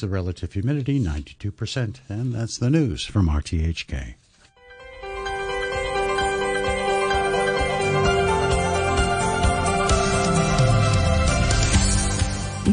The 0.00 0.08
relative 0.08 0.52
humidity 0.52 0.98
92%. 1.00 2.00
And 2.08 2.34
that's 2.34 2.58
the 2.58 2.68
news 2.68 3.04
from 3.04 3.28
RTHK. 3.28 4.14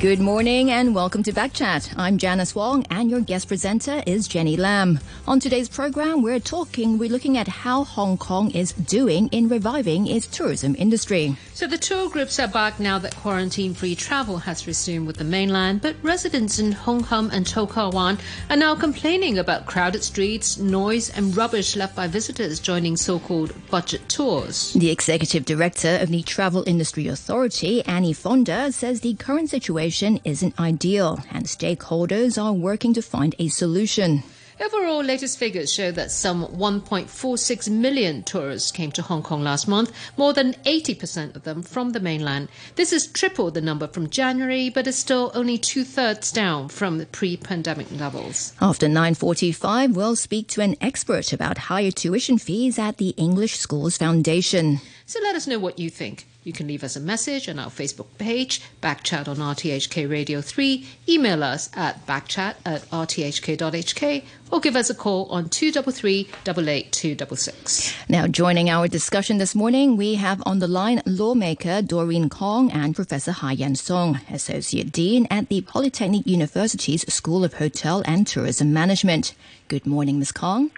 Good 0.02 0.20
morning 0.20 0.72
and 0.72 0.96
welcome 0.96 1.22
to 1.22 1.32
Backchat. 1.32 1.94
I'm 1.96 2.18
Janice 2.18 2.56
Wong 2.56 2.84
and 2.90 3.12
your 3.12 3.22
guest 3.22 3.47
presenter 3.47 4.02
is 4.08 4.28
Jenny 4.28 4.58
Lam. 4.58 4.99
On 5.28 5.40
today's 5.40 5.70
program, 5.70 6.24
we're 6.24 6.40
talking, 6.40 6.97
we're 6.97 7.08
looking 7.08 7.38
at 7.38 7.47
how 7.47 7.84
Hong 7.84 8.17
Kong 8.17 8.49
is 8.49 8.72
doing 8.72 9.28
in 9.28 9.48
reviving 9.48 10.08
its 10.08 10.26
tourism 10.26 10.76
industry. 10.79 11.35
So 11.53 11.67
the 11.67 11.78
tour 11.78 12.10
groups 12.10 12.40
are 12.40 12.48
back 12.48 12.79
now 12.79 12.98
that 12.98 13.16
quarantine-free 13.16 13.94
travel 13.94 14.40
has 14.40 14.66
resumed 14.66 15.06
with 15.06 15.17
the 15.17 15.24
mainland, 15.24 15.84
but 15.84 15.96
residents 16.02 16.58
in 16.58 16.72
Hung 16.72 17.04
Hom 17.04 17.30
and 17.30 17.45
To 17.45 17.68
Kwa 17.68 17.91
Wan 17.91 18.18
are 18.49 18.58
now 18.58 18.73
complaining 18.73 19.38
about 19.38 19.67
crowded 19.67 20.02
streets, 20.02 20.58
noise 20.58 21.11
and 21.11 21.38
rubbish 21.38 21.75
left 21.75 21.95
by 21.95 22.08
visitors 22.08 22.59
joining 22.59 22.97
so-called 22.97 23.53
budget 23.70 24.09
tours. 24.09 24.73
The 24.73 24.89
executive 24.89 25.45
director 25.45 25.99
of 26.02 26.09
the 26.09 26.23
Travel 26.23 26.63
Industry 26.66 27.08
Authority, 27.08 27.86
Annie 27.86 28.13
Fonda, 28.13 28.72
says 28.72 29.02
the 29.02 29.13
current 29.13 29.52
situation 29.52 29.91
isn't 30.23 30.59
ideal 30.59 31.20
and 31.31 31.45
stakeholders 31.45 32.41
are 32.41 32.54
working 32.54 32.94
to 32.94 33.02
find 33.02 33.36
a 33.40 33.50
solution. 33.50 34.23
Overall, 34.62 35.04
latest 35.04 35.40
figures 35.40 35.73
show 35.73 35.91
that 35.91 36.12
some 36.12 36.45
1.46 36.45 37.70
million 37.70 38.22
tourists 38.22 38.72
came 38.72 38.91
to 38.91 39.02
Hong 39.02 39.23
Kong 39.23 39.41
last 39.41 39.67
month, 39.67 39.91
more 40.17 40.34
than 40.34 40.54
80% 40.66 41.36
of 41.36 41.44
them 41.44 41.64
from 41.64 41.91
the 41.91 42.00
mainland. 42.00 42.48
This 42.76 42.94
is 42.94 43.08
triple 43.08 43.50
the 43.50 43.59
number 43.59 43.88
from 43.88 44.09
January, 44.09 44.70
but 44.70 44.86
is 44.86 44.95
still 44.95 45.31
only 45.34 45.58
two 45.58 45.84
thirds 45.84 46.31
down 46.31 46.70
from 46.70 47.00
the 47.00 47.08
pre-pandemic 47.08 47.88
levels. 48.00 48.53
After 48.62 48.86
9.45, 48.86 49.95
we'll 49.95 50.16
speak 50.16 50.48
to 50.50 50.62
an 50.62 50.76
expert 50.80 51.33
about 51.33 51.58
higher 51.58 51.92
tuition 51.92 52.38
fees 52.38 52.78
at 52.78 52.98
the 52.98 53.16
English 53.17 53.58
Schools 53.58 53.98
Foundation. 53.98 54.80
So 55.08 55.20
let 55.23 55.36
us 55.36 55.48
know 55.48 55.59
what 55.59 55.80
you 55.80 55.89
think. 55.89 56.28
You 56.44 56.53
can 56.53 56.67
leave 56.67 56.84
us 56.84 56.95
a 56.95 57.00
message 57.00 57.47
on 57.47 57.59
our 57.59 57.70
Facebook 57.70 58.08
page, 58.17 58.64
Backchat 58.81 59.28
on 59.28 59.38
RTHK 59.38 60.09
Radio 60.09 60.42
3, 60.42 60.88
email 61.08 61.44
us 61.44 61.70
at 61.75 62.03
backchat 62.08 62.56
at 62.66 62.81
rthk.hk, 62.89 64.23
or 64.52 64.59
give 64.59 64.75
us 64.75 64.89
a 64.89 64.95
call 64.95 65.28
on 65.28 65.50
233 65.50 66.22
88266. 66.48 67.94
Now, 68.09 68.25
joining 68.25 68.72
our 68.72 68.88
discussion 68.88 69.38
this 69.38 69.53
morning, 69.53 69.98
we 69.98 70.16
have 70.16 70.42
on 70.48 70.58
the 70.58 70.67
line 70.67 71.03
lawmaker 71.06 71.83
Doreen 71.83 72.28
Kong 72.28 72.72
and 72.72 72.95
Professor 72.95 73.33
Haiyan 73.33 73.78
Song, 73.78 74.20
Associate 74.31 74.92
Dean 74.92 75.28
at 75.30 75.48
the 75.48 75.61
Polytechnic 75.61 76.26
University's 76.26 77.05
School 77.14 77.44
of 77.44 77.53
Hotel 77.53 78.02
and 78.08 78.26
Tourism 78.26 78.73
Management. 78.73 79.36
Good 79.67 79.86
morning, 79.86 80.17
Ms. 80.17 80.31
Kong. 80.31 80.72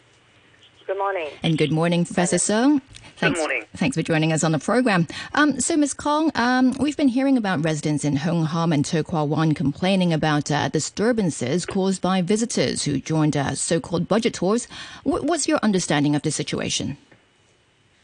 Good 0.85 0.97
morning. 0.97 1.29
And 1.41 1.57
good 1.57 1.71
morning, 1.71 2.03
Professor 2.03 2.37
Song. 2.37 2.81
Thanks, 3.23 3.39
Good 3.39 3.47
morning. 3.47 3.65
Thanks 3.77 3.95
for 3.95 4.03
joining 4.03 4.33
us 4.33 4.43
on 4.43 4.51
the 4.51 4.59
program. 4.59 5.07
Um, 5.33 5.57
so, 5.61 5.77
Ms. 5.77 5.93
Kong, 5.93 6.29
um, 6.35 6.73
we've 6.77 6.97
been 6.97 7.07
hearing 7.07 7.37
about 7.37 7.63
residents 7.63 8.03
in 8.03 8.17
Hung 8.17 8.43
Hom 8.43 8.73
and 8.73 8.83
To 8.83 9.01
Kwa 9.01 9.23
Wan 9.23 9.53
complaining 9.53 10.11
about 10.11 10.51
uh, 10.51 10.67
disturbances 10.67 11.65
caused 11.65 12.01
by 12.01 12.21
visitors 12.21 12.83
who 12.83 12.99
joined 12.99 13.37
uh, 13.37 13.55
so-called 13.55 14.09
budget 14.09 14.33
tours. 14.33 14.67
W- 15.05 15.25
what's 15.25 15.47
your 15.47 15.59
understanding 15.63 16.15
of 16.15 16.21
the 16.23 16.31
situation? 16.31 16.97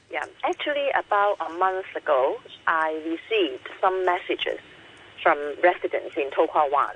Yeah, 0.09 0.25
actually, 0.45 0.87
about 0.91 1.35
a 1.41 1.51
month 1.57 1.87
ago, 1.97 2.37
I 2.67 2.93
received 3.05 3.67
some 3.81 4.05
messages 4.05 4.59
from 5.21 5.37
residents 5.61 6.15
in 6.15 6.31
To 6.31 6.47
Kwa 6.47 6.69
Wan. 6.71 6.95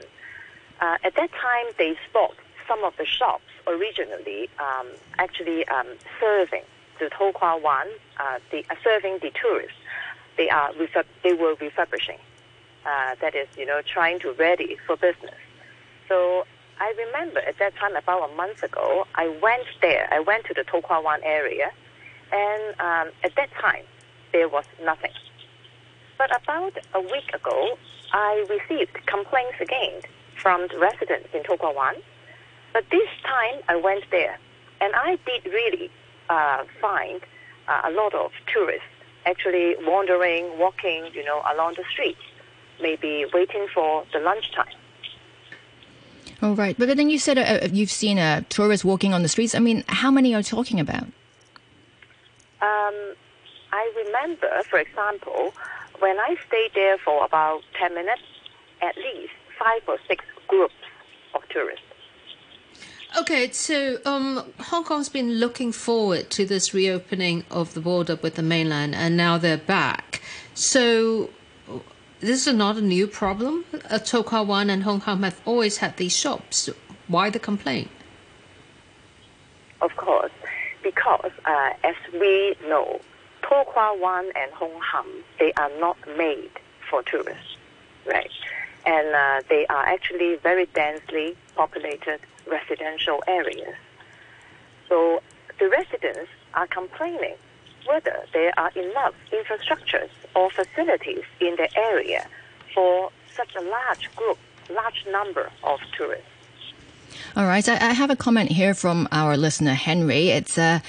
Uh, 0.80 0.98
at 1.04 1.14
that 1.16 1.30
time, 1.34 1.66
they 1.78 1.98
spot 2.10 2.36
some 2.70 2.86
of 2.86 2.96
the 2.96 3.06
shops 3.06 3.44
originally 3.68 4.50
um, 4.60 4.88
actually 5.18 5.68
um, 5.68 5.88
serving 6.22 6.64
To 7.00 7.32
Kwa 7.34 7.58
Wan, 7.58 7.88
uh, 8.20 8.40
the, 8.52 8.66
uh, 8.70 8.76
serving 8.84 9.20
the 9.22 9.32
tourists. 9.32 9.78
They 10.38 10.50
are 10.50 10.72
refurb- 10.74 11.06
they 11.24 11.34
were 11.34 11.56
refurbishing. 11.56 12.20
Uh, 12.86 13.16
that 13.22 13.36
is, 13.36 13.48
you 13.58 13.66
know, 13.66 13.82
trying 13.82 14.20
to 14.20 14.34
ready 14.34 14.78
for 14.86 14.96
business. 14.98 15.36
So 16.10 16.46
I 16.80 16.94
remember 16.98 17.40
at 17.40 17.58
that 17.60 17.76
time, 17.76 17.96
about 17.96 18.30
a 18.30 18.36
month 18.36 18.64
ago, 18.64 19.08
I 19.16 19.28
went 19.42 19.66
there. 19.82 20.08
I 20.12 20.20
went 20.20 20.46
to 20.46 20.54
the 20.54 20.64
To 20.66 20.82
Kwa 20.82 21.02
Wan 21.02 21.20
area, 21.24 21.72
and 22.32 22.64
um, 22.80 23.14
at 23.24 23.36
that 23.36 23.52
time, 23.54 23.84
there 24.32 24.50
was 24.50 24.66
nothing. 24.84 25.12
But 26.18 26.36
about 26.36 26.78
a 26.94 27.00
week 27.02 27.34
ago, 27.34 27.78
I 28.12 28.46
received 28.50 29.06
complaints 29.06 29.58
again 29.62 30.02
from 30.42 30.68
the 30.68 30.80
residents 30.80 31.30
in 31.34 31.44
To 31.44 31.58
Kwa 31.58 31.72
Wan. 31.74 31.96
But 32.74 32.86
this 32.90 33.10
time, 33.24 33.62
I 33.70 33.76
went 33.76 34.06
there, 34.12 34.38
and 34.82 34.94
I 34.96 35.18
did 35.26 35.46
really 35.46 35.92
uh, 36.30 36.64
find 36.82 37.22
uh, 37.68 37.82
a 37.86 37.92
lot 37.92 38.14
of 38.14 38.32
tourists 38.52 38.88
actually 39.26 39.76
wandering, 39.82 40.58
walking, 40.58 41.08
you 41.14 41.24
know, 41.24 41.42
along 41.54 41.76
the 41.78 41.84
streets, 41.92 42.20
maybe 42.82 43.26
waiting 43.34 43.68
for 43.74 44.06
the 44.12 44.20
lunchtime. 44.20 44.76
Oh, 46.42 46.54
right. 46.56 46.76
But 46.78 46.98
then 46.98 47.10
you 47.10 47.20
said 47.20 47.38
uh, 47.38 47.70
you've 47.72 47.92
seen 47.92 48.20
uh, 48.20 48.42
tourists 48.50 48.84
walking 48.84 49.14
on 49.14 49.24
the 49.24 49.30
streets. 49.30 49.56
I 49.56 49.60
mean, 49.60 49.84
how 49.88 50.12
many 50.12 50.34
are 50.34 50.40
you 50.40 50.44
talking 50.44 50.80
about? 50.80 51.04
Um, 52.62 53.16
I 53.72 53.92
remember, 54.06 54.50
for 54.70 54.80
example, 54.80 55.54
when 56.00 56.20
I 56.20 56.36
stayed 56.48 56.72
there 56.76 56.98
for 56.98 57.24
about 57.24 57.62
10 57.80 57.96
minutes, 57.96 58.22
at 58.82 58.98
least 58.98 59.34
five 59.58 59.82
or 59.88 59.98
six 60.08 60.26
groups 60.48 60.76
of 61.34 61.48
tourists. 61.50 61.86
Okay, 63.16 63.52
so 63.52 64.00
um, 64.06 64.44
Hong 64.60 64.84
Kong's 64.84 65.08
been 65.08 65.34
looking 65.34 65.72
forward 65.72 66.32
to 66.32 66.46
this 66.46 66.74
reopening 66.74 67.46
of 67.52 67.76
the 67.76 67.80
border 67.80 68.16
with 68.16 68.36
the 68.36 68.42
mainland, 68.42 68.96
and 68.96 69.16
now 69.16 69.38
they're 69.38 69.56
back. 69.58 70.22
So 70.56 71.30
this 72.22 72.48
is 72.48 72.54
not 72.56 72.78
a 72.78 72.82
new 72.82 73.06
problem. 73.06 73.66
Uh, 73.88 74.00
To 74.00 74.24
Kwa 74.24 74.42
Wan 74.42 74.72
and 74.72 74.82
Hung 74.84 75.00
Hom 75.02 75.22
have 75.22 75.40
always 75.46 75.78
had 75.78 75.98
these 75.98 76.16
shops. 76.16 76.70
Why 77.08 77.30
the 77.30 77.38
complaint? 77.40 77.92
Of 79.82 79.96
course, 79.96 80.32
because 80.82 81.32
uh, 81.46 81.70
as 81.84 81.96
we 82.14 82.56
know, 82.68 83.00
To 83.44 83.64
Kwa 83.68 83.96
Wan 84.00 84.26
and 84.36 84.52
Hung 84.54 84.80
Hom 84.92 85.06
they 85.38 85.54
are 85.54 85.70
not 85.80 85.98
made 86.18 86.50
for 86.90 87.04
tourists, 87.04 87.58
right? 88.08 88.32
And 88.86 89.16
uh, 89.16 89.42
they 89.50 89.66
are 89.68 89.86
actually 89.86 90.36
very 90.36 90.66
densely 90.68 91.36
populated 91.56 92.20
residential 92.46 93.24
areas. 93.28 93.76
So 94.90 95.22
the 95.60 95.70
residents 95.70 96.30
are 96.54 96.68
complaining 96.68 97.36
whether 97.88 98.26
there 98.34 98.54
are 98.58 98.72
enough 98.76 99.14
infrastructures 99.32 100.10
or 100.36 100.50
facilities 100.50 101.24
in 101.40 101.56
the 101.56 101.70
area 101.78 102.28
for 102.74 103.12
such 103.36 103.56
a 103.56 103.62
large 103.62 104.14
group, 104.16 104.38
large 104.70 105.06
number 105.12 105.52
of 105.64 105.80
tourists. 105.98 106.28
All 107.36 107.46
right. 107.46 107.68
I, 107.68 107.90
I 107.90 107.94
have 107.94 108.10
a 108.10 108.16
comment 108.16 108.52
here 108.52 108.74
from 108.74 109.08
our 109.12 109.38
listener, 109.38 109.74
Henry. 109.74 110.30
It's 110.30 110.58
uh, 110.58 110.80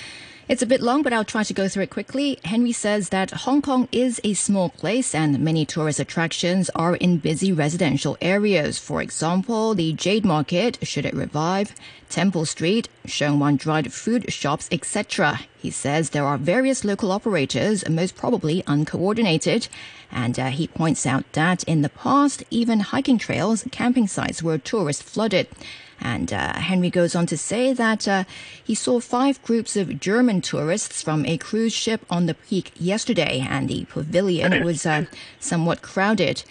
it's 0.46 0.62
a 0.62 0.66
bit 0.66 0.82
long, 0.82 1.02
but 1.02 1.12
I'll 1.12 1.24
try 1.24 1.42
to 1.42 1.54
go 1.54 1.68
through 1.68 1.84
it 1.84 1.90
quickly. 1.90 2.38
Henry 2.44 2.72
says 2.72 3.08
that 3.08 3.30
Hong 3.30 3.62
Kong 3.62 3.88
is 3.90 4.20
a 4.22 4.34
small 4.34 4.68
place 4.68 5.14
and 5.14 5.38
many 5.40 5.64
tourist 5.64 5.98
attractions 5.98 6.70
are 6.74 6.96
in 6.96 7.18
busy 7.18 7.52
residential 7.52 8.18
areas. 8.20 8.78
For 8.78 9.00
example, 9.00 9.74
the 9.74 9.92
Jade 9.94 10.24
Market, 10.24 10.78
should 10.82 11.06
it 11.06 11.14
revive, 11.14 11.74
Temple 12.10 12.44
Street, 12.44 12.88
Sheung 13.06 13.38
Wan 13.38 13.56
dried 13.56 13.92
food 13.92 14.32
shops, 14.32 14.68
etc. 14.70 15.40
He 15.58 15.70
says 15.70 16.10
there 16.10 16.26
are 16.26 16.36
various 16.36 16.84
local 16.84 17.10
operators, 17.10 17.88
most 17.88 18.14
probably 18.14 18.62
uncoordinated. 18.66 19.68
And 20.12 20.38
uh, 20.38 20.50
he 20.50 20.68
points 20.68 21.06
out 21.06 21.24
that 21.32 21.64
in 21.64 21.82
the 21.82 21.88
past, 21.88 22.44
even 22.50 22.80
hiking 22.80 23.18
trails, 23.18 23.64
camping 23.72 24.06
sites 24.06 24.42
were 24.42 24.58
tourist 24.58 25.02
flooded. 25.02 25.48
And 26.04 26.32
uh, 26.32 26.52
Henry 26.60 26.90
goes 26.90 27.16
on 27.16 27.26
to 27.26 27.36
say 27.36 27.72
that 27.72 28.06
uh, 28.06 28.24
he 28.62 28.74
saw 28.74 29.00
five 29.00 29.42
groups 29.42 29.74
of 29.74 29.98
German 29.98 30.42
tourists 30.42 31.02
from 31.02 31.24
a 31.24 31.38
cruise 31.38 31.72
ship 31.72 32.04
on 32.08 32.26
the 32.26 32.34
peak 32.34 32.70
yesterday, 32.78 33.44
and 33.48 33.68
the 33.68 33.86
pavilion 33.86 34.62
was 34.62 34.86
uh, 34.86 35.06
somewhat 35.40 35.82
crowded. 35.82 36.44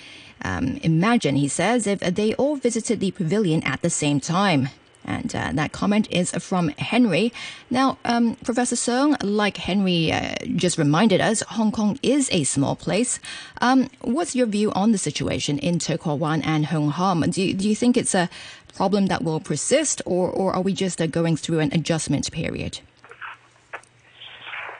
Um, 0.44 0.78
imagine, 0.84 1.36
he 1.36 1.48
says, 1.48 1.88
if 1.88 2.00
they 2.00 2.34
all 2.34 2.58
visited 2.58 3.00
the 3.00 3.12
pavilion 3.12 3.64
at 3.64 3.82
the 3.82 3.90
same 3.90 4.20
time. 4.20 4.70
And 5.06 5.36
uh, 5.36 5.52
that 5.54 5.72
comment 5.72 6.08
is 6.10 6.32
from 6.32 6.70
Henry. 6.70 7.34
Now, 7.70 7.98
um, 8.06 8.36
Professor 8.44 8.76
Song, 8.76 9.18
like 9.22 9.58
Henry 9.58 10.12
uh, 10.12 10.36
just 10.56 10.78
reminded 10.78 11.20
us, 11.22 11.42
Hong 11.42 11.72
Kong 11.72 12.00
is 12.02 12.30
a 12.32 12.44
small 12.44 12.76
place. 12.76 13.20
Um, 13.62 13.90
what's 14.02 14.36
your 14.36 14.48
view 14.48 14.72
on 14.72 14.92
the 14.92 14.98
situation 14.98 15.60
in 15.60 15.80
To 15.80 15.98
Wan 16.06 16.42
and 16.42 16.68
Hung 16.68 16.90
Hom? 16.90 17.22
Do 17.22 17.42
you, 17.42 17.54
do 17.54 17.68
you 17.68 17.76
think 17.76 17.98
it's 17.98 18.16
a 18.16 18.30
problem 18.76 19.08
that 19.08 19.24
will 19.24 19.40
persist, 19.40 20.02
or, 20.06 20.30
or 20.30 20.54
are 20.54 20.62
we 20.62 20.74
just 20.74 21.02
uh, 21.02 21.08
going 21.08 21.38
through 21.38 21.60
an 21.60 21.74
adjustment 21.74 22.32
period? 22.32 22.80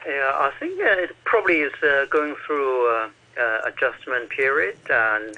Yeah, 0.06 0.32
I 0.34 0.52
think 0.58 0.80
uh, 0.80 1.04
it 1.04 1.16
probably 1.24 1.60
is 1.60 1.72
uh, 1.82 2.06
going 2.10 2.34
through 2.46 2.88
uh, 2.88 3.08
adjustment 3.64 4.28
period 4.30 4.76
and 4.90 5.36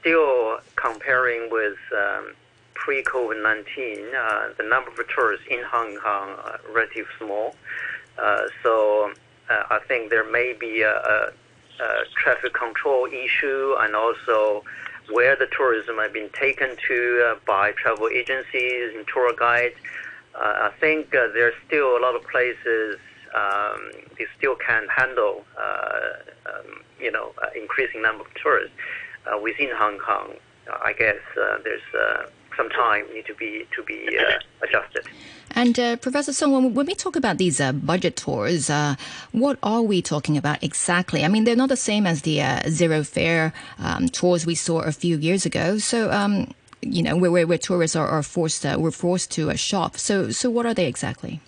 still 0.00 0.58
comparing 0.76 1.50
with 1.50 1.78
um, 1.96 2.34
pre-COVID-19, 2.84 4.14
uh, 4.14 4.52
the 4.58 4.62
number 4.62 4.90
of 4.90 5.08
tourists 5.08 5.46
in 5.50 5.62
Hong 5.64 5.96
Kong 5.96 6.36
are 6.44 6.60
relatively 6.70 7.10
small. 7.18 7.54
Uh, 8.22 8.42
so 8.62 9.10
uh, 9.48 9.62
I 9.70 9.78
think 9.88 10.10
there 10.10 10.30
may 10.30 10.52
be 10.52 10.82
a, 10.82 10.92
a, 10.92 11.32
a, 11.80 12.04
traffic 12.14 12.52
control 12.52 13.06
issue 13.06 13.74
and 13.80 13.96
also 13.96 14.64
where 15.10 15.34
the 15.34 15.46
tourism 15.56 15.96
have 15.96 16.12
been 16.12 16.28
taken 16.38 16.76
to 16.86 17.32
uh, 17.32 17.38
by 17.46 17.72
travel 17.72 18.08
agencies 18.08 18.94
and 18.94 19.06
tour 19.08 19.34
guides. 19.34 19.76
Uh, 20.34 20.68
I 20.68 20.72
think 20.78 21.14
uh, 21.14 21.28
there's 21.32 21.54
still 21.66 21.96
a 21.96 22.00
lot 22.00 22.14
of 22.14 22.22
places 22.28 22.98
um, 23.34 23.92
they 24.18 24.26
still 24.36 24.56
can't 24.56 24.90
handle, 24.90 25.44
um, 25.58 26.82
you 27.00 27.10
know, 27.10 27.32
increasing 27.56 28.02
number 28.02 28.24
of 28.24 28.34
tourists 28.34 28.76
within 29.42 29.70
Hong 29.74 29.98
Kong. 29.98 30.34
I 30.70 30.92
guess 30.92 31.16
there's 31.34 31.82
some 32.56 32.68
time 32.70 33.04
need 33.14 33.26
to 33.26 33.34
be 33.34 33.66
to 33.74 33.82
be 33.82 34.18
uh, 34.18 34.38
adjusted. 34.62 35.06
And 35.56 35.78
uh, 35.78 35.96
Professor 35.96 36.32
Song, 36.32 36.74
when, 36.74 36.86
we 36.86 36.94
talk 36.94 37.14
about 37.14 37.38
these 37.38 37.60
uh, 37.60 37.72
budget 37.72 38.16
tours, 38.16 38.68
uh, 38.68 38.96
what 39.30 39.56
are 39.62 39.82
we 39.82 40.02
talking 40.02 40.36
about 40.36 40.62
exactly? 40.64 41.24
I 41.24 41.28
mean, 41.28 41.44
they're 41.44 41.54
not 41.54 41.68
the 41.68 41.76
same 41.76 42.06
as 42.06 42.22
the 42.22 42.42
uh, 42.42 42.62
zero 42.68 43.04
fare 43.04 43.52
um, 43.78 44.08
tours 44.08 44.44
we 44.46 44.56
saw 44.56 44.80
a 44.80 44.92
few 44.92 45.16
years 45.16 45.46
ago. 45.46 45.78
So. 45.78 46.10
Um, 46.10 46.52
you 46.86 47.02
know, 47.02 47.16
where, 47.16 47.30
where, 47.30 47.46
where, 47.46 47.56
tourists 47.56 47.96
are, 47.96 48.06
are 48.06 48.22
forced, 48.22 48.66
uh, 48.66 48.76
we're 48.78 48.90
forced 48.90 49.30
to 49.30 49.56
shop. 49.56 49.96
So, 49.96 50.30
so 50.30 50.50
what 50.50 50.66
are 50.66 50.74
they 50.74 50.86
exactly? 50.86 51.40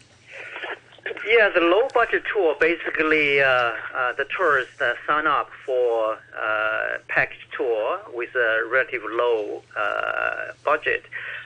Yeah, 1.27 1.51
the 1.51 1.61
low 1.61 1.89
budget 1.93 2.25
tour 2.33 2.57
basically 2.59 3.41
uh, 3.41 3.47
uh, 3.47 4.13
the 4.15 4.27
tourists 4.37 4.81
uh, 4.81 4.95
sign 5.07 5.27
up 5.27 5.51
for 5.65 6.19
uh, 6.39 6.99
package 7.09 7.49
tour 7.57 8.01
with 8.13 8.35
a 8.35 8.63
relatively 8.71 9.13
low 9.13 9.63
uh, 9.77 10.53
budget. 10.65 11.05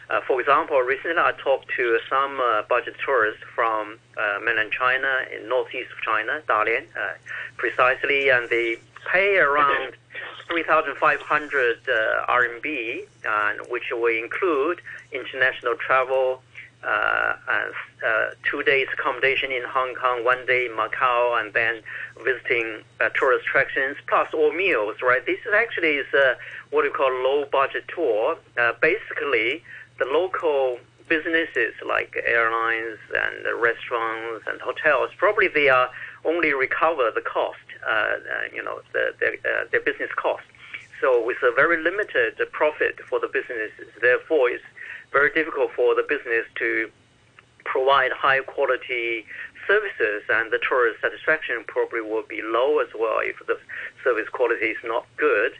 Uh, 0.09 0.21
for 0.27 0.41
example, 0.41 0.79
recently 0.81 1.19
I 1.19 1.33
talked 1.33 1.69
to 1.77 1.99
some 2.09 2.41
budget 2.69 2.95
tourists 3.05 3.43
from 3.55 3.99
mainland 4.45 4.73
China 4.73 5.21
in 5.35 5.49
northeast 5.49 5.91
of 5.93 6.01
China, 6.03 6.43
Dalian, 6.49 6.85
precisely, 7.57 8.29
and 8.29 8.49
they 8.49 8.77
pay 9.13 9.37
around 9.37 9.95
3,500 10.49 11.79
RMB, 12.29 13.71
which 13.71 13.85
will 13.93 14.07
include 14.07 14.81
international 15.13 15.75
travel 15.77 16.43
uh, 16.83 17.35
uh, 18.07 18.31
two 18.51 18.63
days 18.63 18.89
accommodation 18.93 19.53
in 19.53 19.63
Hong 19.65 19.95
Kong, 19.95 20.25
one 20.25 20.47
day 20.47 20.67
in 20.67 20.73
Macau, 20.73 21.41
and 21.41 21.53
then 21.53 21.83
visiting 22.25 22.83
uh, 23.01 23.11
tourist 23.15 23.47
attractions, 23.47 23.97
plus 24.07 24.33
all 24.33 24.53
meals, 24.53 24.97
right? 25.03 25.25
This 25.27 25.39
is 25.41 25.53
actually 25.55 25.97
is 25.97 26.15
uh, 26.15 26.35
what 26.71 26.85
we 26.85 26.91
call 26.91 27.11
low 27.11 27.45
budget 27.51 27.85
tour. 27.89 28.37
Uh, 28.59 28.73
basically, 28.81 29.63
the 29.99 30.07
local 30.07 30.79
businesses 31.09 31.75
like 31.87 32.17
airlines 32.25 32.99
and 33.15 33.61
restaurants 33.61 34.47
and 34.47 34.61
hotels 34.61 35.11
probably 35.19 35.49
they 35.49 35.69
are 35.69 35.91
only 36.25 36.55
recover 36.55 37.11
the 37.15 37.21
cost, 37.21 37.59
uh, 37.87 37.91
uh, 37.91 38.17
you 38.55 38.63
know, 38.63 38.81
the, 38.93 39.13
their, 39.19 39.67
their 39.71 39.81
business 39.81 40.11
cost. 40.17 40.45
So 41.01 41.25
with 41.25 41.39
a 41.43 41.53
very 41.53 41.83
limited 41.83 42.39
profit 42.53 43.01
for 43.09 43.19
the 43.19 43.29
businesses, 43.29 43.89
therefore, 44.01 44.51
it's 44.51 44.63
very 45.13 45.33
difficult 45.33 45.73
for 45.73 45.95
the 45.95 46.05
business 46.09 46.47
to 46.57 46.91
provide 47.65 48.13
high 48.13 48.41
quality 48.41 49.25
services, 49.67 50.23
and 50.29 50.51
the 50.51 50.59
tourist 50.59 51.01
satisfaction 51.01 51.65
probably 51.67 52.01
will 52.01 52.25
be 52.29 52.43
low 52.43 52.79
as 52.79 52.89
well 52.99 53.21
if 53.21 53.37
the 53.47 53.59
service 54.03 54.29
quality 54.29 54.67
is 54.67 54.79
not 54.85 55.07
good. 55.17 55.53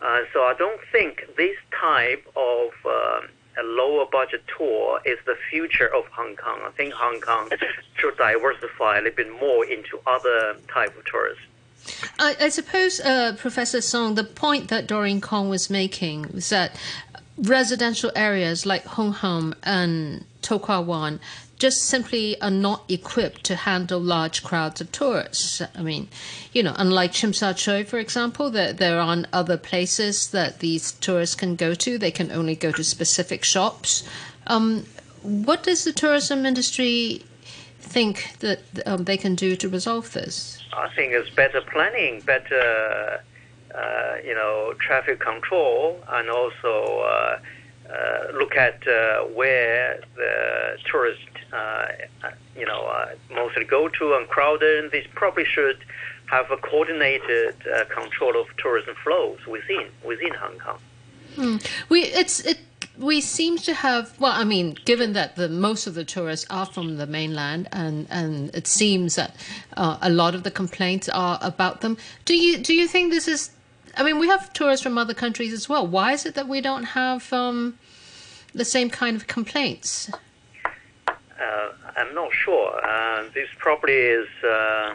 Uh, 0.00 0.22
so 0.32 0.42
I 0.42 0.54
don't 0.54 0.80
think 0.90 1.24
this 1.36 1.56
type 1.78 2.26
of 2.34 2.70
uh, 2.84 3.20
a 3.60 3.62
lower 3.62 4.06
budget 4.06 4.42
tour 4.56 5.00
is 5.04 5.18
the 5.26 5.36
future 5.50 5.94
of 5.94 6.06
Hong 6.06 6.36
Kong. 6.36 6.60
I 6.64 6.70
think 6.70 6.94
Hong 6.94 7.20
Kong 7.20 7.50
should 7.96 8.16
diversify 8.16 8.98
a 8.98 9.02
little 9.02 9.16
bit 9.16 9.40
more 9.40 9.64
into 9.64 10.00
other 10.06 10.56
type 10.72 10.96
of 10.96 11.04
tourists. 11.04 11.44
I, 12.18 12.36
I 12.40 12.48
suppose, 12.48 13.00
uh, 13.00 13.34
Professor 13.38 13.80
Song, 13.80 14.14
the 14.14 14.24
point 14.24 14.68
that 14.68 14.86
Doreen 14.86 15.20
Kong 15.20 15.48
was 15.48 15.68
making 15.68 16.30
was 16.32 16.48
that 16.50 16.76
residential 17.38 18.10
areas 18.14 18.66
like 18.66 18.84
Hung 18.84 19.12
Hom 19.12 19.54
and 19.62 20.24
To 20.42 20.58
Kwa 20.58 20.80
Wan 20.80 21.20
just 21.62 21.84
simply 21.84 22.40
are 22.40 22.50
not 22.50 22.82
equipped 22.88 23.44
to 23.44 23.54
handle 23.54 24.00
large 24.00 24.42
crowds 24.42 24.80
of 24.80 24.90
tourists. 24.90 25.62
I 25.76 25.82
mean, 25.82 26.08
you 26.52 26.60
know, 26.60 26.74
unlike 26.76 27.14
Sha 27.14 27.28
Tsui, 27.28 27.86
for 27.86 28.00
example, 28.00 28.50
that 28.50 28.78
there 28.78 28.98
aren't 28.98 29.28
other 29.32 29.56
places 29.56 30.30
that 30.30 30.58
these 30.58 30.90
tourists 30.90 31.36
can 31.36 31.54
go 31.54 31.72
to. 31.74 31.98
They 31.98 32.10
can 32.10 32.32
only 32.32 32.56
go 32.56 32.72
to 32.72 32.82
specific 32.82 33.44
shops. 33.44 34.02
Um, 34.48 34.86
what 35.22 35.62
does 35.62 35.84
the 35.84 35.92
tourism 35.92 36.44
industry 36.44 37.22
think 37.78 38.36
that 38.40 38.60
um, 38.84 39.04
they 39.04 39.16
can 39.16 39.36
do 39.36 39.54
to 39.54 39.68
resolve 39.68 40.12
this? 40.12 40.58
I 40.72 40.88
think 40.96 41.12
it's 41.12 41.30
better 41.30 41.60
planning, 41.60 42.22
better 42.22 43.22
uh, 43.74 44.16
you 44.24 44.34
know, 44.34 44.74
traffic 44.78 45.18
control 45.20 45.98
and 46.10 46.28
also 46.28 47.00
uh, 47.00 47.38
uh, 47.90 48.32
look 48.34 48.54
at 48.54 48.84
where 49.34 50.00
the 50.16 50.76
tourists, 50.84 51.24
you 52.56 52.66
know, 52.66 53.08
mostly 53.34 53.64
go 53.64 53.88
to 53.88 54.14
and 54.14 54.28
crowded. 54.28 54.84
And 54.84 54.92
this 54.92 55.06
probably 55.14 55.44
should 55.44 55.78
have 56.26 56.50
a 56.50 56.56
coordinated 56.58 57.56
control 57.88 58.38
of 58.38 58.46
tourism 58.58 58.94
flows 59.02 59.38
within 59.46 59.88
within 60.04 60.34
Hong 60.34 60.58
Kong. 60.58 60.78
Hmm. 61.34 61.56
We 61.88 62.02
it's 62.02 62.40
it 62.40 62.58
we 62.98 63.20
seem 63.22 63.56
to 63.56 63.72
have 63.72 64.18
well 64.20 64.32
i 64.32 64.44
mean 64.44 64.76
given 64.84 65.14
that 65.14 65.34
the 65.36 65.48
most 65.48 65.86
of 65.86 65.94
the 65.94 66.04
tourists 66.04 66.46
are 66.50 66.66
from 66.66 66.98
the 66.98 67.06
mainland 67.06 67.66
and 67.72 68.06
and 68.10 68.54
it 68.54 68.66
seems 68.66 69.14
that 69.14 69.34
uh, 69.78 69.96
a 70.02 70.10
lot 70.10 70.34
of 70.34 70.42
the 70.42 70.50
complaints 70.50 71.08
are 71.08 71.38
about 71.40 71.80
them 71.80 71.96
do 72.26 72.36
you 72.36 72.58
do 72.58 72.74
you 72.74 72.86
think 72.86 73.10
this 73.10 73.26
is 73.26 73.50
I 73.96 74.02
mean, 74.02 74.18
we 74.18 74.28
have 74.28 74.52
tourists 74.52 74.82
from 74.82 74.96
other 74.96 75.14
countries 75.14 75.52
as 75.52 75.68
well. 75.68 75.86
Why 75.86 76.12
is 76.12 76.24
it 76.24 76.34
that 76.34 76.48
we 76.48 76.60
don't 76.60 76.84
have 76.84 77.32
um, 77.32 77.78
the 78.54 78.64
same 78.64 78.88
kind 78.88 79.16
of 79.16 79.26
complaints? 79.26 80.10
Uh, 81.08 81.68
I'm 81.96 82.14
not 82.14 82.32
sure. 82.32 82.80
Uh, 82.84 83.24
this 83.34 83.48
probably 83.58 83.94
is 83.94 84.28
uh, 84.44 84.94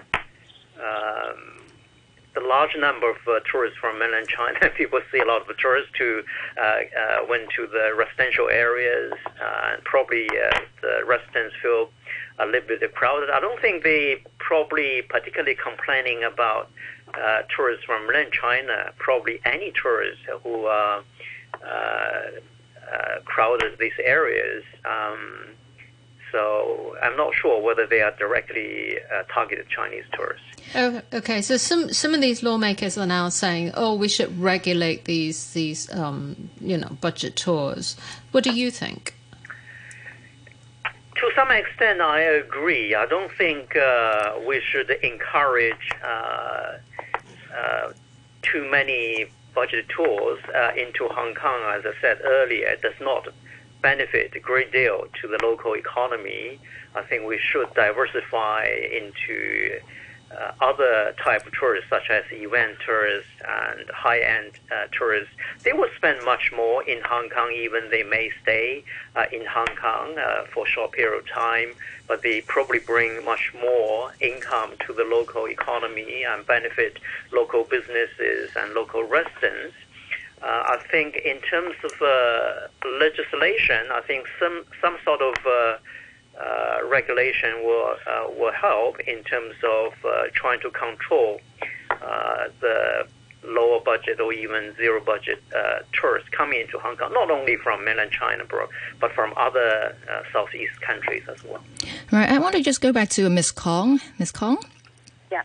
um, 0.79 1.61
the 2.33 2.41
large 2.41 2.75
number 2.77 3.09
of 3.09 3.17
uh, 3.27 3.39
tourists 3.51 3.77
from 3.79 3.99
mainland 3.99 4.27
China. 4.29 4.69
People 4.77 5.01
see 5.11 5.19
a 5.19 5.25
lot 5.25 5.47
of 5.47 5.57
tourists 5.57 5.91
who 5.97 6.21
uh, 6.57 6.61
uh, 6.61 7.25
went 7.29 7.49
to 7.55 7.67
the 7.67 7.93
residential 7.95 8.49
areas, 8.49 9.13
and 9.25 9.83
probably 9.83 10.27
the 10.81 11.01
residents 11.05 11.55
feel 11.61 11.89
a 12.39 12.45
little 12.45 12.67
bit 12.67 12.93
crowded. 12.93 13.29
I 13.29 13.39
don't 13.39 13.59
think 13.61 13.83
they 13.83 14.23
probably 14.37 15.01
particularly 15.03 15.55
complaining 15.55 16.23
about 16.23 16.69
uh, 17.13 17.41
tourists 17.55 17.85
from 17.85 18.05
mainland 18.07 18.31
China, 18.31 18.91
probably 18.97 19.39
any 19.45 19.71
tourists 19.81 20.21
who 20.43 20.65
uh, 20.65 21.01
uh, 21.63 23.19
crowded 23.25 23.77
these 23.79 23.97
areas. 24.03 24.63
Um, 24.85 25.47
so 26.31 26.95
I'm 27.01 27.15
not 27.15 27.33
sure 27.33 27.61
whether 27.61 27.87
they 27.87 28.01
are 28.01 28.11
directly 28.11 28.97
uh, 28.99 29.23
targeted 29.33 29.69
Chinese 29.69 30.03
tourists. 30.13 30.45
Oh, 30.75 31.01
okay. 31.13 31.41
So 31.41 31.57
some 31.57 31.93
some 31.93 32.13
of 32.13 32.21
these 32.21 32.43
lawmakers 32.43 32.97
are 32.97 33.05
now 33.05 33.29
saying, 33.29 33.71
"Oh, 33.75 33.95
we 33.95 34.09
should 34.09 34.37
regulate 34.39 35.05
these 35.05 35.53
these 35.53 35.91
um, 35.93 36.49
you 36.59 36.77
know 36.77 36.97
budget 36.99 37.35
tours." 37.35 37.95
What 38.31 38.43
do 38.43 38.53
you 38.53 38.69
think? 38.71 39.13
To 40.83 41.31
some 41.35 41.49
extent, 41.51 42.01
I 42.01 42.19
agree. 42.19 42.93
I 42.93 43.05
don't 43.07 43.31
think 43.31 43.75
uh, 43.75 44.33
we 44.45 44.61
should 44.61 44.91
encourage 45.01 45.89
uh, 46.03 46.07
uh, 46.07 46.77
too 48.41 48.69
many 48.69 49.25
budget 49.53 49.87
tours 49.89 50.39
uh, 50.55 50.71
into 50.77 51.07
Hong 51.07 51.33
Kong, 51.33 51.61
as 51.73 51.83
I 51.85 51.93
said 51.99 52.19
earlier, 52.23 52.75
does 52.81 52.99
not 53.01 53.27
benefit 53.81 54.35
a 54.35 54.39
great 54.39 54.71
deal 54.71 55.05
to 55.21 55.27
the 55.27 55.39
local 55.41 55.75
economy. 55.75 56.59
I 56.95 57.03
think 57.03 57.27
we 57.27 57.39
should 57.39 57.73
diversify 57.73 58.65
into 58.65 59.79
uh, 60.31 60.51
other 60.61 61.15
type 61.23 61.45
of 61.45 61.53
tourists, 61.53 61.89
such 61.89 62.09
as 62.09 62.23
event 62.31 62.77
tourists 62.85 63.29
and 63.47 63.89
high-end 63.89 64.51
uh, 64.71 64.87
tourists, 64.91 65.33
they 65.63 65.73
will 65.73 65.89
spend 65.95 66.23
much 66.25 66.51
more 66.55 66.83
in 66.83 67.01
Hong 67.03 67.29
Kong. 67.29 67.51
Even 67.51 67.89
they 67.89 68.03
may 68.03 68.31
stay 68.41 68.83
uh, 69.15 69.25
in 69.31 69.45
Hong 69.45 69.73
Kong 69.81 70.17
uh, 70.17 70.45
for 70.53 70.65
a 70.65 70.69
short 70.69 70.91
period 70.91 71.17
of 71.17 71.27
time, 71.29 71.69
but 72.07 72.23
they 72.23 72.41
probably 72.41 72.79
bring 72.79 73.23
much 73.23 73.53
more 73.61 74.13
income 74.19 74.71
to 74.85 74.93
the 74.93 75.03
local 75.03 75.47
economy 75.47 76.23
and 76.23 76.45
benefit 76.45 76.99
local 77.31 77.63
businesses 77.63 78.49
and 78.55 78.73
local 78.73 79.03
residents. 79.03 79.75
Uh, 80.41 80.45
I 80.45 80.77
think 80.91 81.15
in 81.15 81.39
terms 81.41 81.75
of 81.83 81.91
uh, 82.01 82.67
legislation, 82.99 83.87
I 83.91 84.01
think 84.01 84.27
some 84.39 84.65
some 84.81 84.97
sort 85.03 85.21
of 85.21 85.33
regulation 86.89 87.63
will 87.63 87.95
uh, 88.07 88.27
will 88.37 88.53
help 88.53 88.99
in 89.01 89.23
terms 89.23 89.55
of 89.63 89.93
uh, 90.05 90.23
trying 90.33 90.59
to 90.61 90.69
control 90.71 91.39
the 92.61 93.07
lower 93.43 93.79
budget 93.79 94.19
or 94.19 94.33
even 94.33 94.75
zero 94.75 95.01
budget 95.03 95.41
uh, 95.55 95.79
tourists 95.93 96.29
coming 96.29 96.61
into 96.61 96.77
Hong 96.79 96.97
Kong, 96.97 97.13
not 97.13 97.31
only 97.31 97.55
from 97.57 97.85
mainland 97.85 98.11
China, 98.11 98.43
but 98.99 99.11
from 99.13 99.33
other 99.37 99.95
uh, 100.09 100.21
Southeast 100.33 100.79
countries 100.81 101.23
as 101.29 101.43
well. 101.43 101.63
Right. 102.11 102.29
I 102.29 102.39
want 102.39 102.55
to 102.55 102.61
just 102.61 102.81
go 102.81 102.91
back 102.91 103.09
to 103.09 103.29
Miss 103.29 103.51
Kong. 103.51 103.99
Miss 104.17 104.31
Kong? 104.31 104.57
Yeah. 105.29 105.43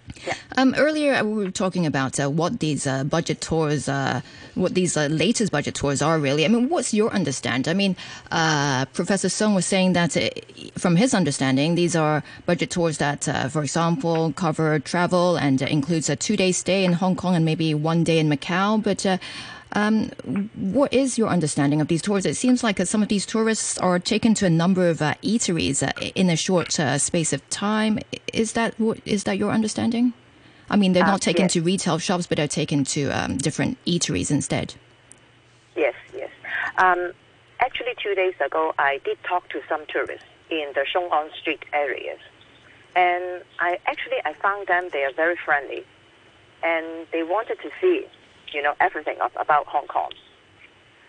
Um, 0.57 0.75
earlier 0.77 1.15
uh, 1.15 1.25
we 1.25 1.45
were 1.45 1.51
talking 1.51 1.87
about 1.87 2.21
uh, 2.21 2.31
what 2.31 2.61
these 2.61 2.87
uh, 2.87 3.03
budget 3.05 3.41
tours, 3.41 3.89
uh, 3.89 4.21
what 4.55 4.75
these 4.75 4.97
uh, 4.97 5.07
latest 5.07 5.51
budget 5.51 5.75
tours 5.75 6.01
are 6.01 6.19
really. 6.19 6.45
I 6.45 6.49
mean, 6.49 6.69
what's 6.69 6.95
your 6.95 7.11
understanding? 7.11 7.71
I 7.71 7.75
mean, 7.75 7.97
uh, 8.31 8.85
Professor 8.87 9.29
Song 9.29 9.55
was 9.55 9.67
saying 9.67 9.95
that, 9.95 10.17
from 10.79 10.95
his 10.97 11.15
understanding, 11.15 11.75
these 11.75 11.97
are 11.97 12.23
budget 12.47 12.71
tours 12.71 12.99
that, 12.99 13.25
for 13.51 13.63
example, 13.63 14.33
cover 14.37 14.79
travel 14.79 15.37
and 15.37 15.61
includes 15.63 16.09
a 16.09 16.17
two-day 16.17 16.53
stay 16.53 16.85
in 16.85 16.93
Hong 16.93 17.17
Kong 17.17 17.35
and 17.35 17.45
maybe 17.45 17.75
one 17.75 18.05
day 18.05 18.19
in 18.19 18.29
Macau. 18.29 18.81
But 18.83 19.05
um, 19.73 20.11
what 20.55 20.93
is 20.93 21.17
your 21.17 21.29
understanding 21.29 21.81
of 21.81 21.89
these 21.89 22.03
tours? 22.03 22.27
It 22.27 22.37
seems 22.37 22.63
like 22.63 22.79
uh, 22.79 22.85
some 22.85 23.03
of 23.03 23.09
these 23.09 23.25
tourists 23.25 23.79
are 23.79 23.99
taken 23.99 24.35
to 24.35 24.47
a 24.47 24.51
number 24.51 24.89
of 24.89 25.01
uh, 25.01 25.15
eateries 25.23 25.83
uh, 25.83 25.93
in 26.15 26.29
a 26.29 26.37
short 26.37 26.79
uh, 26.79 26.99
space 26.99 27.33
of 27.33 27.49
time. 27.49 27.99
Is 28.33 28.53
that 28.53 28.75
is 29.07 29.25
that 29.25 29.39
your 29.39 29.51
understanding? 29.51 30.13
I 30.69 30.77
mean, 30.77 30.93
they're 30.93 31.05
not 31.05 31.21
taken 31.21 31.45
yes. 31.45 31.53
to 31.55 31.63
retail 31.63 31.99
shops, 31.99 32.27
but 32.27 32.37
they're 32.37 32.49
taken 32.49 32.85
to 32.85 33.11
um, 33.11 33.37
different 33.37 33.83
eateries 33.85 34.31
instead. 34.31 34.75
Yes, 35.77 35.95
yes. 36.15 36.31
Um, 36.79 37.13
actually, 37.61 37.95
two 38.03 38.15
days 38.15 38.35
ago, 38.45 38.73
I 38.79 39.01
did 39.05 39.19
talk 39.25 39.49
to 39.51 39.61
some 39.69 39.85
tourists 39.89 40.25
in 40.51 40.71
the 40.75 40.85
Shong 40.91 41.09
On 41.13 41.31
Street 41.41 41.65
areas, 41.73 42.21
and 42.95 43.43
I 43.59 43.79
actually 43.87 44.19
I 44.25 44.35
found 44.35 44.67
them 44.67 44.89
they 44.93 45.05
are 45.05 45.13
very 45.13 45.37
friendly, 45.45 45.85
and 46.63 47.07
they 47.11 47.23
wanted 47.23 47.59
to 47.61 47.71
see 47.81 48.07
you 48.53 48.63
know, 48.63 48.75
everything 48.81 49.17
of, 49.21 49.33
about 49.41 49.67
Hong 49.67 49.87
Kong. 49.87 50.11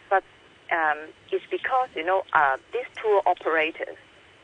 But 0.10 0.24
um, 0.72 0.98
it's 1.32 1.46
because, 1.50 1.90
you 1.96 2.06
know, 2.06 2.24
uh, 2.34 2.58
these 2.72 2.86
tour 3.02 3.22
operators, 3.26 3.98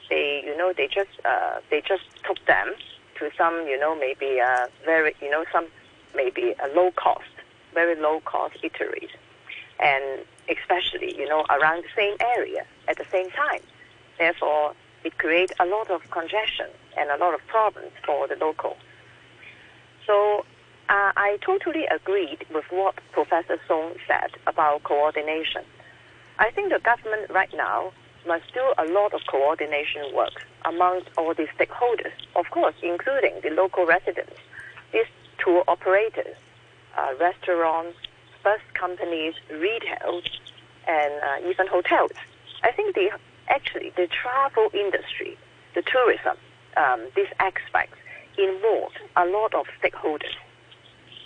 they, 0.09 0.43
you 0.45 0.57
know, 0.57 0.73
they 0.75 0.87
just, 0.87 1.09
uh, 1.25 1.59
they 1.69 1.81
just 1.81 2.03
took 2.25 2.43
them 2.45 2.73
to 3.19 3.29
some, 3.37 3.67
you 3.67 3.79
know, 3.79 3.95
maybe 3.95 4.39
uh, 4.39 4.67
very, 4.85 5.15
you 5.21 5.29
know, 5.29 5.45
some 5.51 5.67
maybe 6.15 6.55
a 6.63 6.67
low 6.75 6.91
cost, 6.91 7.29
very 7.73 7.95
low 7.95 8.19
cost 8.21 8.55
eateries, 8.63 9.09
and 9.79 10.25
especially, 10.49 11.15
you 11.17 11.27
know, 11.27 11.45
around 11.49 11.83
the 11.83 11.89
same 11.95 12.15
area 12.35 12.65
at 12.87 12.97
the 12.97 13.05
same 13.11 13.29
time. 13.31 13.61
Therefore, 14.17 14.73
it 15.03 15.17
creates 15.17 15.53
a 15.59 15.65
lot 15.65 15.89
of 15.89 16.09
congestion 16.11 16.67
and 16.97 17.09
a 17.09 17.17
lot 17.17 17.33
of 17.33 17.45
problems 17.47 17.91
for 18.05 18.27
the 18.27 18.35
locals. 18.35 18.77
So 20.05 20.45
uh, 20.89 21.11
I 21.15 21.37
totally 21.45 21.85
agreed 21.85 22.45
with 22.53 22.65
what 22.71 22.95
Professor 23.11 23.59
Song 23.67 23.93
said 24.07 24.31
about 24.47 24.83
coordination. 24.83 25.61
I 26.39 26.49
think 26.51 26.71
the 26.71 26.79
government 26.79 27.29
right 27.29 27.53
now 27.55 27.91
must 28.27 28.51
do 28.53 28.73
a 28.77 28.85
lot 28.85 29.13
of 29.13 29.21
coordination 29.29 30.13
work 30.15 30.33
amongst 30.65 31.07
all 31.15 31.33
the 31.35 31.47
stakeholders, 31.57 32.11
of 32.35 32.49
course, 32.49 32.73
including 32.81 33.35
the 33.43 33.51
local 33.51 33.85
residents, 33.85 34.35
these 34.91 35.05
tour 35.37 35.63
operators, 35.67 36.35
uh, 36.97 37.13
restaurants, 37.19 37.97
bus 38.43 38.59
companies, 38.73 39.35
retail, 39.51 40.21
and 40.87 41.13
uh, 41.21 41.49
even 41.49 41.67
hotels. 41.67 42.11
I 42.63 42.71
think 42.71 42.95
the 42.95 43.11
actually 43.47 43.91
the 43.95 44.07
travel 44.07 44.69
industry, 44.73 45.37
the 45.75 45.83
tourism, 45.83 46.35
um, 46.77 47.07
these 47.15 47.31
aspects 47.39 47.97
involve 48.37 48.93
a 49.15 49.25
lot 49.25 49.53
of 49.53 49.67
stakeholders. 49.81 50.35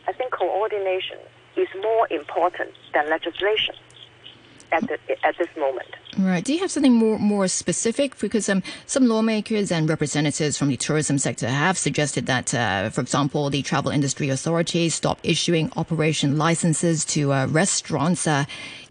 I 0.07 0.13
think 0.13 0.31
coordination 0.31 1.17
is 1.55 1.67
more 1.81 2.07
important 2.11 2.71
than 2.93 3.09
legislation 3.09 3.75
at, 4.71 4.87
the, 4.87 4.97
at 5.25 5.37
this 5.37 5.47
moment. 5.57 5.87
Right. 6.17 6.43
Do 6.43 6.53
you 6.53 6.59
have 6.59 6.71
something 6.71 6.93
more 6.93 7.17
more 7.19 7.47
specific? 7.47 8.17
Because 8.19 8.49
um, 8.49 8.63
some 8.85 9.07
lawmakers 9.07 9.71
and 9.71 9.89
representatives 9.89 10.57
from 10.57 10.67
the 10.67 10.77
tourism 10.77 11.17
sector 11.17 11.47
have 11.47 11.77
suggested 11.77 12.25
that, 12.27 12.53
uh, 12.53 12.89
for 12.89 13.01
example, 13.01 13.49
the 13.49 13.61
travel 13.61 13.91
industry 13.91 14.29
authorities 14.29 14.93
stop 14.95 15.19
issuing 15.23 15.71
operation 15.75 16.37
licenses 16.37 17.05
to 17.05 17.33
uh, 17.33 17.47
restaurants 17.47 18.27
uh, 18.27 18.45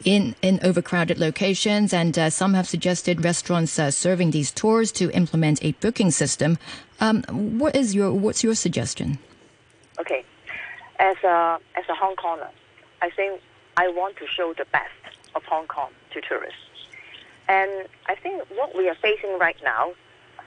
in 0.05 0.35
in 0.43 0.59
overcrowded 0.63 1.19
locations, 1.19 1.93
and 1.93 2.19
uh, 2.19 2.29
some 2.31 2.55
have 2.55 2.69
suggested 2.69 3.25
restaurants 3.25 3.79
uh, 3.79 3.91
serving 3.91 4.33
these 4.33 4.51
tours 4.51 4.91
to 4.93 5.11
implement 5.13 5.65
a 5.65 5.73
booking 5.73 6.11
system. 6.11 6.59
Um, 7.01 7.23
what 7.59 7.77
is 7.77 7.95
your 7.95 8.13
what's 8.13 8.43
your 8.43 8.55
suggestion? 8.55 9.19
Okay 10.01 10.25
as 11.03 11.17
a 11.25 11.59
as 11.75 11.85
a 11.89 11.95
Hong 11.95 12.15
Konger, 12.15 12.49
I 13.03 13.11
think 13.11 13.43
I 13.77 13.89
want 13.89 14.17
to 14.19 14.27
show 14.27 14.55
the 14.57 14.65
best 14.73 15.03
of 15.35 15.43
Hong 15.45 15.67
Kong 15.67 15.91
to 16.13 16.21
tourists. 16.21 16.61
And 17.49 17.89
I 18.07 18.15
think 18.15 18.45
what 18.57 18.77
we 18.77 18.89
are 18.89 18.95
facing 18.95 19.37
right 19.39 19.57
now, 19.65 19.93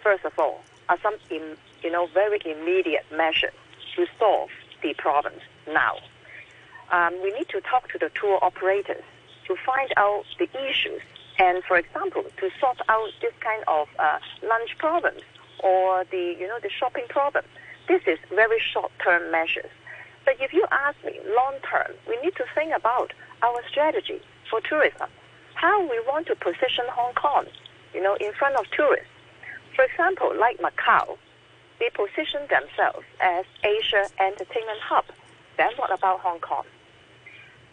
first 0.02 0.24
of 0.24 0.32
all, 0.40 0.62
are 0.88 0.98
some 1.04 1.16
you 1.30 1.92
know 1.92 2.08
very 2.14 2.40
immediate 2.46 3.06
measures 3.12 3.54
to 3.96 4.08
solve 4.18 4.50
the 4.82 4.94
problems 4.94 5.42
now. 5.68 5.98
Um, 6.92 7.14
we 7.22 7.34
need 7.34 7.50
to 7.50 7.60
talk 7.62 7.92
to 7.92 7.98
the 8.00 8.10
tour 8.20 8.40
operators 8.42 9.04
to 9.48 9.56
find 9.66 9.92
out 9.98 10.24
the 10.40 10.48
issues, 10.70 11.02
and 11.38 11.64
for 11.66 11.78
example, 11.78 12.24
to 12.38 12.50
sort 12.62 12.80
out 12.88 13.10
this 13.22 13.34
kind 13.42 13.64
of 13.68 13.90
uh, 14.00 14.20
lunch 14.42 14.78
problems 14.78 15.22
or 15.60 16.06
the 16.12 16.36
you 16.40 16.48
know 16.48 16.60
the 16.64 16.70
shopping 16.70 17.08
problem. 17.10 17.44
This 17.90 18.04
is 18.08 18.18
very 18.30 18.60
short-term 18.74 19.32
measures 19.32 19.70
but 20.26 20.36
if 20.40 20.54
you 20.54 20.66
ask 20.72 20.98
me 21.06 21.20
long 21.36 21.56
term, 21.70 21.94
we 22.10 22.18
need 22.22 22.36
to 22.36 22.46
think 22.56 22.74
about 22.76 23.14
our 23.44 23.62
strategy 23.70 24.20
for 24.50 24.60
tourism, 24.62 25.08
how 25.54 25.82
we 25.82 26.00
want 26.08 26.28
to 26.28 26.36
position 26.36 26.86
Hong 26.90 27.14
Kong, 27.14 27.46
you 27.94 28.02
know, 28.02 28.16
in 28.16 28.34
front 28.34 28.56
of 28.56 28.66
tourists. 28.72 29.08
For 29.76 29.86
example, 29.86 30.32
like 30.38 30.60
Macau, 30.60 31.18
they 31.80 31.90
position 31.90 32.42
themselves 32.50 33.06
as 33.22 33.46
Asia 33.64 34.08
entertainment 34.20 34.80
hub. 34.82 35.06
Then 35.58 35.72
what 35.78 35.94
about 35.94 36.22
Hong 36.22 36.40
Kong? 36.40 36.66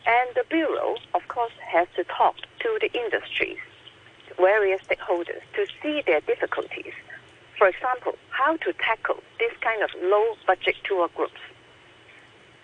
And 0.07 0.31
the 0.35 0.45
Bureau, 0.51 0.97
of 1.15 1.27
course, 1.29 1.53
has 1.65 1.89
to 1.97 2.05
talk 2.05 2.37
to 2.61 2.79
the 2.81 2.93
industries, 2.93 3.59
various 4.37 4.83
stakeholders, 4.83 5.41
to 5.55 5.67
see 5.83 6.03
their 6.07 6.21
difficulties. 6.21 6.93
For 7.57 7.69
example, 7.69 8.15
how 8.31 8.57
to 8.57 8.73
tackle 8.75 9.23
this 9.39 9.53
kind 9.61 9.83
of 9.83 9.91
low 10.03 10.35
budget 10.47 10.77
tour 10.85 11.09
groups 11.15 11.41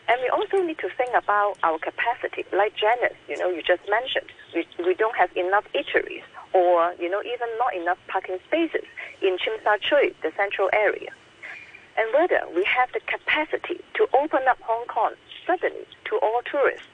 and 0.09 0.21
we 0.23 0.29
also 0.31 0.65
need 0.65 0.79
to 0.79 0.89
think 0.97 1.11
about 1.15 1.59
our 1.63 1.79
capacity. 1.79 2.45
Like 2.53 2.75
Janice, 2.75 3.17
you 3.29 3.37
know, 3.37 3.51
you 3.51 3.63
just 3.63 3.83
mentioned, 3.91 4.33
we, 4.55 4.67
we 4.83 4.95
don't 4.95 5.17
have 5.17 5.31
enough 5.37 5.65
eateries 5.75 6.25
or, 6.55 6.95
you 6.99 7.11
know, 7.11 7.21
even 7.21 7.49
not 7.59 7.77
enough 7.77 7.99
parking 8.09 8.39
spaces 8.47 8.89
in 9.21 9.37
Tsim 9.37 9.63
Sha 9.63 9.77
Tsui, 9.77 10.15
the 10.23 10.33
central 10.35 10.71
area. 10.73 11.11
And 11.99 12.09
whether 12.15 12.41
we 12.55 12.65
have 12.65 12.89
the 12.93 13.01
capacity 13.01 13.85
to 13.95 14.09
open 14.17 14.41
up 14.49 14.59
Hong 14.63 14.87
Kong 14.87 15.13
suddenly 15.47 15.85
to 16.07 16.17
all 16.23 16.41
tourists. 16.51 16.87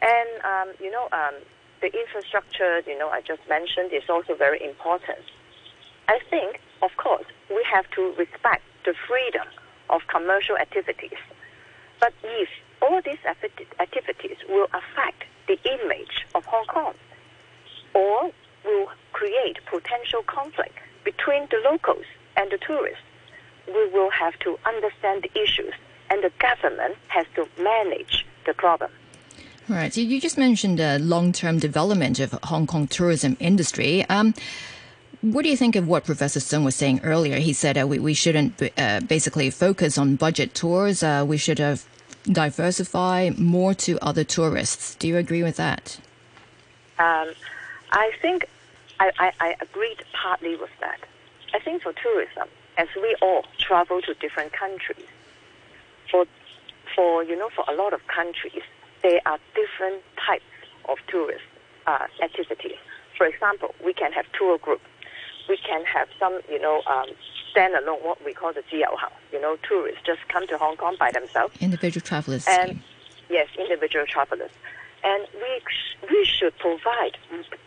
And, 0.00 0.28
um, 0.42 0.74
you 0.80 0.90
know, 0.90 1.08
um, 1.12 1.34
the 1.82 1.92
infrastructure, 1.92 2.80
you 2.86 2.96
know, 2.98 3.10
I 3.10 3.20
just 3.20 3.42
mentioned 3.46 3.92
is 3.92 4.08
also 4.08 4.34
very 4.34 4.64
important. 4.64 5.20
I 6.08 6.18
think, 6.30 6.60
of 6.80 6.96
course, 6.96 7.26
we 7.50 7.62
have 7.70 7.90
to 7.90 8.14
respect 8.16 8.62
the 8.86 8.94
freedom 9.06 9.46
of 9.90 10.00
commercial 10.08 10.56
activities 10.56 11.18
but 12.00 12.12
if 12.22 12.48
all 12.82 13.00
these 13.04 13.18
activities 13.26 14.36
will 14.48 14.66
affect 14.66 15.24
the 15.46 15.58
image 15.64 16.26
of 16.34 16.44
Hong 16.46 16.66
Kong 16.66 16.94
or 17.94 18.30
will 18.64 18.88
create 19.12 19.58
potential 19.70 20.22
conflict 20.26 20.78
between 21.04 21.46
the 21.50 21.60
locals 21.64 22.04
and 22.36 22.50
the 22.50 22.58
tourists, 22.58 23.02
we 23.66 23.88
will 23.90 24.10
have 24.10 24.38
to 24.40 24.58
understand 24.66 25.22
the 25.22 25.40
issues 25.40 25.72
and 26.10 26.22
the 26.22 26.32
government 26.38 26.96
has 27.08 27.26
to 27.34 27.46
manage 27.62 28.26
the 28.46 28.54
problem. 28.54 28.90
Right. 29.68 29.96
You 29.96 30.20
just 30.20 30.36
mentioned 30.36 30.78
the 30.78 30.98
long-term 30.98 31.58
development 31.58 32.20
of 32.20 32.32
Hong 32.44 32.66
Kong 32.66 32.86
tourism 32.86 33.36
industry. 33.40 34.04
Um, 34.10 34.34
what 35.32 35.42
do 35.42 35.48
you 35.48 35.56
think 35.56 35.74
of 35.74 35.88
what 35.88 36.04
Professor 36.04 36.38
Song 36.38 36.64
was 36.64 36.74
saying 36.74 37.00
earlier? 37.02 37.38
He 37.38 37.54
said 37.54 37.78
uh, 37.78 37.86
we, 37.86 37.98
we 37.98 38.12
shouldn't 38.12 38.60
uh, 38.76 39.00
basically 39.00 39.48
focus 39.48 39.96
on 39.96 40.16
budget 40.16 40.54
tours. 40.54 41.02
Uh, 41.02 41.24
we 41.26 41.38
should 41.38 41.58
have 41.58 41.86
diversify 42.24 43.30
more 43.38 43.72
to 43.74 43.98
other 44.00 44.22
tourists. 44.24 44.94
Do 44.96 45.08
you 45.08 45.16
agree 45.16 45.42
with 45.42 45.56
that? 45.56 45.98
Um, 46.98 47.32
I 47.90 48.12
think 48.20 48.46
I, 49.00 49.10
I, 49.18 49.32
I 49.40 49.56
agreed 49.62 50.02
partly 50.12 50.56
with 50.56 50.70
that. 50.80 51.00
I 51.54 51.58
think 51.58 51.82
for 51.82 51.94
tourism, 51.94 52.48
as 52.76 52.88
we 52.94 53.16
all 53.22 53.46
travel 53.58 54.02
to 54.02 54.14
different 54.14 54.52
countries, 54.52 55.06
for 56.10 56.26
for 56.94 57.24
you 57.24 57.36
know 57.36 57.48
for 57.48 57.64
a 57.66 57.74
lot 57.74 57.94
of 57.94 58.06
countries, 58.08 58.62
there 59.02 59.20
are 59.24 59.38
different 59.54 60.02
types 60.16 60.44
of 60.86 60.98
tourist 61.08 61.44
uh, 61.86 62.06
activities. 62.22 62.76
For 63.16 63.26
example, 63.26 63.74
we 63.84 63.94
can 63.94 64.12
have 64.12 64.26
tour 64.32 64.58
groups. 64.58 64.84
We 65.48 65.56
can 65.58 65.84
have 65.84 66.08
some 66.18 66.40
you 66.48 66.60
know 66.60 66.82
um, 66.86 67.08
standalone, 67.54 68.02
what 68.04 68.24
we 68.24 68.32
call 68.32 68.52
the 68.52 68.62
Jiao 68.62 68.96
House. 68.98 69.12
You 69.32 69.40
know, 69.40 69.56
tourists 69.68 70.00
just 70.04 70.20
come 70.28 70.46
to 70.48 70.58
Hong 70.58 70.76
Kong 70.76 70.96
by 70.98 71.10
themselves. 71.10 71.54
Individual 71.60 72.02
travelers. 72.04 72.44
And 72.48 72.80
yes, 73.28 73.48
individual 73.58 74.06
travelers. 74.06 74.50
And 75.04 75.26
we, 75.34 75.62
we 76.10 76.24
should 76.24 76.56
provide 76.58 77.18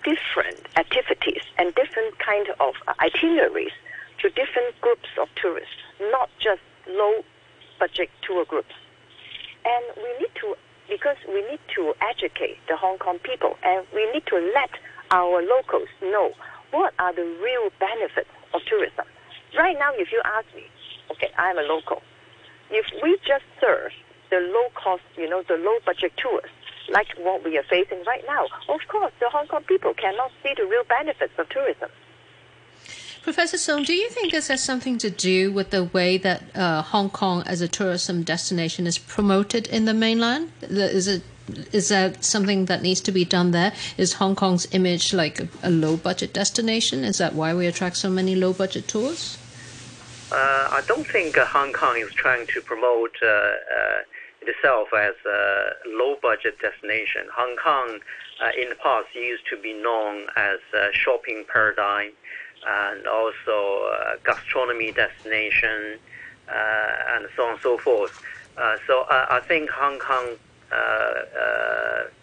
different 0.03 0.59
activities 0.75 1.43
and 1.57 1.73
different 1.75 2.17
kind 2.17 2.47
of 2.59 2.73
itineraries 2.99 3.73
to 4.19 4.29
different 4.29 4.79
groups 4.81 5.09
of 5.21 5.29
tourists, 5.35 5.75
not 6.11 6.29
just 6.39 6.61
low 6.89 7.23
budget 7.79 8.09
tour 8.23 8.43
groups. 8.45 8.73
And 9.65 9.85
we 9.97 10.19
need 10.19 10.33
to, 10.41 10.55
because 10.89 11.17
we 11.27 11.41
need 11.47 11.59
to 11.75 11.93
educate 12.09 12.57
the 12.67 12.75
Hong 12.75 12.97
Kong 12.97 13.19
people 13.19 13.55
and 13.63 13.85
we 13.93 14.11
need 14.11 14.25
to 14.27 14.37
let 14.55 14.71
our 15.11 15.43
locals 15.43 15.89
know 16.01 16.33
what 16.71 16.93
are 16.99 17.13
the 17.13 17.23
real 17.41 17.69
benefits 17.79 18.29
of 18.53 18.61
tourism. 18.65 19.05
Right 19.57 19.77
now, 19.77 19.91
if 19.93 20.11
you 20.11 20.21
ask 20.25 20.45
me, 20.55 20.63
okay, 21.11 21.29
I'm 21.37 21.57
a 21.57 21.61
local. 21.61 22.01
If 22.69 22.85
we 23.01 23.17
just 23.25 23.45
serve 23.61 23.91
the 24.29 24.39
low 24.39 24.67
cost, 24.75 25.03
you 25.15 25.29
know, 25.29 25.43
the 25.47 25.55
low 25.55 25.77
budget 25.85 26.11
tours, 26.17 26.49
like 26.89 27.07
what 27.17 27.43
we 27.43 27.57
are 27.57 27.63
facing 27.63 28.03
right 28.05 28.23
now, 28.27 28.45
of 28.69 28.81
course, 28.87 29.13
the 29.19 29.29
Hong 29.29 29.47
Kong 29.47 29.63
people 29.63 29.93
cannot 29.93 30.31
see 30.43 30.53
the 30.55 30.65
real 30.65 30.83
benefits 30.83 31.33
of 31.37 31.47
tourism. 31.49 31.89
Professor 33.23 33.57
Song, 33.57 33.83
do 33.83 33.93
you 33.93 34.09
think 34.09 34.31
this 34.31 34.47
has 34.47 34.63
something 34.63 34.97
to 34.99 35.09
do 35.09 35.51
with 35.51 35.71
the 35.71 35.83
way 35.83 36.17
that 36.17 36.43
uh, 36.55 36.81
Hong 36.81 37.09
Kong 37.09 37.43
as 37.45 37.59
a 37.59 37.67
tourism 37.67 38.23
destination 38.23 38.87
is 38.87 38.97
promoted 38.97 39.67
in 39.67 39.83
the 39.83 39.93
mainland? 39.93 40.51
Is 40.61 41.09
it 41.09 41.23
is 41.71 41.89
that 41.89 42.23
something 42.23 42.65
that 42.65 42.81
needs 42.81 43.01
to 43.01 43.11
be 43.11 43.25
done 43.25 43.51
there? 43.51 43.73
Is 43.97 44.13
Hong 44.13 44.35
Kong's 44.35 44.67
image 44.71 45.13
like 45.13 45.47
a, 45.63 45.69
low 45.69 45.97
budget 45.97 46.33
destination? 46.33 47.03
Is 47.03 47.17
that 47.17 47.33
why 47.33 47.53
we 47.53 47.67
attract 47.67 47.97
so 47.97 48.09
many 48.09 48.35
low 48.35 48.53
budget 48.53 48.87
tours? 48.87 49.37
Uh, 50.31 50.67
I 50.71 50.81
don't 50.87 51.07
think 51.07 51.37
uh, 51.37 51.45
Hong 51.45 51.71
Kong 51.71 51.97
is 51.97 52.13
trying 52.13 52.47
to 52.47 52.61
promote 52.61 53.15
uh, 53.21 53.27
uh 53.27 53.99
itself 54.41 54.87
as 54.93 55.15
a 55.25 55.71
low 55.87 56.15
budget 56.21 56.57
destination. 56.61 57.27
Hong 57.33 57.57
Kong 57.57 57.99
uh, 58.41 58.51
in 58.61 58.69
the 58.69 58.75
past 58.75 59.07
used 59.13 59.45
to 59.49 59.57
be 59.57 59.73
known 59.73 60.27
as 60.37 60.59
a 60.73 60.93
shopping 60.93 61.43
paradigm 61.51 62.11
and 62.65 63.07
also 63.07 63.51
a 63.51 64.15
gastronomy 64.23 64.91
destination 64.93 65.99
and 66.47 67.27
so 67.35 67.43
on 67.43 67.53
and 67.53 67.61
so 67.61 67.77
forth. 67.77 68.21
so 68.87 69.05
I 69.09 69.41
think 69.47 69.69
Hong 69.69 69.99
Kong 69.99 70.27
uh, 70.27 70.31
uh, 70.31 70.46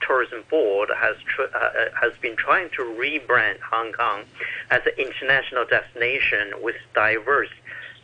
tourism 0.00 0.44
board 0.50 0.90
has 0.96 1.16
tr- 1.26 1.42
uh, 1.54 1.90
has 1.98 2.12
been 2.20 2.36
trying 2.36 2.70
to 2.70 2.82
rebrand 2.82 3.58
Hong 3.60 3.92
Kong 3.92 4.24
as 4.70 4.82
an 4.86 4.92
international 4.98 5.64
destination 5.64 6.52
with 6.62 6.76
diverse 6.94 7.50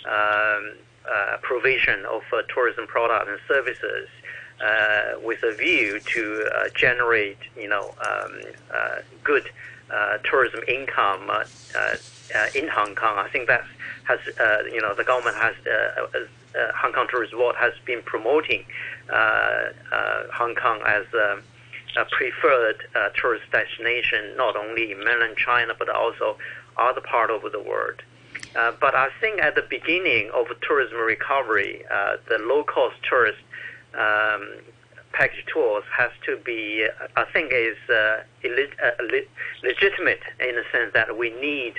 um, 0.07 0.75
provision 1.43 2.05
of 2.07 2.23
tourism 2.49 2.87
products 2.87 3.29
and 3.29 3.41
services. 3.49 4.09
Uh, 4.61 5.19
with 5.25 5.43
a 5.43 5.55
view 5.55 5.99
to 6.01 6.47
uh, 6.55 6.69
generate, 6.75 7.39
you 7.57 7.67
know, 7.67 7.95
um, 8.07 8.43
uh, 8.75 8.97
good 9.25 9.49
tourism 10.23 10.61
income 10.69 11.31
in 12.55 12.69
Hong 12.69 12.95
Kong. 12.95 13.17
I 13.17 13.27
think 13.31 13.47
that 13.47 13.65
has, 14.05 14.21
you 14.73 14.81
know, 14.81 14.95
the 14.95 15.05
government 15.05 15.37
has 15.37 15.55
uh, 16.55 16.73
Hong 16.75 16.93
Kong 16.93 17.07
Tourism 17.09 17.39
Board 17.39 17.57
has 17.57 17.73
been 17.85 18.03
promoting 18.03 18.65
uh, 19.09 19.15
uh, 19.93 20.23
Hong 20.33 20.55
Kong 20.55 20.81
as 20.87 21.07
a, 21.15 21.39
preferred 22.11 22.85
tourist 23.21 23.45
destination, 23.51 24.37
not 24.37 24.57
only 24.57 24.93
in 24.93 24.99
mainland 25.05 25.37
China 25.37 25.75
but 25.79 25.89
also 25.89 26.39
other 26.77 27.01
part 27.01 27.31
of 27.31 27.43
the 27.51 27.61
world. 27.61 28.03
Uh, 28.57 28.73
but 28.81 28.95
I 28.95 29.09
think 29.21 29.41
at 29.41 29.55
the 29.55 29.63
beginning 29.63 30.31
of 30.33 30.47
tourism 30.63 30.99
recovery, 30.99 31.85
uh, 31.91 32.17
the 32.29 32.39
low-cost 32.39 32.97
tourist 33.09 33.39
um, 33.95 34.49
package 35.13 35.45
tours 35.53 35.85
has 35.97 36.11
to 36.27 36.37
be, 36.39 36.87
I 37.17 37.25
think, 37.33 37.53
is 37.53 37.77
uh, 37.89 38.23
legitimate 39.63 40.21
in 40.41 40.57
the 40.57 40.65
sense 40.73 40.93
that 40.95 41.17
we 41.17 41.31
need 41.41 41.75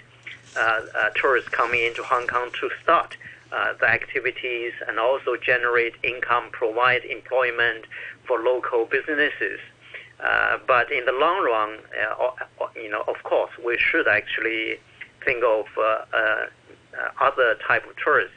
tourists 1.15 1.49
coming 1.49 1.83
into 1.83 2.03
Hong 2.03 2.27
Kong 2.27 2.51
to 2.59 2.69
start 2.83 3.17
uh, 3.51 3.73
the 3.79 3.85
activities 3.85 4.71
and 4.87 4.97
also 4.97 5.35
generate 5.35 5.93
income, 6.03 6.45
provide 6.51 7.03
employment 7.03 7.85
for 8.25 8.39
local 8.39 8.85
businesses. 8.85 9.59
Uh, 10.23 10.57
but 10.67 10.91
in 10.91 11.03
the 11.05 11.11
long 11.11 11.43
run, 11.43 11.79
uh, 11.99 12.67
you 12.75 12.89
know, 12.89 13.03
of 13.07 13.21
course, 13.23 13.51
we 13.65 13.77
should 13.77 14.07
actually 14.07 14.79
think 15.25 15.43
of 15.43 15.65
uh, 15.77 16.05
uh, 16.13 16.45
other 17.19 17.55
type 17.67 17.85
of 17.89 17.95
tourists. 17.97 18.35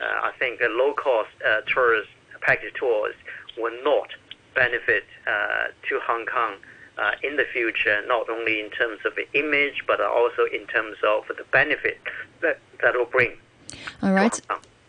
I 0.00 0.32
think 0.38 0.60
low-cost 0.60 1.30
tourist 1.72 2.08
package 2.40 2.74
tours 2.74 3.14
will 3.56 3.76
not 3.84 4.08
benefit 4.54 5.04
to 5.26 6.00
Hong 6.06 6.26
Kong 6.26 6.54
uh, 6.98 7.12
in 7.22 7.36
the 7.36 7.44
future, 7.52 8.02
not 8.06 8.28
only 8.28 8.60
in 8.60 8.70
terms 8.70 9.00
of 9.04 9.14
the 9.14 9.26
image, 9.38 9.84
but 9.86 10.00
also 10.00 10.44
in 10.52 10.66
terms 10.66 10.96
of 11.06 11.26
the 11.28 11.44
benefit 11.52 11.98
that 12.40 12.58
that 12.80 12.94
will 12.94 13.06
bring 13.06 13.32
all 14.02 14.12
right. 14.12 14.40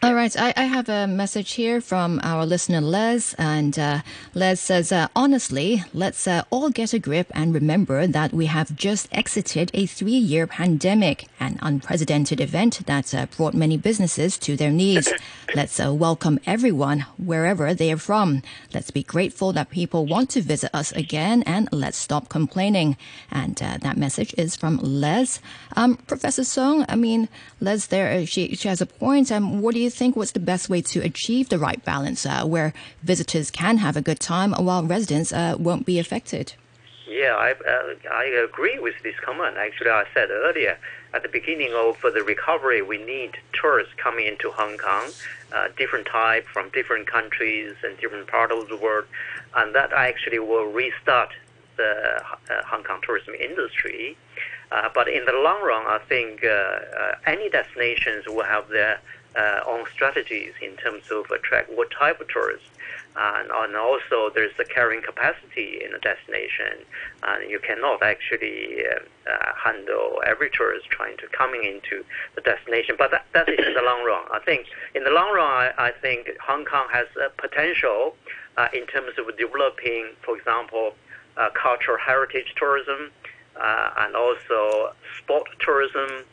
All 0.03 0.13
right, 0.13 0.37
I, 0.37 0.53
I, 0.57 0.65
have 0.65 0.89
a 0.89 1.07
message 1.07 1.53
here 1.53 1.79
from 1.79 2.19
our 2.23 2.45
listener 2.45 2.81
Les, 2.81 3.33
and 3.35 3.79
uh, 3.79 4.01
Les 4.33 4.59
says, 4.59 4.91
uh, 4.91 5.07
honestly, 5.15 5.81
let's 5.93 6.27
uh, 6.27 6.43
all 6.49 6.69
get 6.71 6.91
a 6.91 6.99
grip 6.99 7.31
and 7.33 7.53
remember 7.53 8.05
that 8.05 8.33
we 8.33 8.47
have 8.47 8.75
just 8.75 9.07
exited 9.13 9.71
a 9.73 9.85
three 9.85 10.11
year 10.11 10.45
pandemic, 10.45 11.29
an 11.39 11.57
unprecedented 11.61 12.41
event 12.41 12.85
that 12.85 13.15
uh, 13.15 13.27
brought 13.37 13.53
many 13.53 13.77
businesses 13.77 14.37
to 14.39 14.57
their 14.57 14.71
knees. 14.71 15.07
Let's 15.55 15.79
uh, 15.79 15.93
welcome 15.93 16.39
everyone 16.45 17.05
wherever 17.17 17.73
they 17.73 17.91
are 17.93 17.97
from. 17.97 18.41
Let's 18.73 18.91
be 18.91 19.03
grateful 19.03 19.53
that 19.53 19.69
people 19.69 20.05
want 20.05 20.31
to 20.31 20.41
visit 20.41 20.71
us 20.73 20.91
again, 20.93 21.43
and 21.43 21.69
let's 21.71 21.97
stop 21.97 22.27
complaining. 22.27 22.97
And 23.29 23.61
uh, 23.61 23.77
that 23.81 23.95
message 23.95 24.33
is 24.35 24.55
from 24.55 24.79
Les. 24.81 25.39
Um, 25.75 25.95
Professor 25.95 26.43
Song, 26.43 26.85
I 26.89 26.95
mean, 26.95 27.29
Les 27.61 27.85
there, 27.85 28.25
she, 28.25 28.55
she 28.55 28.67
has 28.67 28.81
a 28.81 28.87
point. 28.87 29.31
Um, 29.31 29.61
what 29.61 29.75
do 29.75 29.79
you 29.79 29.91
think 29.93 30.15
what's 30.15 30.31
the 30.31 30.39
best 30.39 30.69
way 30.69 30.81
to 30.81 30.99
achieve 30.99 31.49
the 31.49 31.59
right 31.59 31.83
balance 31.83 32.25
uh, 32.25 32.43
where 32.45 32.73
visitors 33.03 33.51
can 33.51 33.77
have 33.77 33.95
a 33.95 34.01
good 34.01 34.19
time 34.19 34.51
while 34.53 34.83
residents 34.83 35.31
uh, 35.31 35.55
won't 35.57 35.85
be 35.85 35.99
affected? 35.99 36.53
Yeah, 37.07 37.35
I, 37.35 37.51
uh, 37.51 37.93
I 38.11 38.25
agree 38.47 38.79
with 38.79 38.95
this 39.03 39.15
comment. 39.23 39.57
Actually, 39.57 39.91
I 39.91 40.05
said 40.13 40.29
earlier 40.31 40.77
at 41.13 41.21
the 41.21 41.29
beginning 41.29 41.73
of 41.73 42.01
the 42.01 42.23
recovery, 42.23 42.81
we 42.81 42.97
need 42.97 43.37
tourists 43.53 43.93
coming 43.97 44.25
into 44.25 44.49
Hong 44.51 44.77
Kong, 44.77 45.11
uh, 45.53 45.67
different 45.77 46.07
type 46.07 46.47
from 46.47 46.69
different 46.69 47.05
countries 47.07 47.75
and 47.83 47.97
different 47.99 48.27
part 48.27 48.51
of 48.51 48.67
the 48.67 48.77
world, 48.77 49.05
and 49.55 49.75
that 49.75 49.93
actually 49.93 50.39
will 50.39 50.71
restart 50.71 51.29
the 51.77 52.23
uh, 52.49 52.63
Hong 52.65 52.83
Kong 52.83 52.99
tourism 53.03 53.35
industry. 53.35 54.17
Uh, 54.71 54.89
but 54.93 55.07
in 55.07 55.25
the 55.25 55.33
long 55.33 55.61
run, 55.61 55.85
I 55.85 55.99
think 56.09 56.43
uh, 56.43 56.47
uh, 56.47 57.15
any 57.27 57.47
destinations 57.47 58.25
will 58.25 58.43
have 58.43 58.69
their 58.69 58.99
uh, 59.35 59.61
own 59.67 59.85
strategies 59.93 60.53
in 60.61 60.75
terms 60.77 61.03
of 61.11 61.29
attract 61.31 61.71
what 61.71 61.89
type 61.91 62.19
of 62.21 62.27
tourists. 62.27 62.67
And, 63.15 63.51
and 63.51 63.75
also, 63.75 64.31
there's 64.33 64.55
the 64.57 64.65
carrying 64.65 65.03
capacity 65.03 65.81
in 65.83 65.93
a 65.93 65.99
destination, 65.99 66.85
and 67.21 67.49
you 67.49 67.59
cannot 67.59 68.01
actually 68.01 68.83
uh, 68.87 69.31
uh, 69.31 69.53
handle 69.63 70.21
every 70.25 70.49
tourist 70.49 70.89
trying 70.89 71.17
to 71.17 71.27
coming 71.27 71.63
into 71.63 72.03
the 72.35 72.41
destination. 72.41 72.95
But 72.97 73.11
that, 73.11 73.25
that 73.33 73.49
is 73.49 73.65
in 73.65 73.73
the 73.75 73.83
long 73.83 74.03
run. 74.03 74.25
I 74.31 74.39
think 74.39 74.65
in 74.95 75.03
the 75.03 75.11
long 75.11 75.31
run, 75.33 75.45
I, 75.45 75.71
I 75.77 75.91
think 76.01 76.29
Hong 76.41 76.65
Kong 76.65 76.87
has 76.91 77.05
a 77.23 77.29
potential 77.39 78.15
uh, 78.57 78.69
in 78.73 78.87
terms 78.87 79.11
of 79.19 79.25
developing, 79.37 80.09
for 80.23 80.35
example, 80.35 80.93
uh, 81.37 81.49
cultural 81.53 81.97
heritage 81.97 82.53
tourism, 82.55 83.11
and 83.55 84.15
also 84.15 84.93
sport 85.19 85.47
tourism, 85.59 86.25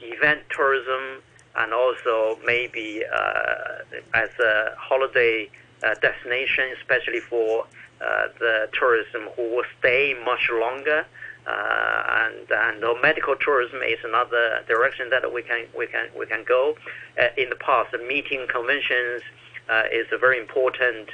event 0.00 0.42
tourism, 0.50 1.22
and 1.58 1.72
also 1.72 2.38
maybe 2.44 3.02
uh, 3.04 3.82
as 4.14 4.30
a 4.38 4.74
holiday 4.76 5.50
uh, 5.82 5.94
destination, 6.00 6.64
especially 6.80 7.20
for 7.20 7.66
uh, 8.00 8.28
the 8.38 8.68
tourism 8.78 9.28
who 9.36 9.42
will 9.56 9.64
stay 9.78 10.14
much 10.24 10.48
longer. 10.52 11.04
Uh, 11.46 12.26
and 12.28 12.50
and 12.50 13.00
medical 13.00 13.34
tourism 13.36 13.80
is 13.82 13.98
another 14.04 14.62
direction 14.68 15.08
that 15.08 15.32
we 15.32 15.42
can 15.42 15.66
we 15.76 15.86
can 15.86 16.08
we 16.18 16.26
can 16.26 16.44
go. 16.44 16.76
Uh, 17.18 17.28
in 17.36 17.48
the 17.48 17.56
past, 17.56 17.90
the 17.90 17.98
meeting 17.98 18.46
conventions 18.48 19.22
uh, 19.70 19.84
is 19.90 20.06
a 20.12 20.18
very 20.18 20.38
important 20.38 21.08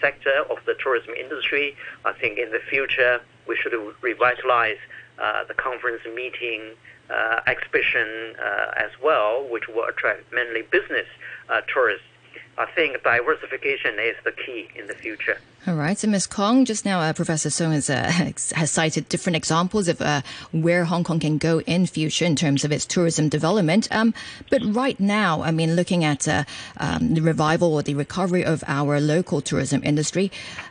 sector 0.00 0.44
of 0.50 0.58
the 0.66 0.74
tourism 0.82 1.14
industry. 1.14 1.74
I 2.04 2.12
think 2.12 2.38
in 2.38 2.50
the 2.50 2.60
future 2.68 3.20
we 3.48 3.56
should 3.56 3.72
revitalize 4.02 4.78
the 5.48 5.54
conference 5.54 6.02
meeting 6.14 6.74
exhibition 7.46 8.34
as 8.76 8.90
well, 9.02 9.46
which 9.48 9.68
will 9.68 9.84
attract 9.84 10.32
mainly 10.32 10.62
business 10.62 11.06
tourists 11.72 12.06
I 12.58 12.66
think 12.66 13.02
diversification 13.02 13.98
is 13.98 14.14
the 14.24 14.32
key 14.32 14.68
in 14.74 14.86
the 14.86 14.94
future. 14.94 15.38
All 15.66 15.74
right. 15.74 15.96
So, 15.96 16.06
Ms. 16.08 16.26
Kong, 16.26 16.64
just 16.66 16.84
now, 16.84 17.00
uh, 17.00 17.12
Professor 17.12 17.48
Song 17.48 17.72
has, 17.72 17.88
uh, 17.88 18.10
has 18.54 18.70
cited 18.70 19.08
different 19.08 19.36
examples 19.36 19.88
of 19.88 20.02
uh, 20.02 20.20
where 20.50 20.84
Hong 20.84 21.02
Kong 21.02 21.18
can 21.18 21.38
go 21.38 21.60
in 21.60 21.86
future 21.86 22.26
in 22.26 22.36
terms 22.36 22.64
of 22.64 22.72
its 22.72 22.84
tourism 22.84 23.30
development. 23.30 23.88
Um, 23.90 24.12
but 24.50 24.60
right 24.64 24.98
now, 25.00 25.42
I 25.42 25.50
mean, 25.50 25.76
looking 25.76 26.04
at 26.04 26.28
uh, 26.28 26.44
um, 26.76 27.14
the 27.14 27.22
revival 27.22 27.72
or 27.72 27.82
the 27.82 27.94
recovery 27.94 28.44
of 28.44 28.62
our 28.66 29.00
local 29.00 29.40
tourism 29.40 29.80
industry, 29.82 30.30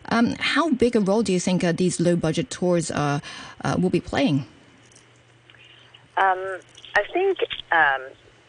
um, 0.10 0.36
how 0.40 0.70
big 0.72 0.96
a 0.96 1.00
role 1.00 1.24
do 1.24 1.34
you 1.34 1.40
think 1.40 1.64
uh, 1.64 1.72
these 1.72 2.00
low 2.00 2.16
budget 2.16 2.52
tours 2.52 2.92
uh, 2.92 3.22
will 3.80 3.90
be 3.90 4.02
playing? 4.02 4.46
Um, 6.22 6.60
I 6.96 7.04
think 7.12 7.40
um, 7.72 8.02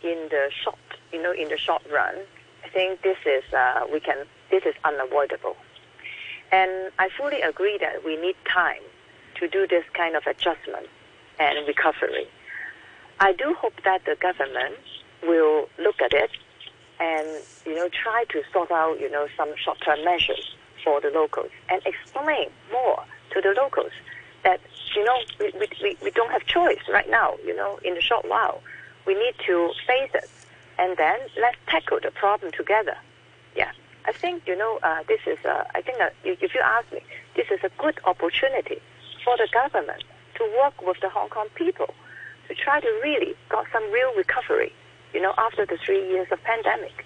in 0.03 0.29
the 0.29 0.51
short, 0.63 0.77
you 1.11 1.23
know, 1.23 1.33
in 1.33 1.49
the 1.49 1.57
short 1.57 1.81
run, 1.91 2.15
I 2.63 2.69
think 2.69 3.01
this 3.01 3.17
is 3.25 3.45
uh, 3.55 3.87
we 3.91 3.99
can 3.99 4.27
this 4.51 4.63
is 4.67 4.75
unavoidable, 4.85 5.57
and 6.53 6.93
I 6.99 7.09
fully 7.17 7.41
agree 7.41 7.79
that 7.79 8.05
we 8.05 8.17
need 8.17 8.37
time 8.45 8.83
to 9.37 9.49
do 9.49 9.67
this 9.67 9.85
kind 9.95 10.17
of 10.17 10.27
adjustment 10.27 10.87
and 11.41 11.67
recovery. 11.67 12.29
I 13.21 13.33
do 13.33 13.55
hope 13.55 13.83
that 13.85 14.05
the 14.05 14.17
government 14.17 14.77
will 15.23 15.71
look 15.79 16.03
at 16.03 16.13
it 16.13 16.31
and 17.01 17.27
you 17.65 17.75
know 17.75 17.89
try 17.89 18.27
to 18.33 18.43
sort 18.53 18.71
out 18.71 19.01
you 19.01 19.11
know 19.11 19.29
some 19.35 19.49
short-term 19.57 20.05
measures 20.05 20.57
for 20.85 21.01
the 21.01 21.09
locals 21.09 21.51
and 21.71 21.81
explain 21.87 22.51
more 22.71 23.03
to 23.33 23.41
the 23.41 23.55
locals 23.57 23.93
that 24.45 24.61
you 24.95 25.05
know 25.05 25.19
we, 25.41 25.53
we, 25.83 25.97
we 26.03 26.11
don't 26.11 26.31
have 26.31 26.45
choice 26.47 26.81
right 26.89 27.11
now 27.11 27.37
you 27.45 27.55
know 27.55 27.79
in 27.85 27.95
the 27.95 28.01
short 28.01 28.29
while 28.29 28.63
we 29.07 29.15
need 29.15 29.35
to 29.47 29.71
face 29.87 30.11
it 30.15 30.29
and 30.79 30.97
then 30.97 31.19
let's 31.41 31.57
tackle 31.67 31.99
the 32.03 32.11
problem 32.11 32.53
together. 32.53 32.97
Yeah, 33.57 33.71
I 34.07 34.13
think 34.13 34.47
you 34.47 34.57
know 34.57 34.79
uh, 34.83 35.03
this 35.09 35.21
is. 35.27 35.39
Uh, 35.45 35.65
I 35.75 35.83
think 35.83 36.01
uh, 36.01 36.11
if 36.25 36.55
you 36.55 36.61
ask 36.61 36.91
me, 36.93 37.01
this 37.37 37.47
is 37.51 37.61
a 37.63 37.71
good 37.79 37.99
opportunity 38.05 38.81
for 39.25 39.37
the 39.37 39.49
government 39.53 40.05
to 40.37 40.45
work 40.61 40.81
with 40.83 40.99
the 41.01 41.09
Hong 41.09 41.29
Kong 41.29 41.49
people 41.55 41.95
to 42.49 42.55
try 42.55 42.81
to 42.81 42.89
really 43.03 43.35
got 43.49 43.67
some 43.73 43.85
real 43.93 44.15
recovery. 44.17 44.73
You 45.15 45.21
know, 45.21 45.35
after 45.37 45.67
the 45.67 45.77
three 45.85 46.09
years 46.09 46.29
of 46.33 46.43
pandemic. 46.43 47.05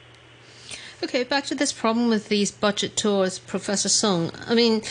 Okay, 1.03 1.25
back 1.25 1.45
to 1.47 1.55
this 1.55 1.73
problem 1.73 2.09
with 2.09 2.29
these 2.29 2.51
budget 2.51 2.97
tours, 2.97 3.39
Professor 3.39 3.89
Song. 3.89 4.31
I 4.47 4.55
mean, 4.55 4.83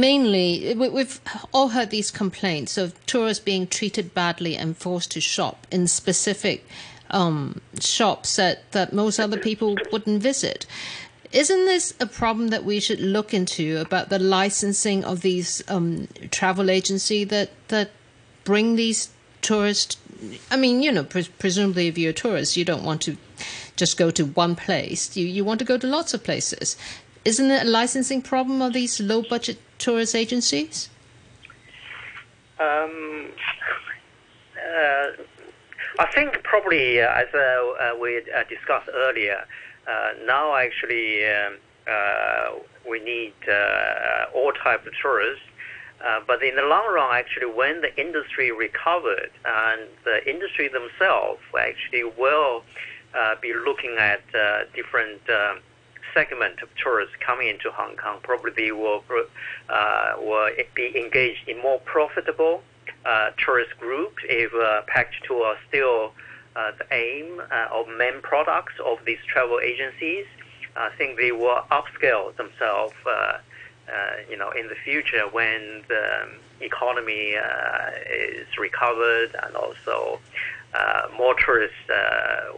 mainly 0.00 0.74
we've 0.74 1.20
all 1.52 1.68
heard 1.68 1.90
these 1.90 2.10
complaints 2.10 2.76
of 2.76 2.94
tourists 3.06 3.42
being 3.42 3.66
treated 3.66 4.14
badly 4.14 4.56
and 4.56 4.76
forced 4.76 5.12
to 5.12 5.20
shop 5.20 5.66
in 5.70 5.86
specific 5.86 6.66
um, 7.10 7.60
shops 7.80 8.36
that, 8.36 8.70
that 8.72 8.92
most 8.92 9.18
other 9.18 9.38
people 9.38 9.76
wouldn't 9.92 10.22
visit. 10.22 10.66
Isn't 11.32 11.64
this 11.64 11.94
a 11.98 12.06
problem 12.06 12.48
that 12.48 12.64
we 12.64 12.80
should 12.80 13.00
look 13.00 13.34
into 13.34 13.78
about 13.78 14.08
the 14.08 14.18
licensing 14.18 15.04
of 15.04 15.22
these 15.22 15.62
um, 15.68 16.06
travel 16.30 16.70
agency 16.70 17.24
that 17.24 17.50
that 17.68 17.90
bring 18.44 18.76
these 18.76 19.10
tourists? 19.42 19.96
I 20.50 20.56
mean, 20.56 20.82
you 20.82 20.92
know, 20.92 21.02
pre- 21.02 21.28
presumably 21.38 21.88
if 21.88 21.98
you're 21.98 22.10
a 22.10 22.14
tourist, 22.14 22.56
you 22.56 22.64
don't 22.64 22.84
want 22.84 23.02
to 23.02 23.16
just 23.74 23.96
go 23.96 24.12
to 24.12 24.24
one 24.24 24.54
place. 24.54 25.16
You 25.16 25.26
you 25.26 25.44
want 25.44 25.58
to 25.58 25.64
go 25.64 25.76
to 25.76 25.86
lots 25.88 26.14
of 26.14 26.22
places. 26.22 26.76
Isn't 27.24 27.50
it 27.50 27.66
a 27.66 27.70
licensing 27.70 28.22
problem 28.22 28.62
of 28.62 28.72
these 28.72 29.00
low 29.00 29.22
budget 29.22 29.58
tourist 29.78 30.14
agencies? 30.14 30.88
Um, 32.58 33.26
uh, 34.56 35.06
I 35.98 36.06
think 36.12 36.42
probably 36.44 37.00
uh, 37.00 37.10
as 37.12 37.26
uh, 37.34 37.38
uh 37.38 37.96
we 38.00 38.18
uh, 38.18 38.44
discussed 38.48 38.88
earlier, 38.92 39.44
uh, 39.86 40.10
now 40.24 40.54
actually 40.56 41.26
um, 41.26 41.58
we 42.88 43.00
need 43.00 43.34
all 44.34 44.52
types 44.52 44.86
of 44.86 44.92
tourists. 45.00 45.44
but 46.26 46.42
in 46.42 46.56
the 46.56 46.62
long 46.62 46.86
run, 46.92 47.14
actually, 47.14 47.46
when 47.46 47.80
the 47.80 47.92
industry 48.00 48.50
recovered 48.52 49.30
and 49.44 49.82
the 50.04 50.18
industry 50.28 50.68
themselves 50.68 51.40
actually 51.58 52.04
will 52.04 52.62
be 53.40 53.52
looking 53.54 53.96
at 53.98 54.22
different 54.74 55.22
segment 56.14 56.62
of 56.62 56.68
tourists 56.82 57.14
coming 57.20 57.48
into 57.48 57.70
Hong 57.72 57.96
Kong 57.96 58.18
probably 58.22 58.72
will 58.72 59.02
uh, 59.68 60.14
will 60.18 60.48
be 60.74 60.96
engaged 60.96 61.48
in 61.48 61.60
more 61.60 61.80
profitable 61.80 62.62
uh, 63.04 63.30
tourist 63.36 63.72
groups 63.78 64.22
if 64.24 64.52
uh, 64.54 64.82
package 64.86 65.20
tour 65.26 65.44
are 65.44 65.58
still 65.68 66.12
uh, 66.56 66.70
the 66.78 66.86
aim 66.94 67.42
uh, 67.50 67.66
of 67.72 67.86
main 67.98 68.22
products 68.22 68.74
of 68.84 68.98
these 69.04 69.18
travel 69.26 69.60
agencies. 69.62 70.24
I 70.76 70.90
think 70.96 71.18
they 71.18 71.32
will 71.32 71.60
upscale 71.70 72.34
themselves. 72.36 72.94
Uh, 73.06 73.38
you 74.30 74.36
know, 74.38 74.50
in 74.50 74.66
the 74.68 74.74
future 74.82 75.28
when 75.30 75.82
the 75.88 76.26
economy 76.62 77.36
is 78.10 78.46
recovered 78.58 79.36
and 79.42 79.54
also 79.54 80.18
more 81.18 81.34
tourists 81.34 81.76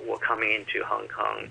will 0.06 0.18
coming 0.18 0.52
into 0.52 0.84
Hong 0.84 1.08
Kong. 1.08 1.50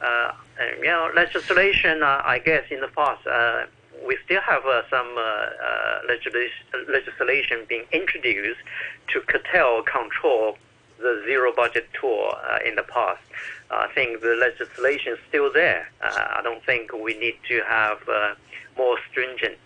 Uh, 0.00 0.32
you 0.78 0.86
know, 0.86 1.10
legislation, 1.14 2.02
uh, 2.02 2.22
I 2.24 2.38
guess, 2.38 2.64
in 2.70 2.80
the 2.80 2.88
past, 2.88 3.26
uh, 3.26 3.66
we 4.06 4.16
still 4.24 4.40
have 4.40 4.64
uh, 4.64 4.82
some 4.88 5.08
uh, 5.16 5.20
uh, 5.20 6.00
legislation, 6.08 6.64
legislation 6.88 7.66
being 7.68 7.84
introduced 7.92 8.60
to 9.12 9.20
curtail 9.20 9.82
control 9.82 10.56
the 10.98 11.22
zero 11.26 11.52
budget 11.54 11.88
tour 12.00 12.36
in 12.66 12.74
the 12.74 12.82
past. 12.82 13.22
I 13.70 13.86
think 13.94 14.20
the 14.20 14.34
legislation 14.34 15.12
is 15.12 15.18
still 15.28 15.52
there. 15.52 15.88
I 16.02 16.40
don't 16.42 16.64
think 16.64 16.92
we 16.92 17.16
need 17.18 17.36
to 17.48 17.62
have 17.68 17.98
more 18.76 18.98
stringent 19.10 19.58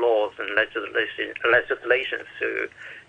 laws 0.00 0.32
and 0.38 0.54
legislation 0.54 1.32
legislations 1.50 2.26
to 2.40 2.68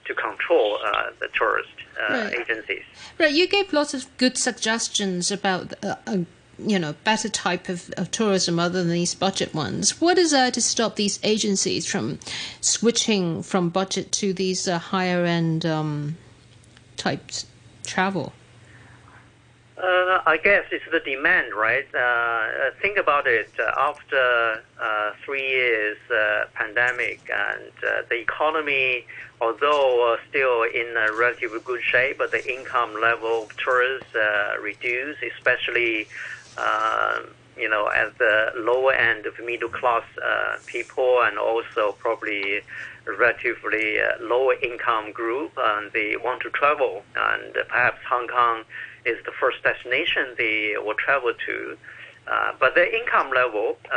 to 0.09 0.15
control 0.15 0.79
uh, 0.83 1.03
the 1.21 1.29
tourist 1.37 1.69
uh, 1.97 2.13
right. 2.13 2.33
agencies. 2.33 2.83
Right. 3.17 3.31
You 3.31 3.47
gave 3.47 3.71
lots 3.71 3.93
of 3.93 4.05
good 4.17 4.37
suggestions 4.37 5.31
about. 5.31 5.73
Uh, 5.83 5.95
a, 6.05 6.25
you 6.61 6.77
know, 6.77 6.93
better 7.05 7.29
type 7.29 7.69
of, 7.69 7.89
of 7.95 8.11
tourism 8.11 8.59
other 8.59 8.83
than 8.83 8.91
these 8.91 9.15
budget 9.15 9.53
ones. 9.53 10.01
What 10.01 10.17
is 10.17 10.31
there 10.31 10.51
to 10.51 10.61
stop 10.61 10.97
these 10.97 11.17
agencies 11.23 11.85
from 11.85 12.19
switching 12.59 13.43
from 13.43 13.69
budget 13.69 14.11
to 14.19 14.33
these 14.33 14.67
uh, 14.67 14.77
higher 14.77 15.23
end 15.23 15.65
um, 15.65 16.17
types 16.97 17.45
travel? 17.85 18.33
Uh, 19.81 20.21
I 20.25 20.37
guess 20.43 20.65
it's 20.71 20.83
the 20.91 20.99
demand, 20.99 21.53
right? 21.53 21.87
Uh, 21.95 21.97
uh 21.97 22.71
think 22.81 22.97
about 22.97 23.27
it. 23.27 23.49
Uh, 23.57 23.71
after 23.77 24.61
uh, 24.81 25.11
three 25.23 25.47
years 25.47 25.97
uh, 26.11 26.45
pandemic 26.53 27.21
and 27.33 27.71
the 28.09 28.19
economy, 28.19 29.05
although 29.41 30.17
still 30.29 30.63
in 30.63 30.95
a 30.97 31.13
relatively 31.13 31.59
good 31.59 31.81
shape, 31.81 32.17
but 32.17 32.31
the 32.31 32.43
income 32.51 32.99
level 33.01 33.43
of 33.43 33.57
tourists 33.57 34.15
reduced, 34.61 35.19
especially 35.35 36.07
you 37.57 37.69
know 37.69 37.89
at 37.89 38.17
the 38.17 38.51
lower 38.55 38.93
end 38.93 39.25
of 39.25 39.33
middle 39.43 39.69
class 39.69 40.03
people, 40.65 41.21
and 41.23 41.37
also 41.37 41.93
probably 41.99 42.61
relatively 43.17 43.97
lower 44.21 44.53
income 44.61 45.11
group, 45.11 45.51
and 45.57 45.91
they 45.91 46.15
want 46.17 46.41
to 46.41 46.49
travel, 46.51 47.03
and 47.15 47.57
perhaps 47.67 47.99
Hong 48.07 48.27
Kong 48.27 48.63
is 49.05 49.17
the 49.25 49.31
first 49.39 49.63
destination 49.63 50.35
they 50.37 50.75
will 50.77 50.95
travel 50.95 51.33
to. 51.45 51.77
Uh, 52.29 52.51
but 52.59 52.75
their 52.75 52.93
income 52.95 53.31
level, 53.31 53.77
uh, 53.91 53.95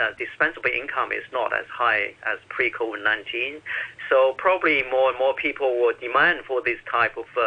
uh, 0.00 0.10
dispensable 0.18 0.70
income, 0.70 1.12
is 1.12 1.22
not 1.32 1.52
as 1.52 1.64
high 1.66 2.12
as 2.26 2.38
pre-COVID 2.48 3.04
19. 3.04 3.60
So 4.08 4.34
probably 4.38 4.82
more 4.90 5.10
and 5.10 5.18
more 5.18 5.34
people 5.34 5.78
will 5.78 5.94
demand 6.00 6.44
for 6.46 6.62
this 6.62 6.78
type 6.90 7.16
of 7.16 7.26
uh, 7.36 7.40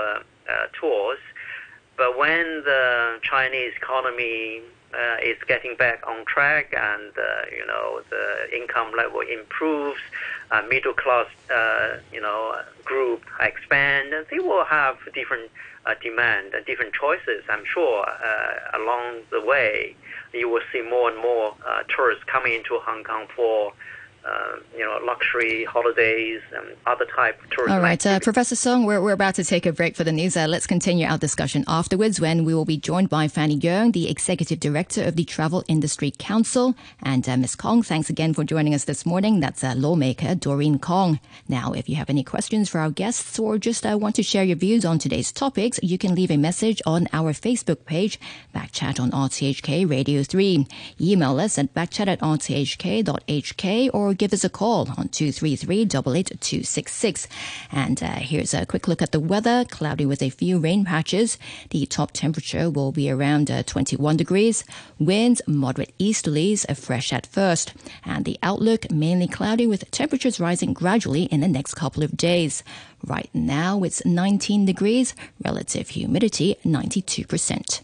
uh, 0.50 0.68
tours. 0.80 1.20
But 1.98 2.18
when 2.18 2.64
the 2.64 3.20
Chinese 3.24 3.74
economy 3.76 4.62
uh, 4.94 5.18
is 5.24 5.38
getting 5.48 5.76
back 5.76 6.06
on 6.08 6.26
track 6.26 6.74
and 6.78 7.12
you 7.52 7.66
know 7.66 8.02
the 8.10 8.56
income 8.56 8.92
level 8.96 9.22
improves, 9.22 10.00
middle 10.70 10.94
class 10.94 11.28
you 12.12 12.22
know 12.22 12.62
group 12.86 13.24
expand, 13.40 14.14
they 14.30 14.40
will 14.40 14.66
have 14.66 14.98
different 15.14 15.50
uh, 15.86 15.96
demand 16.02 16.54
and 16.54 16.66
different 16.66 16.94
choices, 16.94 17.44
I'm 17.50 17.66
sure 17.66 18.06
uh, 18.08 18.78
along 18.78 19.22
the 19.32 19.42
way 19.42 19.96
you 20.34 20.50
will 20.50 20.62
see 20.72 20.82
more 20.82 21.10
and 21.10 21.22
more 21.22 21.56
uh, 21.66 21.84
tourists 21.96 22.24
coming 22.26 22.54
into 22.54 22.78
Hong 22.80 23.04
Kong 23.04 23.28
for 23.36 23.74
uh, 24.26 24.58
you 24.78 24.86
know, 24.86 25.00
luxury 25.04 25.66
holidays 25.66 26.42
and 26.56 26.76
other 26.86 27.06
type 27.06 27.42
of 27.44 27.50
tourism. 27.50 27.76
All 27.76 27.82
right, 27.82 28.06
uh. 28.06 28.20
Professor 28.20 28.56
Song, 28.56 28.86
we're, 28.86 29.02
we're 29.02 29.14
about 29.14 29.36
to 29.36 29.44
take 29.44 29.66
a 29.66 29.72
break 29.72 29.96
for 29.96 30.04
the 30.04 30.12
news. 30.12 30.38
Uh, 30.38 30.46
let's 30.48 30.68
continue 30.68 31.08
our 31.08 31.18
discussion 31.18 31.64
afterwards 31.68 32.22
when 32.22 32.46
we 32.46 32.54
will 32.54 32.66
be 32.66 32.78
joined 32.78 33.10
by 33.10 33.28
Fanny 33.28 33.58
Yeung, 33.58 33.94
the 33.94 34.10
Executive 34.10 34.60
Director 34.60 35.04
of 35.04 35.16
the 35.16 35.24
Travel 35.26 35.64
Industry 35.68 36.12
Council. 36.18 36.76
And 37.02 37.28
uh, 37.28 37.38
Ms. 37.38 37.56
Kong, 37.56 37.82
thanks 37.82 38.10
again 38.10 38.34
for 38.34 38.44
joining 38.44 38.76
us 38.76 38.84
this 38.84 39.06
morning. 39.06 39.40
That's 39.40 39.64
uh, 39.64 39.74
lawmaker 39.76 40.36
Doreen 40.36 40.78
Kong. 40.78 41.20
Now, 41.48 41.74
if 41.74 41.90
you 41.90 41.96
have 41.96 42.10
any 42.10 42.24
questions 42.24 42.70
for 42.70 42.80
our 42.80 42.92
guests 42.92 43.40
or 43.40 43.58
just 43.58 43.86
uh, 43.86 43.98
want 44.00 44.16
to 44.16 44.24
share 44.24 44.44
your 44.44 44.58
views 44.58 44.86
on 44.86 45.00
today's 45.00 45.32
topics, 45.32 45.80
you 45.82 45.98
can 45.98 46.14
leave 46.14 46.32
a 46.32 46.38
message 46.38 46.82
on 46.86 47.08
our 47.12 47.34
Facebook 47.34 47.86
page, 47.86 48.20
Backchat 48.54 49.00
on 49.00 49.10
RTHK 49.12 49.90
Radio 49.90 50.22
3. 50.22 50.68
Email 51.00 51.40
us 51.40 51.58
at 51.58 51.74
backchat 51.74 52.08
at 52.08 52.20
rthk.hk 52.20 53.90
or 53.94 54.11
give 54.14 54.34
us 54.34 54.44
a 54.44 54.50
call 54.50 54.90
on 54.98 55.10
233 55.10 55.86
266. 55.86 57.28
And 57.72 58.02
uh, 58.04 58.12
here's 58.16 58.54
a 58.54 58.66
quick 58.66 58.88
look 58.88 59.02
at 59.02 59.12
the 59.12 59.20
weather. 59.20 59.66
Cloudy 59.70 60.06
with 60.06 60.22
a 60.22 60.30
few 60.30 60.60
rain 60.60 60.86
patches. 60.86 61.38
The 61.70 61.86
top 61.86 62.12
temperature 62.12 62.70
will 62.70 62.92
be 62.92 63.10
around 63.10 63.50
uh, 63.50 63.64
21 63.64 64.18
degrees. 64.18 64.64
Winds 65.00 65.42
moderate 65.48 65.94
easterlies, 66.00 66.66
uh, 66.70 66.74
fresh 66.74 67.14
at 67.14 67.26
first. 67.28 67.74
And 68.04 68.26
the 68.26 68.38
outlook 68.44 68.92
mainly 68.92 69.28
cloudy 69.28 69.68
with 69.68 69.90
temperatures 69.92 70.40
rising 70.40 70.74
gradually 70.74 71.24
in 71.24 71.42
the 71.42 71.48
next 71.48 71.76
couple 71.76 72.04
of 72.04 72.18
days. 72.18 72.64
Right 73.04 73.30
now 73.34 73.84
it's 73.84 74.06
19 74.06 74.66
degrees, 74.66 75.16
relative 75.44 75.90
humidity 75.90 76.58
92%. 76.66 77.82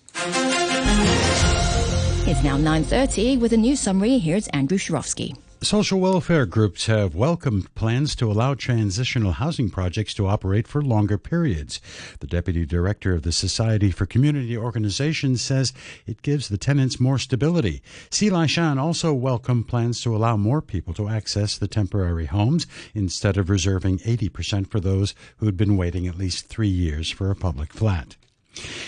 It's 2.29 2.43
now 2.43 2.57
9.30 2.57 3.39
with 3.39 3.53
a 3.53 3.57
news 3.57 3.79
summary. 3.79 4.17
Here's 4.17 4.47
Andrew 4.49 4.77
Shirofsky. 4.77 5.37
Social 5.63 5.99
welfare 5.99 6.45
groups 6.45 6.85
have 6.85 7.15
welcomed 7.15 7.73
plans 7.73 8.15
to 8.17 8.31
allow 8.31 8.53
transitional 8.53 9.31
housing 9.31 9.71
projects 9.71 10.13
to 10.13 10.27
operate 10.27 10.67
for 10.67 10.83
longer 10.83 11.17
periods. 11.17 11.81
The 12.19 12.27
deputy 12.27 12.63
director 12.63 13.13
of 13.13 13.23
the 13.23 13.31
Society 13.31 13.89
for 13.89 14.05
Community 14.05 14.55
Organizations 14.55 15.41
says 15.41 15.73
it 16.05 16.21
gives 16.21 16.47
the 16.47 16.59
tenants 16.59 16.99
more 16.99 17.17
stability. 17.17 17.81
Lai 18.21 18.45
Shan 18.45 18.77
also 18.77 19.15
welcomed 19.15 19.67
plans 19.67 19.99
to 20.01 20.15
allow 20.15 20.37
more 20.37 20.61
people 20.61 20.93
to 20.93 21.09
access 21.09 21.57
the 21.57 21.67
temporary 21.67 22.27
homes 22.27 22.67
instead 22.93 23.35
of 23.35 23.49
reserving 23.49 23.97
80% 23.99 24.67
for 24.67 24.79
those 24.79 25.15
who 25.37 25.47
had 25.47 25.57
been 25.57 25.75
waiting 25.75 26.05
at 26.05 26.19
least 26.19 26.45
three 26.45 26.69
years 26.69 27.09
for 27.09 27.31
a 27.31 27.35
public 27.35 27.73
flat. 27.73 28.15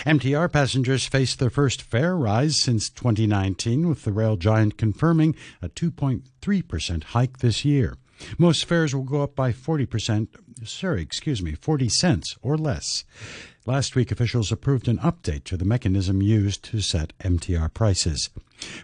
MTR 0.06 0.52
passengers 0.52 1.06
faced 1.06 1.40
their 1.40 1.50
first 1.50 1.82
fare 1.82 2.16
rise 2.16 2.62
since 2.62 2.90
2019, 2.90 3.88
with 3.88 4.04
the 4.04 4.12
rail 4.12 4.36
giant 4.36 4.78
confirming 4.78 5.36
a 5.62 5.70
2.3% 5.70 7.04
hike 7.04 7.40
this 7.40 7.64
year. 7.66 7.98
Most 8.38 8.66
fares 8.66 8.94
will 8.94 9.04
go 9.04 9.24
up 9.24 9.36
by 9.36 9.52
40%, 9.52 10.28
sorry, 10.66 11.02
excuse 11.02 11.42
me, 11.42 11.54
40 11.54 11.90
cents 11.90 12.36
or 12.42 12.58
less. 12.58 13.04
Last 13.66 13.96
week, 13.96 14.12
officials 14.12 14.52
approved 14.52 14.88
an 14.88 14.98
update 14.98 15.44
to 15.46 15.58
the 15.58 15.66
mechanism 15.66 16.22
used 16.22 16.64
to 16.66 16.82
set 16.82 17.14
MTR 17.20 17.74
prices. 17.74 18.30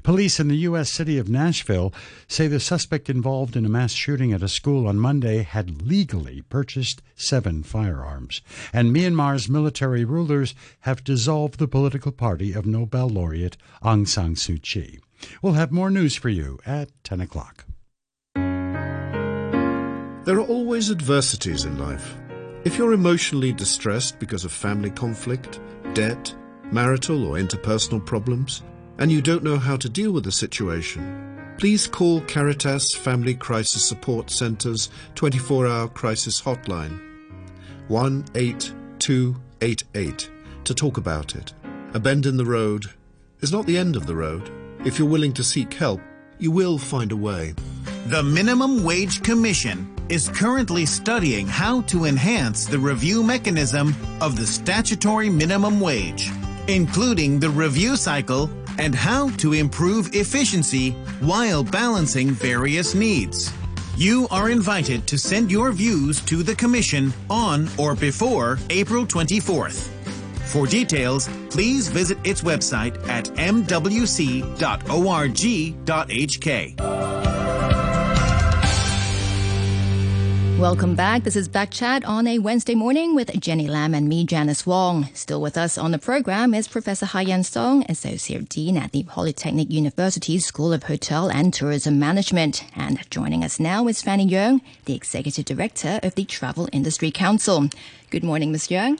Police 0.03 0.39
in 0.39 0.47
the 0.47 0.57
U.S. 0.57 0.91
city 0.91 1.17
of 1.17 1.27
Nashville 1.27 1.93
say 2.27 2.47
the 2.47 2.59
suspect 2.59 3.09
involved 3.09 3.55
in 3.55 3.65
a 3.65 3.69
mass 3.69 3.93
shooting 3.93 4.31
at 4.31 4.43
a 4.43 4.47
school 4.47 4.87
on 4.87 4.99
Monday 4.99 5.43
had 5.43 5.81
legally 5.81 6.43
purchased 6.43 7.01
seven 7.15 7.63
firearms. 7.63 8.41
And 8.71 8.95
Myanmar's 8.95 9.49
military 9.49 10.05
rulers 10.05 10.53
have 10.81 11.03
dissolved 11.03 11.59
the 11.59 11.67
political 11.67 12.11
party 12.11 12.53
of 12.53 12.65
Nobel 12.65 13.09
laureate 13.09 13.57
Aung 13.83 14.07
San 14.07 14.35
Suu 14.35 14.61
Kyi. 14.61 14.99
We'll 15.41 15.53
have 15.53 15.71
more 15.71 15.89
news 15.89 16.15
for 16.15 16.29
you 16.29 16.59
at 16.65 16.89
10 17.03 17.21
o'clock. 17.21 17.64
There 20.25 20.37
are 20.37 20.47
always 20.47 20.89
adversities 20.89 21.65
in 21.65 21.77
life. 21.77 22.15
If 22.63 22.79
you're 22.79 22.93
emotionally 22.93 23.53
distressed 23.53 24.17
because 24.17 24.43
of 24.43 24.51
family 24.51 24.89
conflict, 24.89 25.59
debt, 25.93 26.33
marital 26.71 27.27
or 27.27 27.37
interpersonal 27.37 28.03
problems, 28.03 28.63
and 28.97 29.11
you 29.11 29.21
don't 29.21 29.43
know 29.43 29.59
how 29.59 29.77
to 29.77 29.87
deal 29.87 30.11
with 30.11 30.23
the 30.23 30.31
situation, 30.31 31.53
please 31.59 31.85
call 31.85 32.21
Caritas 32.21 32.95
Family 32.95 33.35
Crisis 33.35 33.87
Support 33.87 34.31
Centre's 34.31 34.89
24 35.13 35.67
hour 35.67 35.87
crisis 35.89 36.41
hotline 36.41 36.99
18288 37.89 40.31
to 40.63 40.73
talk 40.73 40.97
about 40.97 41.35
it. 41.35 41.53
A 41.93 41.99
bend 41.99 42.25
in 42.25 42.37
the 42.37 42.45
road 42.45 42.87
is 43.41 43.51
not 43.51 43.67
the 43.67 43.77
end 43.77 43.95
of 43.95 44.07
the 44.07 44.15
road. 44.15 44.49
If 44.83 44.97
you're 44.97 45.07
willing 45.07 45.33
to 45.33 45.43
seek 45.43 45.75
help, 45.75 46.01
you 46.39 46.49
will 46.49 46.79
find 46.79 47.11
a 47.11 47.15
way. 47.15 47.53
The 48.07 48.23
Minimum 48.23 48.83
Wage 48.83 49.21
Commission 49.21 49.94
is 50.09 50.29
currently 50.29 50.85
studying 50.85 51.47
how 51.47 51.81
to 51.81 52.05
enhance 52.05 52.65
the 52.65 52.77
review 52.77 53.23
mechanism 53.23 53.95
of 54.21 54.35
the 54.35 54.45
statutory 54.45 55.29
minimum 55.29 55.79
wage, 55.79 56.29
including 56.67 57.39
the 57.39 57.49
review 57.49 57.95
cycle 57.95 58.49
and 58.77 58.93
how 58.93 59.29
to 59.37 59.53
improve 59.53 60.13
efficiency 60.13 60.91
while 61.21 61.63
balancing 61.63 62.31
various 62.31 62.93
needs. 62.93 63.53
You 63.97 64.27
are 64.29 64.49
invited 64.49 65.07
to 65.07 65.17
send 65.17 65.49
your 65.51 65.71
views 65.71 66.19
to 66.25 66.43
the 66.43 66.55
Commission 66.55 67.13
on 67.29 67.69
or 67.77 67.95
before 67.95 68.59
April 68.69 69.05
24th. 69.05 69.89
For 70.51 70.67
details, 70.67 71.29
please 71.49 71.87
visit 71.87 72.17
its 72.23 72.41
website 72.41 72.95
at 73.07 73.25
mwc.org.hk. 73.35 74.45
Welcome 80.59 80.95
back. 80.95 81.23
This 81.23 81.35
is 81.35 81.49
Back 81.49 81.69
Chat 81.69 82.05
on 82.05 82.25
a 82.27 82.39
Wednesday 82.39 82.75
morning 82.75 83.13
with 83.13 83.29
Jenny 83.41 83.67
Lam 83.67 83.93
and 83.93 84.07
me, 84.07 84.23
Janice 84.23 84.65
Wong. 84.65 85.09
Still 85.13 85.41
with 85.41 85.57
us 85.57 85.77
on 85.77 85.91
the 85.91 85.99
program 85.99 86.53
is 86.53 86.69
Professor 86.69 87.05
Haiyan 87.05 87.43
Song, 87.43 87.85
Associate 87.89 88.47
Dean 88.47 88.77
at 88.77 88.93
the 88.93 89.03
Polytechnic 89.03 89.69
University 89.69 90.39
School 90.39 90.71
of 90.71 90.83
Hotel 90.83 91.29
and 91.29 91.53
Tourism 91.53 91.99
Management. 91.99 92.63
And 92.73 93.07
joining 93.09 93.43
us 93.43 93.59
now 93.59 93.85
is 93.89 94.01
Fanny 94.01 94.25
Yeung, 94.25 94.61
the 94.85 94.95
Executive 94.95 95.43
Director 95.43 95.99
of 96.01 96.15
the 96.15 96.23
Travel 96.23 96.69
Industry 96.71 97.11
Council. 97.11 97.67
Good 98.09 98.23
morning, 98.23 98.53
Ms. 98.53 98.69
Yeung. 98.69 98.97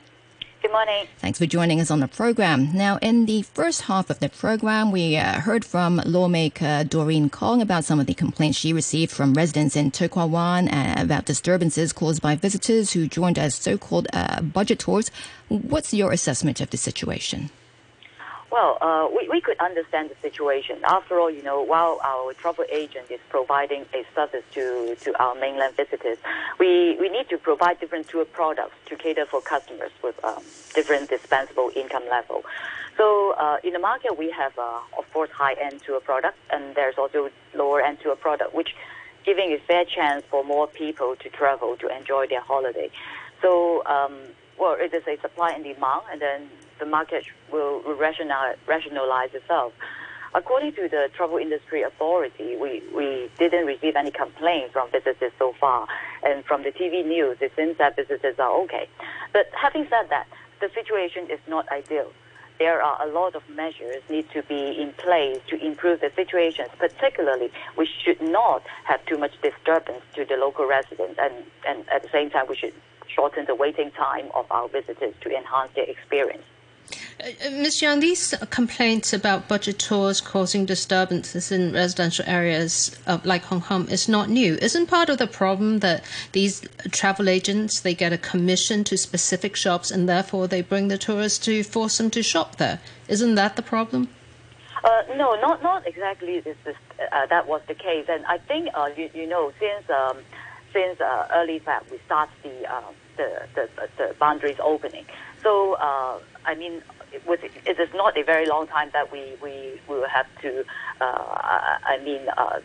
Morning. 0.76 1.08
Thanks 1.20 1.40
for 1.40 1.46
joining 1.46 1.80
us 1.80 1.90
on 1.90 2.02
the 2.02 2.08
program. 2.10 2.74
Now, 2.74 2.98
in 3.02 3.28
the 3.28 3.44
first 3.44 3.84
half 3.84 4.10
of 4.10 4.20
the 4.20 4.28
program, 4.28 4.92
we 4.92 5.16
uh, 5.16 5.40
heard 5.40 5.64
from 5.64 6.02
lawmaker 6.06 6.84
Doreen 6.84 7.30
Kong 7.30 7.62
about 7.62 7.86
some 7.86 8.02
of 8.02 8.08
the 8.08 8.14
complaints 8.14 8.58
she 8.58 8.74
received 8.74 9.10
from 9.10 9.36
residents 9.36 9.78
in 9.78 9.90
To 9.92 10.10
Kwa 10.10 10.28
Wan 10.28 10.68
uh, 10.68 10.96
about 10.98 11.24
disturbances 11.24 11.94
caused 11.94 12.22
by 12.22 12.36
visitors 12.36 12.92
who 12.92 13.08
joined 13.08 13.40
as 13.40 13.56
so-called 13.56 14.10
uh, 14.12 14.42
budget 14.42 14.80
tours. 14.80 15.12
What's 15.48 15.94
your 15.94 16.12
assessment 16.12 16.60
of 16.60 16.72
the 16.72 16.78
situation? 16.78 17.52
Well, 18.56 18.78
uh, 18.80 19.10
we, 19.14 19.28
we 19.28 19.42
could 19.42 19.60
understand 19.60 20.12
the 20.12 20.16
situation. 20.22 20.78
After 20.86 21.20
all, 21.20 21.30
you 21.30 21.44
know, 21.44 21.62
while 21.62 22.00
our 22.02 22.32
travel 22.36 22.64
agent 22.72 23.12
is 23.12 23.20
providing 23.28 23.84
a 23.94 24.06
service 24.16 24.46
to, 24.54 24.96
to 25.02 25.22
our 25.22 25.36
mainland 25.36 25.76
visitors, 25.76 26.18
we, 26.58 26.96
we 26.98 27.10
need 27.10 27.28
to 27.32 27.38
provide 27.38 27.82
different 27.82 28.08
tour 28.08 28.24
products 28.24 28.76
to 28.86 28.96
cater 28.96 29.26
for 29.26 29.42
customers 29.42 29.92
with 30.02 30.16
um, 30.24 30.42
different 30.74 31.10
dispensable 31.10 31.70
income 31.76 32.04
level. 32.10 32.46
So 32.96 33.36
uh, 33.38 33.58
in 33.62 33.74
the 33.74 33.80
market, 33.80 34.18
we 34.18 34.32
have, 34.32 34.58
uh, 34.58 34.80
of 34.98 35.12
course, 35.12 35.32
high-end 35.32 35.82
tour 35.86 36.00
product, 36.00 36.38
and 36.50 36.76
there's 36.76 36.98
also 36.98 37.32
lower-end 37.54 37.98
tour 38.04 38.16
product, 38.16 38.56
which 38.56 38.74
giving 39.26 39.52
a 39.52 39.58
fair 39.68 39.84
chance 39.84 40.24
for 40.32 40.46
more 40.46 40.66
people 40.66 41.18
to 41.18 41.28
travel 41.28 41.76
to 41.76 41.94
enjoy 41.94 42.26
their 42.28 42.40
holiday. 42.40 42.90
So, 43.42 43.86
um, 43.86 44.14
well, 44.60 44.76
it 44.80 44.94
is 44.94 45.04
a 45.08 45.20
supply 45.22 45.52
and 45.52 45.64
demand, 45.64 46.02
and 46.12 46.22
then 46.22 46.50
the 46.80 46.86
market 46.86 47.26
will 47.52 47.82
rationalize, 47.96 48.58
rationalize 48.68 49.34
itself. 49.34 49.74
According 50.34 50.74
to 50.74 50.90
the 50.90 51.10
Travel 51.16 51.38
Industry 51.38 51.82
Authority, 51.84 52.58
we, 52.58 52.84
we 52.94 53.30
didn't 53.38 53.66
receive 53.66 53.96
any 53.96 54.12
complaints 54.12 54.74
from 54.74 54.92
visitors 54.92 55.32
so 55.40 55.54
far. 55.60 55.88
And 56.24 56.44
from 56.44 56.64
the 56.64 56.72
TV 56.72 57.06
news, 57.06 57.38
it 57.40 57.54
seems 57.56 57.78
that 57.78 57.96
visitors 57.96 58.38
are 58.38 58.52
okay. 58.64 58.90
But 59.32 59.50
having 59.56 59.88
said 59.90 60.10
that, 60.10 60.28
the 60.60 60.70
situation 60.76 61.30
is 61.30 61.40
not 61.48 61.70
ideal. 61.72 62.12
There 62.58 62.82
are 62.82 63.06
a 63.06 63.12
lot 63.12 63.36
of 63.36 63.44
measures 63.50 64.02
need 64.10 64.30
to 64.32 64.42
be 64.44 64.82
in 64.82 64.94
place 64.94 65.40
to 65.48 65.66
improve 65.66 66.00
the 66.00 66.12
situation. 66.16 66.66
Particularly, 66.78 67.52
we 67.78 67.86
should 67.86 68.22
not 68.22 68.64
have 68.86 69.06
too 69.06 69.18
much 69.18 69.34
disturbance 69.42 70.04
to 70.16 70.26
the 70.26 70.38
local 70.38 70.66
residents, 70.66 71.20
and, 71.22 71.34
and 71.68 71.88
at 71.90 72.04
the 72.04 72.10
same 72.10 72.30
time, 72.30 72.46
we 72.48 72.56
should 72.56 72.74
shorten 73.08 73.46
the 73.46 73.56
waiting 73.56 73.92
time 73.92 74.30
of 74.34 74.46
our 74.52 74.68
visitors 74.70 75.14
to 75.22 75.36
enhance 75.36 75.72
their 75.76 75.90
experience. 75.90 76.44
Uh, 77.20 77.50
Ms. 77.50 77.82
Yeung, 77.82 78.02
these 78.02 78.34
complaints 78.50 79.14
about 79.14 79.48
budget 79.48 79.80
tours 79.80 80.22
causing 80.22 80.66
disturbances 80.66 81.52
in 81.52 81.74
residential 81.74 82.26
areas 82.28 82.98
of, 83.08 83.26
like 83.26 83.44
Hung 83.44 83.62
Hom 83.62 83.88
is 83.90 84.08
not 84.08 84.30
new. 84.30 84.56
Isn't 84.62 84.88
part 84.88 85.10
of 85.10 85.18
the 85.18 85.28
problem 85.28 85.80
that 85.80 86.04
these 86.34 86.62
travel 86.92 87.30
agents 87.30 87.80
they 87.80 87.96
get 87.96 88.14
a 88.14 88.18
commission 88.18 88.84
to 88.86 88.98
specific 88.98 89.56
shops 89.56 89.92
and 89.92 90.08
therefore 90.08 90.48
they 90.48 90.62
bring 90.62 90.90
the 90.90 90.98
tourists 90.98 91.40
to 91.46 91.64
force 91.64 91.98
them 91.98 92.10
to 92.12 92.22
shop 92.22 92.58
there? 92.58 92.80
Isn't 93.08 93.36
that 93.36 93.56
the 93.56 93.62
problem? 93.62 94.10
Uh, 94.84 95.02
no, 95.16 95.34
not 95.42 95.64
not 95.64 95.88
exactly. 95.88 96.42
This, 96.42 96.58
uh, 96.68 97.26
that 97.26 97.48
was 97.48 97.62
the 97.68 97.74
case, 97.74 98.06
and 98.08 98.24
I 98.28 98.38
think 98.38 98.70
uh, 98.76 98.90
you, 98.96 99.10
you 99.16 99.26
know 99.26 99.52
since 99.60 99.90
um, 99.90 100.18
since 100.76 101.00
uh, 101.00 101.28
early 101.34 101.60
Feb 101.62 101.90
we 101.90 101.98
start 102.06 102.30
the, 102.44 102.56
uh, 102.72 102.82
the, 103.18 103.30
the 103.56 103.70
the 103.98 104.16
boundaries 104.20 104.58
opening. 104.62 105.06
So 105.42 105.74
uh, 105.76 106.20
I 106.46 106.54
mean, 106.56 106.82
it, 107.14 107.26
was, 107.26 107.40
it 107.42 107.80
is 107.80 107.90
not 107.94 108.18
a 108.18 108.24
very 108.24 108.46
long 108.46 108.68
time 108.68 108.90
that 108.92 109.12
we 109.12 109.24
we 109.42 109.80
will 109.88 110.08
have 110.08 110.28
to. 110.42 110.66
I 111.02 112.00
mean, 112.04 112.24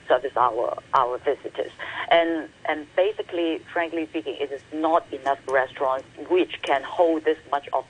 service 0.08 0.36
our 0.36 0.78
our 0.94 1.18
visitors, 1.18 1.72
and 2.10 2.48
and 2.68 2.86
basically, 2.96 3.60
frankly 3.72 4.06
speaking, 4.06 4.36
it 4.40 4.50
is 4.50 4.62
not 4.72 5.02
enough 5.12 5.38
restaurants 5.46 6.06
which 6.28 6.62
can 6.62 6.82
hold 6.82 7.24
this 7.24 7.38
much 7.50 7.68
of 7.72 7.84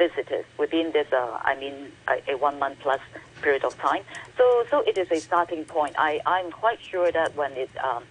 visitors 0.00 0.46
within 0.58 0.92
this, 0.92 1.08
uh, 1.12 1.38
I 1.42 1.56
mean, 1.62 1.92
a, 2.08 2.32
a, 2.32 2.36
one 2.38 2.58
month 2.58 2.78
plus 2.80 3.00
period 3.42 3.64
of 3.64 3.76
time. 3.78 4.02
So, 4.38 4.44
so 4.70 4.80
it 4.80 4.96
is 4.96 5.10
a 5.10 5.20
starting 5.20 5.64
point. 5.64 5.94
I, 5.98 6.20
I'm 6.24 6.50
quite 6.50 6.80
sure 6.80 7.12
that 7.12 7.36
when 7.36 7.52
it 7.52 7.70
um, 7.84 8.04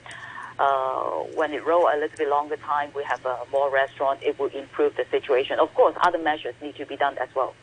uh, 0.59 1.23
when 1.35 1.53
it 1.53 1.65
roll 1.65 1.87
a 1.87 1.95
little 1.97 2.17
bit 2.17 2.29
longer 2.29 2.57
time, 2.57 2.91
we 2.95 3.03
have 3.03 3.25
uh, 3.25 3.37
more 3.51 3.71
restaurants, 3.71 4.23
it 4.25 4.37
will 4.37 4.47
improve 4.47 4.95
the 4.95 5.05
situation. 5.09 5.59
Of 5.59 5.73
course, 5.73 5.95
other 6.01 6.17
measures 6.17 6.55
need 6.61 6.75
to 6.75 6.85
be 6.85 6.97
done 6.97 7.17
as 7.17 7.29
well. 7.35 7.53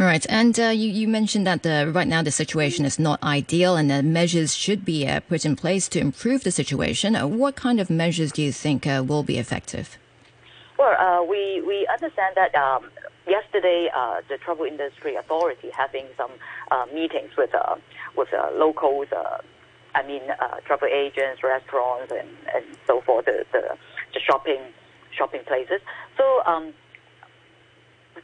All 0.00 0.06
right, 0.06 0.24
and 0.30 0.58
uh, 0.58 0.68
you, 0.68 0.88
you 0.90 1.06
mentioned 1.06 1.46
that 1.46 1.62
the, 1.62 1.90
right 1.94 2.08
now 2.08 2.22
the 2.22 2.30
situation 2.30 2.84
is 2.84 2.98
not 2.98 3.22
ideal, 3.22 3.76
and 3.76 3.90
the 3.90 4.02
measures 4.02 4.54
should 4.54 4.84
be 4.84 5.06
uh, 5.06 5.20
put 5.20 5.44
in 5.44 5.56
place 5.56 5.88
to 5.88 6.00
improve 6.00 6.42
the 6.42 6.50
situation. 6.50 7.14
Uh, 7.14 7.26
what 7.26 7.54
kind 7.54 7.78
of 7.78 7.90
measures 7.90 8.32
do 8.32 8.42
you 8.42 8.52
think 8.52 8.86
uh, 8.86 9.04
will 9.06 9.22
be 9.22 9.38
effective? 9.38 9.98
Well, 10.78 11.26
we 11.26 11.60
we 11.66 11.88
understand 11.88 12.36
that 12.36 12.54
um, 12.54 12.88
yesterday, 13.28 13.90
uh, 13.94 14.22
the 14.28 14.38
Travel 14.38 14.64
Industry 14.64 15.14
Authority 15.16 15.70
having 15.76 16.06
some 16.16 16.30
uh, 16.70 16.86
meetings 16.92 17.30
with 17.36 17.54
uh, 17.54 17.76
with 18.16 18.32
uh, 18.32 18.50
locals, 18.54 19.08
uh, 19.12 19.38
I 19.94 20.06
mean, 20.06 20.22
uh, 20.30 20.60
travel 20.66 20.88
agents, 20.90 21.42
restaurants, 21.42 22.12
and, 22.12 22.28
and 22.54 22.64
so 22.86 23.00
forth, 23.00 23.24
the, 23.24 23.44
the, 23.52 23.76
the 24.14 24.20
shopping 24.20 24.60
shopping 25.16 25.40
places. 25.46 25.80
So 26.16 26.42
um, 26.46 26.74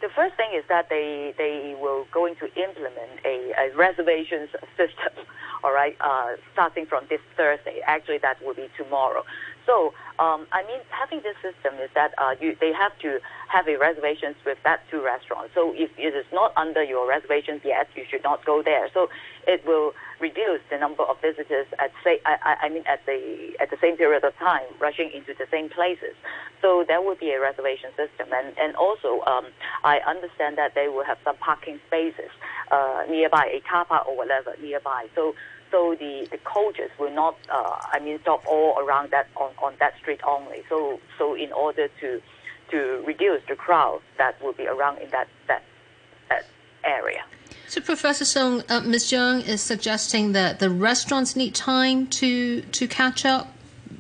the 0.01 0.09
first 0.15 0.37
thing 0.37 0.51
is 0.55 0.65
that 0.69 0.89
they 0.89 1.35
they 1.39 1.77
will 1.81 2.07
going 2.13 2.37
to 2.37 2.47
implement 2.55 3.21
a, 3.25 3.53
a 3.59 3.77
reservations 3.77 4.51
system. 4.77 5.25
All 5.63 5.73
right, 5.73 5.97
uh, 6.01 6.37
starting 6.53 6.87
from 6.87 7.07
this 7.09 7.21
Thursday. 7.37 7.81
Actually, 7.87 8.19
that 8.19 8.43
will 8.45 8.55
be 8.55 8.69
tomorrow. 8.77 9.25
So, 9.67 9.95
um, 10.19 10.47
I 10.53 10.63
mean, 10.67 10.81
having 10.91 11.23
this 11.23 11.37
system 11.43 11.75
is 11.83 11.91
that 11.95 12.15
uh, 12.19 12.35
you, 12.41 12.57
they 12.61 12.73
have 12.73 12.97
to 13.01 13.19
have 13.49 13.69
a 13.69 13.77
reservations 13.77 14.37
with 14.45 14.59
that 14.65 14.81
two 14.91 15.03
restaurants. 15.03 15.55
So 15.55 15.73
if 15.77 15.91
it 15.99 16.15
is 16.15 16.27
not 16.33 16.53
under 16.57 16.83
your 16.83 17.09
reservations 17.09 17.63
yet, 17.65 17.89
you 17.95 18.05
should 18.09 18.23
not 18.23 18.45
go 18.45 18.63
there. 18.63 18.89
So 18.93 19.09
it 19.47 19.65
will 19.67 19.93
reduce 20.21 20.61
the 20.71 20.79
number 20.79 21.03
of 21.03 21.21
visitors 21.21 21.67
at 21.79 21.93
say 22.03 22.21
I, 22.25 22.57
I 22.63 22.69
mean 22.69 22.85
at 22.87 23.05
the 23.07 23.55
at 23.61 23.71
the 23.71 23.77
same 23.81 23.97
period 23.97 24.25
of 24.25 24.37
time 24.39 24.67
rushing 24.81 25.11
into 25.13 25.35
the 25.39 25.47
same 25.51 25.69
places. 25.69 26.15
So 26.63 26.85
there 26.87 27.03
will 27.03 27.17
be 27.17 27.31
a 27.31 27.41
reservation 27.41 27.91
system, 27.97 28.29
and 28.33 28.57
and 28.59 28.75
also 28.77 29.21
um, 29.27 29.47
I 29.85 29.99
understand 30.07 30.57
that 30.59 30.75
they 30.75 30.89
will 30.89 31.05
have 31.05 31.19
some 31.25 31.37
parking 31.37 31.81
spaces 31.87 32.31
uh, 32.71 33.05
nearby, 33.09 33.47
a 33.53 33.61
car 33.69 33.85
park 33.85 34.07
or 34.09 34.17
whatever 34.17 34.55
nearby. 34.61 35.07
So 35.15 35.35
so 35.75 35.97
the, 35.99 36.29
the 36.31 36.39
coaches 36.45 36.91
will 37.01 37.11
not, 37.11 37.37
uh, 37.53 37.77
I 37.93 37.99
mean, 37.99 38.21
stop 38.23 38.47
all 38.47 38.79
around 38.79 39.11
that 39.11 39.27
on, 39.37 39.51
on 39.61 39.75
that 39.81 39.97
street 39.99 40.21
only. 40.25 40.63
So 40.69 41.01
so 41.19 41.35
in 41.35 41.53
order 41.53 41.89
to 42.01 42.23
to 42.71 43.05
reduce 43.05 43.43
the 43.49 43.57
crowd 43.57 44.01
that 44.17 44.41
will 44.41 44.53
be 44.53 44.69
around 44.69 44.99
in 44.99 45.11
that 45.11 45.27
that, 45.49 45.65
that 46.29 46.45
area. 46.85 47.25
So, 47.67 47.81
Professor 47.81 48.25
Song, 48.25 48.63
uh, 48.69 48.81
Ms. 48.83 49.11
Jiang 49.11 49.49
is 49.49 49.61
suggesting 49.61 50.31
that 50.33 50.61
the 50.61 50.71
restaurants 50.71 51.35
need 51.35 51.57
time 51.57 52.07
to 52.21 52.61
to 52.61 52.87
catch 52.87 53.25
up 53.25 53.53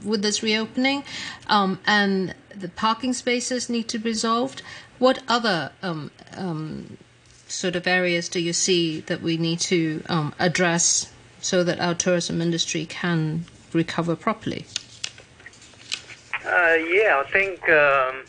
with 0.04 0.22
this 0.22 0.44
reopening, 0.44 1.02
um, 1.48 1.80
and 1.86 2.36
the 2.54 2.68
parking 2.68 3.12
spaces 3.12 3.68
need 3.68 3.88
to 3.88 3.98
be 3.98 4.10
resolved. 4.10 4.62
What 5.00 5.24
other 5.26 5.72
um, 5.82 6.12
um, 6.36 6.98
sort 7.48 7.74
of 7.74 7.88
areas 7.88 8.28
do 8.28 8.38
you 8.38 8.52
see 8.52 9.00
that 9.00 9.20
we 9.22 9.36
need 9.36 9.58
to 9.60 10.04
um, 10.08 10.34
address 10.38 11.10
so 11.44 11.62
that 11.62 11.78
our 11.78 11.94
tourism 11.94 12.40
industry 12.40 12.86
can 12.86 13.44
recover 13.74 14.16
properly? 14.16 14.64
Uh, 16.42 16.76
yeah, 16.88 17.22
I 17.22 17.30
think 17.30 17.68
um, 17.68 18.24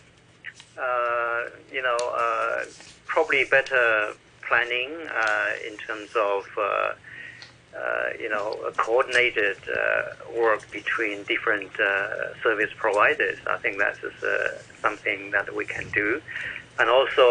uh, 0.78 1.44
you 1.72 1.82
know 1.82 1.98
uh, 2.14 2.66
probably 3.08 3.46
better 3.46 4.12
planning 4.42 4.92
uh, 4.92 5.50
in 5.66 5.78
terms 5.78 6.10
of 6.14 6.46
uh, 6.58 6.62
uh, 6.62 8.10
you 8.20 8.28
know 8.28 8.60
coordinated 8.76 9.58
work 10.38 10.70
between 10.72 11.24
different 11.24 11.72
service 12.44 12.72
providers. 12.76 13.38
I 13.48 13.58
think 13.60 13.78
that 13.78 13.96
is 14.04 14.14
something 14.82 15.32
that 15.32 15.56
we 15.56 15.64
can 15.64 15.90
do, 15.92 16.22
and 16.80 16.90
also 16.90 17.26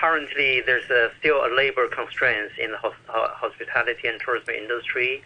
currently 0.00 0.60
there's 0.60 0.88
a, 0.90 1.10
still 1.18 1.44
a 1.46 1.50
labor 1.54 1.88
constraints 1.88 2.54
in 2.58 2.70
the 2.72 2.78
hospitality 3.08 4.08
and 4.08 4.20
tourism 4.20 4.54
industry. 4.54 5.22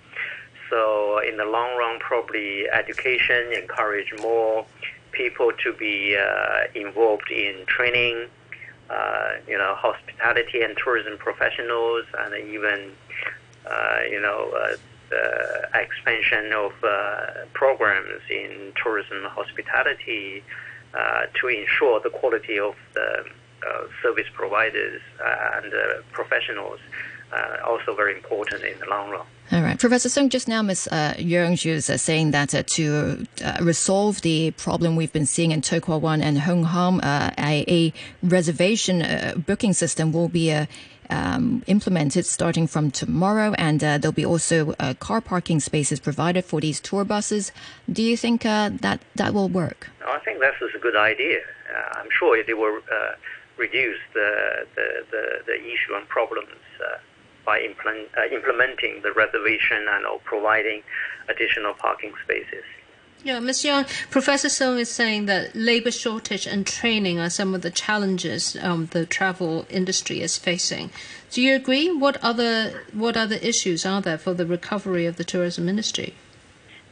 So 0.69 1.19
in 1.19 1.37
the 1.37 1.45
long 1.45 1.77
run, 1.77 1.99
probably 1.99 2.69
education 2.71 3.53
encourage 3.53 4.13
more 4.21 4.65
people 5.11 5.51
to 5.65 5.73
be 5.73 6.17
uh, 6.17 6.63
involved 6.75 7.31
in 7.31 7.67
training, 7.67 8.29
uh, 8.89 9.33
you 9.49 9.59
know, 9.59 9.75
hospitality 9.75 10.63
and 10.63 10.77
tourism 10.77 11.19
professionals, 11.19 12.05
and 12.21 12.35
even, 12.55 12.93
uh, 13.69 14.01
you 14.09 14.21
know, 14.21 14.53
uh, 14.57 14.77
the 15.11 15.69
expansion 15.75 16.53
of 16.53 16.73
uh, 16.85 17.45
programs 17.53 18.23
in 18.31 18.73
tourism 18.81 19.25
hospitality 19.25 20.45
uh, 20.95 21.27
to 21.35 21.49
ensure 21.49 21.99
the 21.99 22.11
quality 22.11 22.61
of 22.61 22.77
the 22.95 23.25
service 24.03 24.27
providers 24.33 25.01
uh, 25.21 25.61
and 25.63 25.73
uh, 25.73 26.03
professionals 26.13 26.81
also 27.65 27.95
very 27.95 28.15
important 28.15 28.65
in 28.65 28.79
the 28.81 28.87
long 28.87 29.11
run. 29.11 29.27
All 29.53 29.63
right. 29.63 29.79
Professor 29.79 30.09
Song, 30.09 30.29
just 30.29 30.47
now 30.47 30.63
Ms. 30.63 30.89
Uh, 30.91 31.15
Yeung 31.17 31.55
uh, 31.55 31.97
saying 31.97 32.31
that 32.31 32.55
uh, 32.55 32.63
to 32.67 33.27
uh, 33.45 33.59
resolve 33.61 34.21
the 34.23 34.53
problem 34.53 34.95
we've 34.95 35.13
been 35.13 35.27
seeing 35.27 35.51
in 35.51 35.61
To 35.63 35.81
Kwa 35.81 35.99
Wan 35.99 36.23
and 36.23 36.39
Hung 36.39 36.65
Hom, 36.65 37.01
a, 37.03 37.33
a, 37.39 37.93
reservation 38.23 39.43
booking 39.47 39.73
system 39.73 40.13
will 40.13 40.29
be 40.29 40.53
um, 41.11 41.65
implemented 41.67 42.27
starting 42.27 42.69
from 42.69 42.93
tomorrow, 42.93 43.53
and 43.59 43.81
there'll 43.81 44.13
be 44.13 44.25
also 44.25 44.73
car 45.01 45.21
parking 45.21 45.59
spaces 45.59 45.99
provided 45.99 46.45
for 46.45 46.61
these 46.61 46.79
tour 46.79 47.05
buses. 47.05 47.51
Do 47.91 48.03
you 48.03 48.17
think 48.17 48.43
that 48.43 49.01
that 49.17 49.35
will 49.35 49.49
work? 49.49 49.89
I 50.07 50.19
think 50.21 50.39
that 50.41 50.55
is 50.63 50.75
a 50.77 50.79
good 50.79 50.97
idea. 50.97 51.41
I'm 51.95 52.09
sure 52.19 52.37
it 52.37 52.57
will 52.57 52.81
reduce 53.61 54.01
the, 54.15 54.67
the, 54.75 54.89
the, 55.13 55.25
the 55.47 55.57
issue 55.61 55.95
and 55.95 56.09
problems 56.09 56.49
uh, 56.81 56.99
by 57.45 57.61
implement, 57.61 58.09
uh, 58.17 58.35
implementing 58.35 59.03
the 59.03 59.13
reservation 59.13 59.87
and 59.89 60.07
or 60.07 60.19
providing 60.25 60.83
additional 61.29 61.75
parking 61.75 62.13
spaces. 62.25 62.65
Yeah, 63.23 63.39
Ms. 63.39 63.65
Yeung, 63.65 63.87
Professor 64.11 64.49
Song 64.49 64.79
is 64.79 64.91
saying 64.91 65.27
that 65.27 65.55
labor 65.55 65.91
shortage 65.91 66.47
and 66.47 66.67
training 66.67 67.19
are 67.19 67.29
some 67.29 67.55
of 67.55 67.61
the 67.61 67.71
challenges 67.71 68.57
um, 68.63 68.87
the 68.93 69.05
travel 69.05 69.67
industry 69.69 70.23
is 70.23 70.39
facing. 70.39 70.89
Do 71.31 71.43
you 71.43 71.55
agree? 71.55 71.93
What 71.93 72.17
other 72.25 72.85
what 72.95 73.19
other 73.19 73.37
issues 73.37 73.85
are 73.85 74.01
there 74.01 74.17
for 74.17 74.33
the 74.33 74.47
recovery 74.47 75.05
of 75.05 75.17
the 75.17 75.25
tourism 75.25 75.69
industry? 75.69 76.15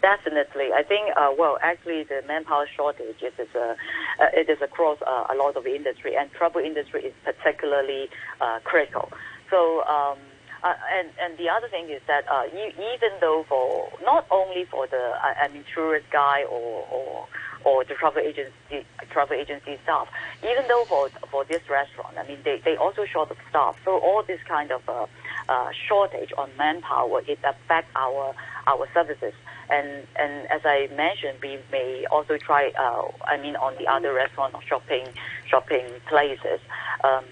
Definitely, 0.00 0.70
I 0.72 0.82
think. 0.84 1.16
Uh, 1.16 1.34
well, 1.37 1.58
actually, 1.61 2.04
the 2.04 2.22
manpower 2.26 2.68
shortage 2.76 3.20
is, 3.20 3.32
is 3.38 3.48
uh, 3.54 3.74
uh, 4.22 4.26
it 4.32 4.48
is 4.48 4.58
across 4.62 4.98
uh, 5.02 5.26
a 5.28 5.34
lot 5.34 5.56
of 5.56 5.66
industry, 5.66 6.14
and 6.16 6.30
travel 6.32 6.61
industry 6.61 7.02
is 7.04 7.14
particularly 7.24 8.08
uh, 8.40 8.61
critical. 8.62 9.11
So, 9.50 9.82
um, 9.84 10.18
uh, 10.62 10.74
and 10.92 11.08
and 11.20 11.38
the 11.38 11.48
other 11.48 11.68
thing 11.68 11.88
is 11.88 12.02
that 12.06 12.24
uh 12.28 12.42
you, 12.52 12.68
even 12.94 13.11
though 13.20 13.44
for 13.48 13.90
not 14.04 14.26
only 14.30 14.64
for 14.64 14.87
the 14.88 15.14
I 15.22 15.48
mean 15.48 15.64
tourist 15.72 16.06
guy 16.11 16.42
or 16.44 16.87
or 16.90 17.28
or 17.64 17.84
the 17.84 17.94
travel 17.94 18.22
agency 18.22 18.87
travel 19.11 19.37
agency 19.37 19.78
staff, 19.84 20.08
even 20.42 20.66
though 20.68 20.84
for 20.88 21.11
for 21.30 21.44
this 21.44 21.62
restaurant, 21.70 22.18
I 22.18 22.26
mean 22.26 22.38
they 22.44 22.61
they 22.64 22.76
also 22.76 23.04
short 23.04 23.30
of 23.30 23.37
staff. 23.50 23.76
So 23.84 23.98
all 23.98 24.22
this 24.22 24.40
kind 24.48 24.72
of 24.72 24.82
shortage 25.88 26.32
on 26.37 26.50
manpower 26.56 27.22
it 27.26 27.38
affects 27.44 27.90
our 27.96 28.34
our 28.66 28.87
services. 28.94 29.34
And 29.70 30.06
and 30.16 30.46
as 30.50 30.62
I 30.64 30.88
mentioned, 30.94 31.38
we 31.42 31.58
may 31.70 32.06
also 32.11 32.37
try. 32.38 32.72
Uh, 32.78 33.08
I 33.24 33.37
mean, 33.37 33.56
on 33.56 33.74
the 33.78 33.87
other 33.87 34.12
restaurant 34.12 34.54
or 34.54 34.62
shopping 34.62 35.06
shopping 35.46 35.87
places. 36.08 36.61
Um, 37.04 37.24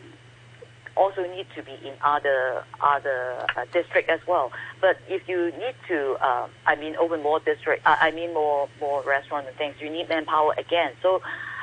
also 0.97 1.23
need 1.23 1.47
to 1.55 1.63
be 1.63 1.73
in 1.87 1.95
other 2.03 2.65
other 2.81 3.45
uh, 3.57 3.65
district 3.73 4.09
as 4.09 4.21
well. 4.27 4.51
But 4.81 4.97
if 5.09 5.29
you 5.29 5.53
need 5.53 5.75
to, 5.89 6.17
uh, 6.21 6.49
I 6.67 6.75
mean, 6.77 6.97
open 6.97 7.23
more 7.23 7.39
district, 7.41 7.87
uh, 7.87 7.97
I 8.01 8.11
mean, 8.11 8.33
more 8.35 8.69
more 8.81 9.03
restaurant 9.03 9.47
and 9.47 9.57
things, 9.57 9.77
you 9.81 9.91
need 9.91 10.09
manpower 10.09 10.55
again. 10.57 10.93
So, 11.03 11.21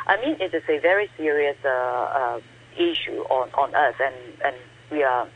I 0.07 0.17
mean, 0.21 0.37
it 0.39 0.53
is 0.53 0.63
a 0.69 0.79
very 0.79 1.09
serious 1.17 1.57
uh, 1.65 1.69
uh, 1.69 2.39
issue 2.77 3.21
on 3.29 3.49
on 3.57 3.73
us, 3.75 3.95
and 3.99 4.15
and 4.45 4.55
we 4.91 5.03
are 5.03 5.27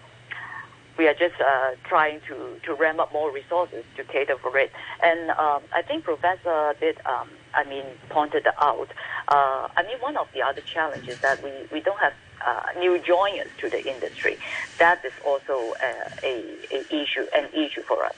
we 0.98 1.08
are 1.08 1.14
just 1.14 1.36
uh, 1.40 1.72
trying 1.84 2.20
to, 2.28 2.60
to 2.64 2.74
ramp 2.74 3.00
up 3.00 3.14
more 3.14 3.32
resources 3.32 3.84
to 3.96 4.04
cater 4.04 4.38
for 4.38 4.58
it. 4.58 4.72
And 5.02 5.32
um, 5.32 5.62
I 5.74 5.82
think 5.82 6.04
Professor 6.04 6.76
did, 6.80 6.98
um, 7.06 7.30
I 7.54 7.64
mean, 7.64 7.86
pointed 8.10 8.48
out. 8.60 8.90
Uh, 9.28 9.68
I 9.76 9.84
mean, 9.84 9.98
one 10.00 10.18
of 10.18 10.28
the 10.34 10.42
other 10.42 10.62
challenges 10.62 11.20
that 11.22 11.44
we, 11.44 11.52
we 11.72 11.82
don't 11.82 12.00
have 12.00 12.14
uh, 12.46 12.80
new 12.80 13.00
joiners 13.00 13.50
to 13.60 13.70
the 13.70 13.86
industry. 13.88 14.38
That 14.80 15.04
is 15.06 15.14
also 15.26 15.74
uh, 15.82 16.10
a, 16.24 16.44
a 16.72 16.80
issue, 17.04 17.26
an 17.36 17.48
issue 17.54 17.82
for 17.82 18.04
us. 18.06 18.16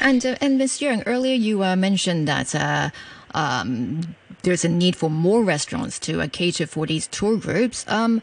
And 0.00 0.24
uh, 0.24 0.36
and 0.40 0.56
Ms. 0.56 0.80
Yeung, 0.80 1.02
earlier 1.06 1.34
you 1.34 1.62
uh, 1.62 1.76
mentioned 1.76 2.26
that. 2.28 2.92
Um, 3.34 4.14
there's 4.42 4.64
a 4.64 4.68
need 4.68 4.96
for 4.96 5.10
more 5.10 5.42
restaurants 5.42 5.98
to 5.98 6.26
cater 6.28 6.66
for 6.66 6.86
these 6.86 7.06
tour 7.08 7.36
groups. 7.36 7.84
Um, 7.88 8.22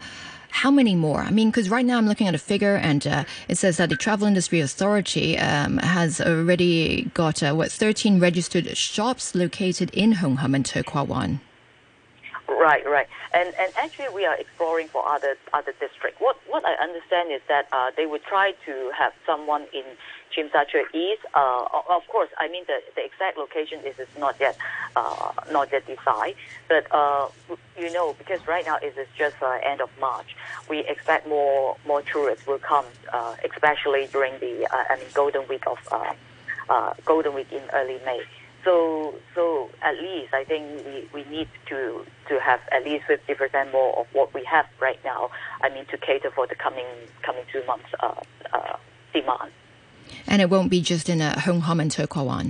how 0.55 0.71
many 0.71 0.95
more? 0.95 1.19
I 1.19 1.31
mean, 1.31 1.49
because 1.51 1.69
right 1.69 1.85
now 1.85 1.97
I'm 1.97 2.07
looking 2.07 2.29
at 2.29 2.33
a 2.33 2.37
figure 2.39 2.75
and 2.77 3.05
uh, 3.05 3.25
it 3.49 3.57
says 3.57 3.75
that 3.75 3.89
the 3.89 3.97
Travel 3.97 4.25
Industry 4.25 4.61
Authority 4.61 5.37
um, 5.37 5.79
has 5.79 6.21
already 6.21 7.11
got, 7.13 7.43
uh, 7.43 7.53
what, 7.53 7.73
13 7.73 8.21
registered 8.21 8.77
shops 8.77 9.35
located 9.35 9.89
in 9.93 10.13
Hung 10.13 10.37
Hom 10.37 10.55
and 10.55 10.65
To. 10.67 10.81
Right, 12.47 12.85
right, 12.87 13.07
and 13.33 13.53
and 13.59 13.73
actually 13.75 14.09
we 14.13 14.23
are 14.25 14.35
exploring 14.35 14.87
for 14.87 15.07
other 15.07 15.35
other 15.51 15.73
districts. 15.79 16.21
What 16.21 16.37
what 16.47 16.63
I 16.63 16.73
understand 16.75 17.31
is 17.31 17.41
that 17.47 17.67
uh, 17.71 17.89
they 17.97 18.05
would 18.05 18.23
try 18.23 18.53
to 18.67 18.91
have 18.95 19.13
someone 19.25 19.65
in 19.73 19.83
Tsim 20.31 20.49
East. 20.93 21.21
Uh, 21.33 21.65
of 21.89 22.07
course, 22.07 22.29
I 22.37 22.47
mean 22.47 22.63
the, 22.67 22.81
the 22.95 23.03
exact 23.03 23.37
location 23.37 23.79
is, 23.79 23.97
is 23.97 24.07
not 24.19 24.35
yet 24.39 24.57
uh, 24.95 25.31
not 25.51 25.71
yet 25.71 25.87
decided, 25.87 26.35
but 26.69 26.85
uh, 26.93 27.29
you 27.79 27.91
know 27.91 28.13
because 28.13 28.45
right 28.47 28.65
now 28.65 28.77
it 28.77 28.95
is 28.95 29.07
just 29.17 29.41
uh, 29.41 29.57
end 29.63 29.81
of 29.81 29.89
March. 29.99 30.35
We 30.69 30.79
expect 30.79 31.27
more 31.27 31.77
more 31.87 32.03
tourists 32.03 32.45
will 32.45 32.59
come, 32.59 32.85
uh, 33.11 33.35
especially 33.43 34.07
during 34.11 34.37
the 34.39 34.67
uh, 34.71 34.83
I 34.89 34.97
mean 34.97 35.07
Golden 35.15 35.47
Week 35.47 35.65
of 35.65 35.79
uh, 35.91 36.13
uh, 36.69 36.93
Golden 37.05 37.33
Week 37.33 37.51
in 37.51 37.63
early 37.73 37.99
May. 38.05 38.21
So, 38.65 39.13
so 39.35 39.69
at 39.83 39.95
least 40.01 40.33
I 40.33 40.43
think 40.43 40.83
we, 40.85 41.07
we 41.13 41.29
need 41.29 41.47
to 41.69 42.03
to 42.29 42.39
have 42.39 42.59
at 42.71 42.83
least 42.83 43.05
fifty 43.05 43.35
percent 43.35 43.71
more 43.71 43.97
of 43.99 44.07
what 44.11 44.33
we 44.33 44.43
have 44.45 44.65
right 44.81 44.99
now. 45.05 45.29
I 45.61 45.69
mean, 45.69 45.85
to 45.85 45.97
cater 45.97 46.31
for 46.31 46.47
the 46.47 46.55
coming 46.55 46.85
coming 47.21 47.43
two 47.53 47.63
months 47.65 47.85
uh, 47.99 48.15
uh, 48.51 48.77
demand. 49.13 49.51
And 50.27 50.41
it 50.41 50.49
won't 50.49 50.69
be 50.69 50.81
just 50.81 51.09
in 51.09 51.21
a 51.21 51.39
Hung 51.39 51.61
Hom 51.61 51.79
and 51.79 51.91
To 51.91 52.07
Kwa 52.07 52.43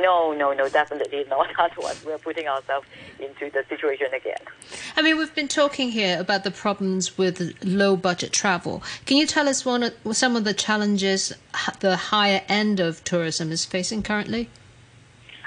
No, 0.00 0.32
no, 0.32 0.52
no, 0.54 0.68
definitely 0.68 1.24
not. 1.28 1.48
Otherwise, 1.58 2.02
we're 2.04 2.18
putting 2.18 2.48
ourselves 2.48 2.86
into 3.18 3.50
the 3.50 3.64
situation 3.68 4.08
again. 4.14 4.40
I 4.96 5.02
mean, 5.02 5.18
we've 5.18 5.34
been 5.34 5.48
talking 5.48 5.90
here 5.90 6.18
about 6.18 6.44
the 6.44 6.50
problems 6.50 7.18
with 7.18 7.54
low 7.62 7.96
budget 7.96 8.32
travel. 8.32 8.82
Can 9.06 9.16
you 9.16 9.26
tell 9.26 9.48
us 9.48 9.64
one 9.64 9.82
of, 9.82 9.94
some 10.12 10.36
of 10.36 10.44
the 10.44 10.54
challenges 10.54 11.34
the 11.80 11.96
higher 11.96 12.42
end 12.48 12.80
of 12.80 13.04
tourism 13.04 13.52
is 13.52 13.64
facing 13.64 14.02
currently? 14.02 14.48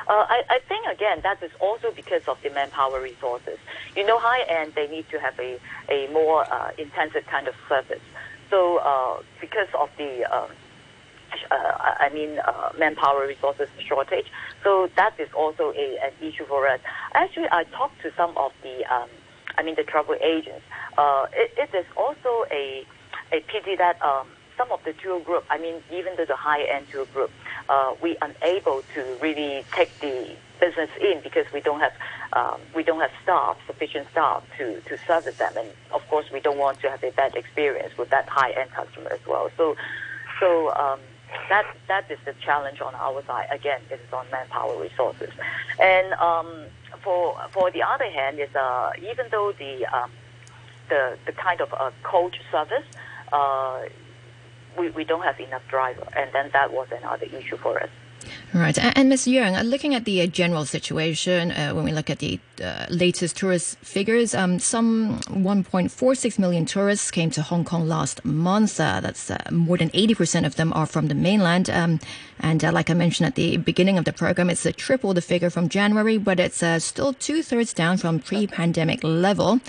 Uh, 0.07 0.25
I, 0.27 0.43
I 0.49 0.59
think 0.67 0.85
again 0.87 1.19
that 1.23 1.41
is 1.43 1.51
also 1.59 1.91
because 1.95 2.21
of 2.27 2.37
the 2.43 2.49
manpower 2.49 3.01
resources. 3.01 3.57
You 3.95 4.05
know, 4.05 4.19
high 4.19 4.43
end 4.43 4.73
they 4.75 4.87
need 4.87 5.05
to 5.11 5.19
have 5.19 5.37
a 5.39 5.59
a 5.89 6.11
more 6.11 6.45
uh, 6.51 6.71
intensive 6.77 7.25
kind 7.29 7.47
of 7.47 7.55
service. 7.69 8.01
So 8.49 8.77
uh, 8.77 9.21
because 9.39 9.69
of 9.79 9.89
the 9.97 10.25
um, 10.25 10.49
uh, 11.49 11.55
I 11.99 12.09
mean 12.13 12.39
uh, 12.39 12.71
manpower 12.77 13.25
resources 13.27 13.69
shortage, 13.87 14.25
so 14.63 14.89
that 14.95 15.13
is 15.19 15.29
also 15.33 15.71
a, 15.71 15.97
an 16.03 16.13
issue 16.21 16.45
for 16.45 16.67
us. 16.67 16.79
Actually, 17.13 17.47
I 17.51 17.63
talked 17.65 18.01
to 18.01 18.11
some 18.17 18.37
of 18.37 18.51
the 18.63 18.83
um, 18.93 19.09
I 19.57 19.63
mean 19.63 19.75
the 19.75 19.83
travel 19.83 20.15
agents. 20.21 20.63
Uh, 20.97 21.27
it, 21.33 21.51
it 21.57 21.77
is 21.77 21.85
also 21.95 22.45
a 22.51 22.85
a 23.31 23.39
pity 23.47 23.75
that 23.77 24.01
um, 24.01 24.27
some 24.61 24.71
of 24.71 24.83
the 24.83 24.93
tour 24.93 25.19
group, 25.21 25.43
I 25.49 25.57
mean 25.57 25.75
even 25.91 26.15
to 26.17 26.25
the 26.25 26.35
high 26.35 26.63
end 26.63 26.85
tour 26.91 27.05
group, 27.07 27.31
uh, 27.69 27.95
we 28.01 28.17
unable 28.21 28.83
to 28.93 29.17
really 29.21 29.65
take 29.75 29.91
the 29.99 30.35
business 30.59 30.89
in 31.01 31.21
because 31.23 31.45
we 31.51 31.61
don't 31.61 31.79
have 31.79 31.93
um, 32.33 32.59
we 32.75 32.83
don't 32.83 32.99
have 32.99 33.11
staff 33.23 33.57
sufficient 33.65 34.07
staff 34.11 34.43
to 34.57 34.79
to 34.81 34.97
service 35.07 35.37
them, 35.37 35.53
and 35.57 35.69
of 35.91 36.07
course 36.09 36.27
we 36.31 36.39
don't 36.39 36.59
want 36.59 36.79
to 36.81 36.89
have 36.89 37.03
a 37.03 37.11
bad 37.11 37.35
experience 37.35 37.97
with 37.97 38.09
that 38.11 38.27
high 38.29 38.51
end 38.51 38.69
customer 38.71 39.09
as 39.11 39.25
well. 39.27 39.49
So 39.57 39.75
so. 40.39 40.73
Um, 40.75 40.99
that 41.49 41.65
that 41.87 42.11
is 42.11 42.19
the 42.25 42.33
challenge 42.45 42.81
on 42.81 42.93
our 42.95 43.23
side. 43.25 43.47
Again, 43.51 43.79
it 43.89 44.01
is 44.05 44.13
on 44.13 44.25
manpower 44.31 44.77
resources, 44.77 45.29
and 45.79 46.11
um, 46.15 46.65
for 47.01 47.37
for 47.51 47.71
the 47.71 47.81
other 47.83 48.09
hand, 48.11 48.37
is 48.37 48.53
uh, 48.53 48.91
even 48.97 49.27
though 49.31 49.53
the 49.57 49.85
um, 49.85 50.11
the 50.89 51.17
the 51.25 51.31
kind 51.31 51.61
of 51.61 51.73
uh, 51.73 51.91
coach 52.03 52.35
service, 52.51 52.83
uh, 53.31 53.79
we, 54.77 54.89
we 54.89 55.03
don't 55.03 55.23
have 55.23 55.39
enough 55.39 55.63
driver, 55.69 56.07
and 56.15 56.31
then 56.33 56.49
that 56.53 56.71
was 56.71 56.87
another 56.91 57.25
issue 57.25 57.57
for 57.57 57.81
us. 57.81 57.89
Right. 58.53 58.77
And, 58.77 59.07
Ms. 59.07 59.27
Yeung, 59.27 59.57
uh, 59.57 59.63
looking 59.63 59.95
at 59.95 60.03
the 60.03 60.21
uh, 60.21 60.27
general 60.27 60.65
situation, 60.65 61.51
uh, 61.51 61.71
when 61.71 61.85
we 61.85 61.93
look 61.93 62.09
at 62.09 62.19
the 62.19 62.37
uh, 62.61 62.85
latest 62.89 63.37
tourist 63.37 63.77
figures, 63.79 64.35
um, 64.35 64.59
some 64.59 65.19
1.46 65.29 66.37
million 66.37 66.65
tourists 66.65 67.11
came 67.11 67.31
to 67.31 67.41
Hong 67.41 67.63
Kong 67.63 67.87
last 67.87 68.25
month. 68.25 68.77
Uh, 68.79 68.99
that's 68.99 69.31
uh, 69.31 69.37
more 69.51 69.77
than 69.77 69.89
80% 69.91 70.45
of 70.45 70.57
them 70.57 70.73
are 70.73 70.85
from 70.85 71.07
the 71.07 71.15
mainland. 71.15 71.69
Um, 71.69 72.01
and 72.39 72.61
like 72.61 72.89
I 72.89 72.93
mentioned 72.93 73.27
at 73.27 73.35
the 73.35 73.55
beginning 73.55 73.97
of 73.97 74.03
the 74.03 74.13
program, 74.13 74.49
it's 74.49 74.65
a 74.65 74.73
triple 74.73 75.13
the 75.13 75.21
figure 75.21 75.49
from 75.49 75.69
January, 75.69 76.17
but 76.17 76.39
it's 76.39 76.63
still 76.83 77.13
two 77.13 77.43
thirds 77.43 77.73
down 77.73 77.97
from 77.97 78.19
pre 78.19 78.47
pandemic 78.47 79.01
level. 79.03 79.61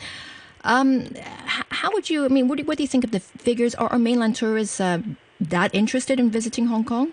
Um, 0.65 1.15
how 1.47 1.91
would 1.93 2.09
you, 2.09 2.25
I 2.25 2.29
mean, 2.29 2.49
what 2.49 2.59
do, 2.59 2.65
what 2.65 2.77
do 2.77 2.85
you 2.85 2.89
think 2.89 3.05
of 3.05 3.11
the 3.11 3.21
figures? 3.21 3.75
Are, 3.75 3.89
are 3.89 3.99
mainland 3.99 4.37
tourists 4.37 4.79
that 4.79 5.75
interested 5.75 6.21
in 6.21 6.31
visiting 6.31 6.67
Hong 6.67 6.85
Kong? 6.85 7.13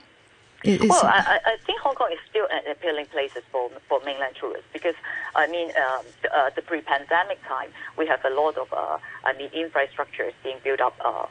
Is 0.63 0.81
well, 0.81 1.05
I, 1.05 1.39
I, 1.45 1.57
think 1.65 1.79
Hong 1.79 1.95
Kong 1.95 2.09
is 2.11 2.19
still 2.29 2.45
an 2.51 2.69
appealing 2.69 3.05
place 3.05 3.31
for 3.49 3.71
for 3.87 4.01
mainland 4.03 4.35
tourists 4.37 4.67
because 4.73 4.95
I 5.33 5.47
mean 5.47 5.69
um, 5.69 6.03
the, 6.21 6.37
uh, 6.37 6.49
the 6.53 6.61
pre-pandemic 6.61 7.39
time 7.47 7.69
we 7.97 8.05
have 8.07 8.19
a 8.25 8.29
lot 8.29 8.57
of 8.57 8.67
uh, 8.73 8.97
I 9.23 9.31
mean 9.37 9.49
infrastructures 9.51 10.33
being 10.43 10.57
built 10.61 10.81
up. 10.81 10.95
Uh, 10.99 11.27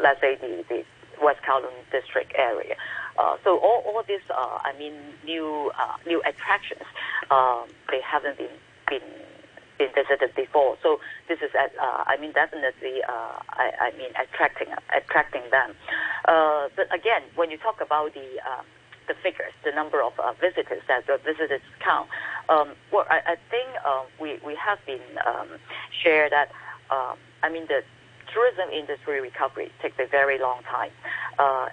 let's 0.00 0.18
say 0.22 0.36
the, 0.36 0.64
the 0.70 0.82
West 1.22 1.40
Kowloon 1.46 1.76
district 1.92 2.32
area. 2.38 2.76
Uh, 3.18 3.36
so 3.44 3.58
all, 3.58 3.84
all 3.86 4.02
these 4.08 4.24
uh, 4.30 4.58
I 4.62 4.72
mean 4.78 4.94
new 5.26 5.70
uh, 5.78 5.96
new 6.06 6.22
attractions 6.22 6.88
um, 7.30 7.64
they 7.90 8.00
haven't 8.00 8.38
been 8.38 8.56
been 8.88 9.02
been 9.78 9.90
visited 9.94 10.34
before. 10.34 10.76
So 10.82 11.00
this 11.28 11.38
is, 11.40 11.50
uh, 11.54 11.68
I 12.06 12.16
mean, 12.18 12.32
definitely, 12.32 13.02
uh, 13.08 13.38
I, 13.50 13.72
I, 13.80 13.98
mean, 13.98 14.10
attracting 14.20 14.68
attracting 14.94 15.42
them. 15.50 15.74
Uh, 16.26 16.68
but 16.76 16.92
again, 16.94 17.22
when 17.34 17.50
you 17.50 17.58
talk 17.58 17.80
about 17.80 18.14
the 18.14 18.40
uh, 18.44 18.62
the 19.06 19.14
figures, 19.22 19.52
the 19.64 19.72
number 19.72 20.02
of 20.02 20.18
uh, 20.18 20.32
visitors 20.40 20.82
that 20.88 21.06
the 21.06 21.18
visitors 21.24 21.60
count, 21.80 22.08
um, 22.48 22.72
well, 22.92 23.06
I, 23.10 23.20
I 23.26 23.36
think 23.50 23.68
uh, 23.84 24.04
we 24.20 24.38
we 24.44 24.54
have 24.56 24.78
been 24.86 25.02
um, 25.26 25.48
shared 25.90 26.32
that. 26.32 26.50
Um, 26.90 27.16
I 27.42 27.48
mean, 27.48 27.66
the 27.66 27.82
tourism 28.32 28.70
industry 28.70 29.20
recovery 29.20 29.70
takes 29.82 29.98
a 29.98 30.06
very 30.06 30.38
long 30.38 30.62
time, 30.64 30.90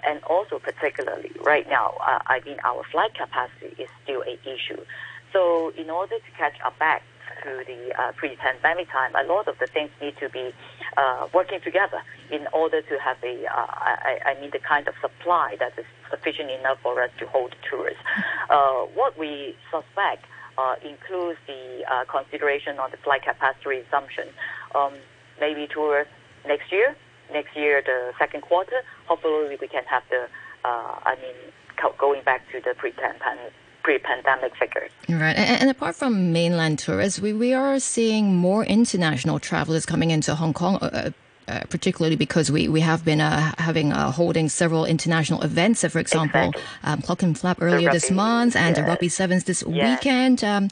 and 0.06 0.22
also 0.24 0.58
particularly 0.58 1.32
right 1.42 1.68
now, 1.68 1.94
I 2.00 2.40
mean, 2.44 2.58
our 2.64 2.84
flight 2.84 3.14
capacity 3.14 3.74
is 3.82 3.88
still 4.04 4.22
a 4.22 4.38
issue. 4.48 4.84
So 5.32 5.72
in 5.78 5.88
order 5.88 6.16
to 6.16 6.30
catch 6.36 6.60
up 6.64 6.78
back 6.78 7.02
to 7.42 7.64
the 7.66 7.94
uh, 8.00 8.12
pre-pandemic 8.12 8.90
time, 8.90 9.12
a 9.14 9.26
lot 9.26 9.48
of 9.48 9.58
the 9.58 9.66
things 9.66 9.90
need 10.00 10.16
to 10.18 10.28
be 10.28 10.52
uh, 10.96 11.28
working 11.32 11.60
together 11.60 12.02
in 12.30 12.46
order 12.52 12.82
to 12.82 12.98
have 12.98 13.16
a, 13.22 13.46
uh, 13.46 13.66
I, 13.68 14.18
I, 14.26 14.40
mean, 14.40 14.50
the 14.50 14.58
kind 14.58 14.88
of 14.88 14.94
supply 15.00 15.56
that 15.58 15.78
is 15.78 15.84
sufficient 16.10 16.50
enough 16.50 16.78
for 16.82 17.02
us 17.02 17.10
to 17.18 17.26
hold 17.26 17.54
tourists. 17.68 18.02
Uh, 18.50 18.86
what 18.94 19.18
we 19.18 19.56
suspect 19.70 20.26
uh, 20.58 20.76
includes 20.84 21.38
the 21.46 21.84
uh, 21.90 22.04
consideration 22.04 22.78
on 22.78 22.90
the 22.90 22.98
flight 22.98 23.22
capacity 23.22 23.82
resumption. 23.82 24.28
Um, 24.74 24.94
maybe 25.40 25.66
tours 25.66 26.06
next 26.46 26.70
year, 26.70 26.94
next 27.32 27.56
year 27.56 27.82
the 27.84 28.12
second 28.18 28.42
quarter. 28.42 28.82
Hopefully 29.06 29.56
we 29.60 29.68
can 29.68 29.84
have 29.84 30.02
the, 30.10 30.28
I 30.64 31.16
mean, 31.20 31.52
going 31.98 32.22
back 32.22 32.42
to 32.52 32.60
the 32.60 32.74
pre-pandemic 32.76 33.52
pre-pandemic 33.82 34.54
figures. 34.56 34.90
Right, 35.08 35.36
and, 35.36 35.62
and, 35.62 35.70
apart 35.70 35.96
from 35.96 36.32
mainland 36.32 36.78
tourists, 36.78 37.20
we, 37.20 37.32
we 37.32 37.52
are 37.52 37.78
seeing 37.78 38.34
more 38.34 38.64
international 38.64 39.38
travelers 39.38 39.86
coming 39.86 40.10
into 40.10 40.34
Hong 40.34 40.52
Kong. 40.52 40.76
Uh, 40.76 41.10
uh, 41.48 41.60
particularly 41.68 42.14
because 42.14 42.52
we, 42.52 42.68
we 42.68 42.80
have 42.80 43.04
been 43.04 43.20
uh, 43.20 43.52
having 43.58 43.92
uh, 43.92 44.12
holding 44.12 44.48
several 44.48 44.84
international 44.84 45.42
events. 45.42 45.84
for 45.84 45.98
example, 45.98 46.50
exactly. 46.50 46.62
um, 46.84 47.02
Clockenflap 47.02 47.56
earlier 47.60 47.88
rugby, 47.88 47.96
this 47.98 48.12
month, 48.12 48.54
and 48.54 48.76
yes. 48.76 48.86
Rugby 48.86 49.08
Sevens 49.08 49.42
this 49.42 49.64
yes. 49.66 49.98
weekend. 49.98 50.44
Um, 50.44 50.70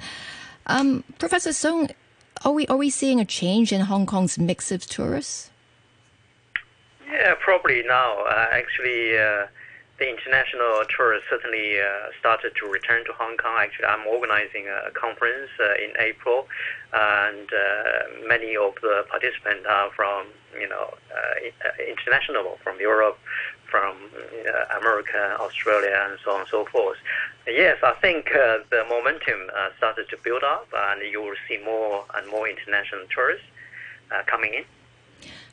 um, 0.67 1.03
Professor 1.19 1.53
Song, 1.53 1.91
are 2.45 2.53
we 2.53 2.69
are 2.69 2.77
we 2.77 2.89
seeing 2.89 3.19
a 3.19 3.25
change 3.25 3.73
in 3.73 3.81
Hong 3.83 4.07
Kong's 4.07 4.39
mix 4.39 4.71
of 4.71 4.87
tourists? 4.87 5.51
Yeah, 7.11 7.35
probably 7.41 7.83
now. 7.83 8.23
Uh, 8.23 8.47
actually, 8.53 9.19
uh, 9.19 9.47
the 10.01 10.09
international 10.09 10.83
tourists 10.89 11.29
certainly 11.29 11.79
uh, 11.79 12.09
started 12.19 12.53
to 12.57 12.67
return 12.67 13.05
to 13.05 13.13
Hong 13.13 13.37
Kong. 13.37 13.55
Actually, 13.61 13.85
I'm 13.85 14.07
organizing 14.07 14.67
a 14.67 14.91
conference 14.91 15.51
uh, 15.61 15.75
in 15.77 15.93
April, 16.01 16.49
and 16.93 17.47
uh, 17.53 18.27
many 18.27 18.57
of 18.57 18.75
the 18.81 19.05
participants 19.09 19.67
are 19.69 19.91
from 19.93 20.27
you 20.59 20.69
know 20.69 20.95
uh, 21.13 21.85
international, 21.87 22.59
from 22.65 22.81
Europe, 22.81 23.19
from 23.71 23.95
uh, 23.95 24.79
America, 24.81 25.37
Australia, 25.39 26.09
and 26.09 26.19
so 26.25 26.33
on 26.33 26.41
and 26.41 26.49
so 26.49 26.65
forth. 26.65 26.97
Yes, 27.47 27.77
I 27.85 27.93
think 28.01 28.35
uh, 28.35 28.65
the 28.71 28.85
momentum 28.89 29.51
started 29.77 30.09
to 30.09 30.17
build 30.25 30.43
up, 30.43 30.67
and 30.75 31.03
you 31.13 31.21
will 31.21 31.37
see 31.47 31.59
more 31.63 32.05
and 32.15 32.27
more 32.31 32.49
international 32.49 33.05
tourists 33.15 33.47
coming 34.27 34.55
in. 34.55 34.65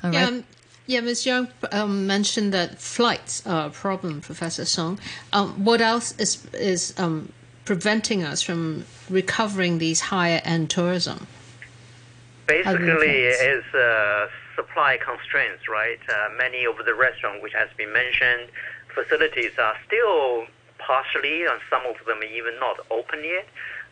All 0.04 0.12
right. 0.12 0.24
Um, 0.24 0.44
yeah, 0.88 1.02
Ms. 1.02 1.26
Yeung 1.26 1.50
um, 1.74 2.08
mentioned 2.08 2.54
that 2.54 2.80
flights 2.80 3.46
are 3.46 3.68
a 3.68 3.70
problem, 3.70 4.22
Professor 4.22 4.66
Song. 4.66 5.00
Um, 5.34 5.64
what 5.64 5.82
else 5.82 6.14
is 6.18 6.46
is 6.54 6.94
um, 6.98 7.32
preventing 7.66 8.24
us 8.24 8.42
from 8.42 8.86
recovering 9.10 9.78
these 9.80 10.00
higher 10.00 10.42
end 10.46 10.70
tourism? 10.70 11.28
Basically, 12.48 13.26
is 13.26 13.66
uh, 13.76 14.28
supply 14.56 14.98
constraints, 14.98 15.68
right? 15.68 16.00
Uh, 16.10 16.30
many 16.38 16.66
of 16.66 16.78
the 16.86 16.96
restaurants, 16.96 17.44
which 17.44 17.54
has 17.54 17.68
been 17.76 17.92
mentioned, 17.92 18.48
facilities 18.96 19.52
are 19.60 19.76
still 19.86 20.46
partially, 20.80 21.44
and 21.44 21.60
some 21.70 21.86
of 21.86 21.98
them 22.06 22.20
even 22.24 22.58
not 22.60 22.80
open 22.90 23.24
yet. 23.26 23.46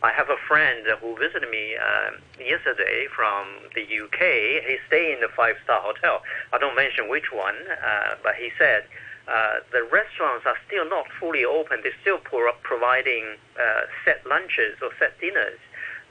I 0.06 0.12
have 0.12 0.30
a 0.30 0.38
friend 0.46 0.86
who 1.02 1.18
visited 1.18 1.50
me 1.50 1.74
uh, 1.74 2.14
yesterday 2.38 3.08
from 3.10 3.42
the 3.74 3.82
UK. 3.82 4.62
He 4.62 4.78
stayed 4.86 5.14
in 5.14 5.20
the 5.20 5.28
five 5.34 5.56
star 5.64 5.82
hotel. 5.82 6.22
I 6.52 6.58
don't 6.58 6.76
mention 6.76 7.08
which 7.10 7.32
one, 7.34 7.58
uh, 7.82 8.14
but 8.22 8.36
he 8.36 8.50
said 8.56 8.86
uh, 9.26 9.66
the 9.72 9.82
restaurants 9.82 10.46
are 10.46 10.54
still 10.70 10.88
not 10.88 11.06
fully 11.18 11.44
open. 11.44 11.80
They're 11.82 12.00
still 12.02 12.18
pro- 12.18 12.54
providing 12.62 13.34
uh, 13.58 13.90
set 14.04 14.22
lunches 14.24 14.78
or 14.80 14.94
set 15.00 15.18
dinners 15.18 15.58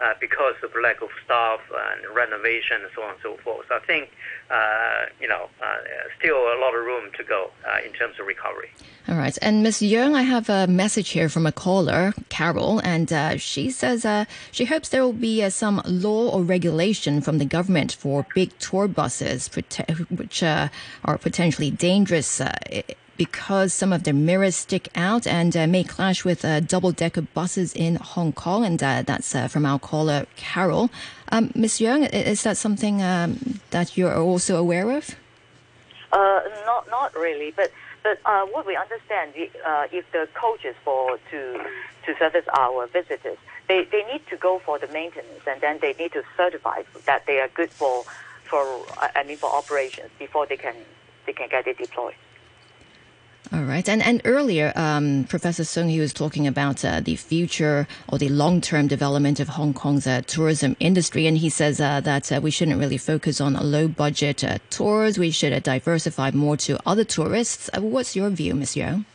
uh, 0.01 0.13
because 0.19 0.55
of 0.63 0.71
lack 0.81 1.01
of 1.01 1.09
staff 1.23 1.59
and 1.71 2.15
renovation 2.15 2.81
and 2.81 2.91
so 2.95 3.03
on 3.03 3.11
and 3.11 3.19
so 3.21 3.37
forth. 3.37 3.65
So 3.69 3.75
I 3.75 3.79
think, 3.79 4.11
uh, 4.49 5.05
you 5.21 5.27
know, 5.27 5.49
uh, 5.61 5.77
still 6.19 6.37
a 6.37 6.59
lot 6.59 6.75
of 6.75 6.83
room 6.83 7.11
to 7.17 7.23
go 7.23 7.51
uh, 7.67 7.77
in 7.85 7.93
terms 7.93 8.19
of 8.19 8.27
recovery. 8.27 8.69
All 9.07 9.15
right. 9.15 9.37
And 9.41 9.63
Ms. 9.63 9.79
Yeung, 9.79 10.13
I 10.13 10.23
have 10.23 10.49
a 10.49 10.67
message 10.67 11.09
here 11.09 11.29
from 11.29 11.45
a 11.45 11.51
caller, 11.51 12.13
Carol, 12.29 12.79
and 12.79 13.11
uh, 13.13 13.37
she 13.37 13.69
says 13.69 14.03
uh, 14.03 14.25
she 14.51 14.65
hopes 14.65 14.89
there 14.89 15.03
will 15.03 15.13
be 15.13 15.47
some 15.49 15.81
law 15.85 16.29
or 16.29 16.43
regulation 16.43 17.21
from 17.21 17.37
the 17.37 17.45
government 17.45 17.93
for 17.93 18.25
big 18.33 18.57
tour 18.59 18.87
buses, 18.87 19.49
which 20.09 20.43
are 20.43 20.71
potentially 21.19 21.71
dangerous 21.71 22.41
because 23.17 23.73
some 23.73 23.93
of 23.93 24.03
their 24.03 24.13
mirrors 24.13 24.55
stick 24.55 24.89
out 24.95 25.25
and 25.27 25.55
uh, 25.55 25.67
may 25.67 25.83
clash 25.83 26.25
with 26.25 26.43
uh, 26.43 26.59
double 26.59 26.91
decker 26.91 27.21
buses 27.21 27.73
in 27.73 27.95
Hong 27.95 28.33
Kong. 28.33 28.65
And 28.65 28.81
uh, 28.81 29.03
that's 29.03 29.33
uh, 29.35 29.47
from 29.47 29.65
our 29.65 29.79
caller, 29.79 30.25
Carol. 30.35 30.89
Um, 31.31 31.51
Ms. 31.55 31.79
Yeung, 31.79 32.11
is 32.13 32.43
that 32.43 32.57
something 32.57 33.01
um, 33.01 33.59
that 33.71 33.97
you're 33.97 34.15
also 34.15 34.57
aware 34.57 34.91
of? 34.91 35.15
Uh, 36.11 36.41
not, 36.65 36.89
not 36.89 37.15
really, 37.15 37.51
but 37.51 37.71
but 38.03 38.19
uh, 38.23 38.45
what 38.45 38.67
we 38.67 38.75
understand, 38.75 39.31
if 39.35 40.11
the 40.11 40.29
coaches 40.35 40.75
for 40.83 41.17
to 41.31 41.59
to 42.05 42.15
service 42.19 42.45
our 42.53 42.85
visitors, 42.87 43.37
they, 43.67 43.83
they 43.85 44.03
need 44.03 44.21
to 44.27 44.37
go 44.37 44.59
for 44.59 44.77
the 44.77 44.87
maintenance, 44.87 45.41
and 45.47 45.59
then 45.61 45.79
they 45.81 45.93
need 45.93 46.13
to 46.13 46.23
certify 46.37 46.83
that 47.05 47.25
they 47.25 47.39
are 47.39 47.47
good 47.49 47.71
for 47.71 48.03
for 48.43 48.85
I 49.15 49.23
mean 49.23 49.37
for 49.37 49.49
operations 49.51 50.11
before 50.19 50.45
they 50.45 50.57
can 50.57 50.75
they 51.25 51.33
can 51.33 51.49
get 51.49 51.67
it 51.67 51.77
deployed. 51.77 52.13
All 53.53 53.63
right. 53.63 53.87
And 53.87 54.01
and 54.01 54.21
earlier, 54.25 54.73
um, 54.75 55.25
Professor 55.29 55.63
Song, 55.63 55.89
he 55.89 55.99
was 55.99 56.13
talking 56.13 56.47
about 56.47 56.83
uh, 56.83 56.99
the 56.99 57.15
future 57.15 57.87
or 58.07 58.17
the 58.17 58.29
long 58.29 58.59
term 58.59 58.87
development 58.87 59.39
of 59.39 59.49
Hong 59.49 59.73
Kong's 59.73 60.07
uh, 60.07 60.21
tourism 60.25 60.75
industry. 60.79 61.27
And 61.27 61.37
he 61.37 61.49
says 61.49 61.79
uh, 61.79 62.01
that 62.01 62.31
uh, 62.31 62.39
we 62.41 62.49
shouldn't 62.49 62.79
really 62.79 62.97
focus 62.97 63.39
on 63.39 63.53
low 63.53 63.87
budget 63.87 64.43
uh, 64.43 64.57
tours. 64.71 65.19
We 65.19 65.29
should 65.31 65.53
uh, 65.53 65.59
diversify 65.59 66.31
more 66.31 66.57
to 66.57 66.79
other 66.87 67.03
tourists. 67.03 67.69
what's 67.77 68.15
your 68.15 68.29
view, 68.31 68.55
Ms. 68.55 68.75
Yeo? 68.75 69.05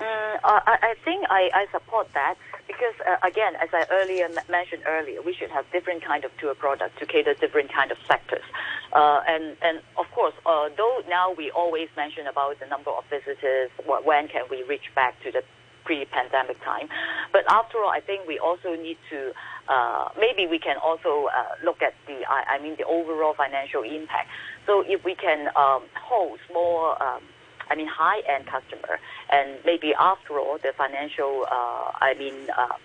Mm, 0.00 0.40
I, 0.44 0.78
I 0.82 0.94
think 1.04 1.26
I, 1.28 1.50
I 1.52 1.66
support 1.70 2.08
that 2.14 2.36
because 2.66 2.94
uh, 3.06 3.26
again, 3.26 3.56
as 3.56 3.68
I 3.72 3.84
earlier 3.90 4.28
mentioned 4.48 4.84
earlier, 4.86 5.20
we 5.20 5.34
should 5.34 5.50
have 5.50 5.70
different 5.70 6.02
kind 6.02 6.24
of 6.24 6.30
tour 6.38 6.54
products 6.54 6.98
to 7.00 7.06
cater 7.06 7.34
different 7.34 7.72
kind 7.72 7.90
of 7.90 7.98
sectors. 8.06 8.44
Uh, 8.92 9.20
and 9.28 9.56
and 9.62 9.80
of 9.98 10.06
course, 10.14 10.34
uh, 10.46 10.68
though 10.76 11.02
now 11.08 11.32
we 11.32 11.50
always 11.50 11.88
mention 11.96 12.26
about 12.26 12.58
the 12.60 12.66
number 12.66 12.90
of 12.90 13.04
visitors, 13.10 13.70
when 13.86 14.28
can 14.28 14.44
we 14.50 14.62
reach 14.62 14.88
back 14.94 15.20
to 15.22 15.30
the 15.30 15.42
pre-pandemic 15.84 16.62
time? 16.64 16.88
But 17.32 17.44
after 17.50 17.78
all, 17.78 17.90
I 17.90 18.00
think 18.00 18.26
we 18.26 18.38
also 18.38 18.76
need 18.76 18.96
to 19.10 19.32
uh, 19.68 20.08
maybe 20.18 20.46
we 20.46 20.58
can 20.58 20.76
also 20.78 21.28
uh, 21.28 21.64
look 21.64 21.82
at 21.82 21.94
the 22.06 22.24
I, 22.28 22.56
I, 22.56 22.62
mean 22.62 22.76
the 22.78 22.84
overall 22.84 23.34
financial 23.34 23.82
impact. 23.82 24.28
So 24.66 24.82
if 24.86 25.04
we 25.04 25.14
can 25.14 25.48
um, 25.56 25.82
host 25.94 26.42
more. 26.52 27.00
Um, 27.02 27.22
I 27.70 27.74
mean, 27.74 27.86
high-end 27.86 28.46
customer, 28.46 28.98
and 29.28 29.58
maybe 29.62 29.92
after 29.92 30.38
all, 30.38 30.56
the 30.56 30.72
financial, 30.72 31.44
uh, 31.52 31.92
I 32.00 32.14
mean, 32.18 32.32
uh, 32.56 32.76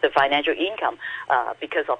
the 0.00 0.10
financial 0.10 0.54
income 0.54 0.96
uh, 1.28 1.54
because 1.60 1.86
of, 1.88 1.98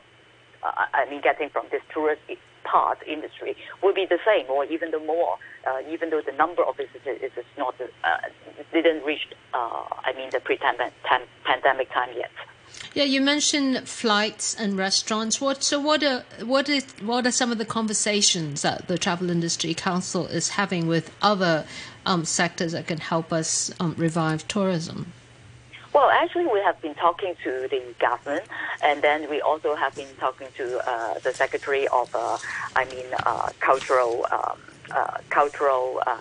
uh, 0.63 0.87
I 0.95 1.11
mean, 1.11 1.21
getting 1.21 1.51
from 1.51 1.67
this 1.73 1.83
tourist 1.93 2.23
part 2.71 2.99
industry 3.07 3.57
will 3.83 3.95
be 3.95 4.07
the 4.07 4.19
same 4.25 4.47
or 4.51 4.65
even 4.65 4.91
the 4.91 4.99
more, 4.99 5.39
uh, 5.67 5.81
even 5.89 6.11
though 6.11 6.23
the 6.25 6.33
number 6.33 6.63
of 6.63 6.77
visitors 6.77 7.19
is 7.23 7.45
not 7.57 7.75
uh, 7.81 8.19
didn't 8.73 9.05
reach, 9.05 9.27
I 9.55 10.13
mean, 10.17 10.31
the 10.31 10.41
pre-pandemic 10.41 11.91
time 11.93 12.11
yet. 12.17 12.31
Yeah, 12.95 13.05
you 13.05 13.21
mentioned 13.21 13.89
flights 13.89 14.55
and 14.55 14.77
restaurants. 14.77 15.41
What 15.41 15.63
so 15.63 15.81
what 15.81 16.03
are 16.03 16.25
what 16.45 16.69
is 16.69 16.85
what 17.01 17.27
are 17.27 17.33
some 17.33 17.53
of 17.53 17.59
the 17.59 17.65
conversations 17.65 18.63
that 18.63 18.89
the 18.89 18.99
Travel 18.99 19.31
Industry 19.31 19.75
Council 19.75 20.27
is 20.27 20.51
having 20.51 20.87
with 20.87 21.11
other 21.23 21.65
um, 22.07 22.25
sectors 22.25 22.73
that 22.73 22.87
can 22.87 22.99
help 22.99 23.33
us 23.33 23.73
um, 23.81 23.95
revive 23.97 24.47
tourism? 24.49 25.13
Well, 25.99 26.11
actually, 26.11 26.47
we 26.47 26.61
have 26.61 26.81
been 26.81 26.95
talking 26.95 27.35
to 27.43 27.67
the 27.69 27.83
government, 27.99 28.47
and 28.85 29.03
then 29.03 29.29
we 29.29 29.41
also 29.41 29.75
have 29.75 29.97
been 29.97 30.15
talking 30.21 30.47
to 30.57 30.89
uh, 30.89 31.19
the 31.19 31.35
Secretary 31.35 31.89
of, 31.89 32.15
uh, 32.15 32.39
I 32.77 32.85
mean, 32.85 33.07
uh, 33.27 33.51
cultural, 33.59 34.25
um, 34.31 34.61
uh, 34.93 35.19
cultural 35.29 36.01
uh, 36.07 36.19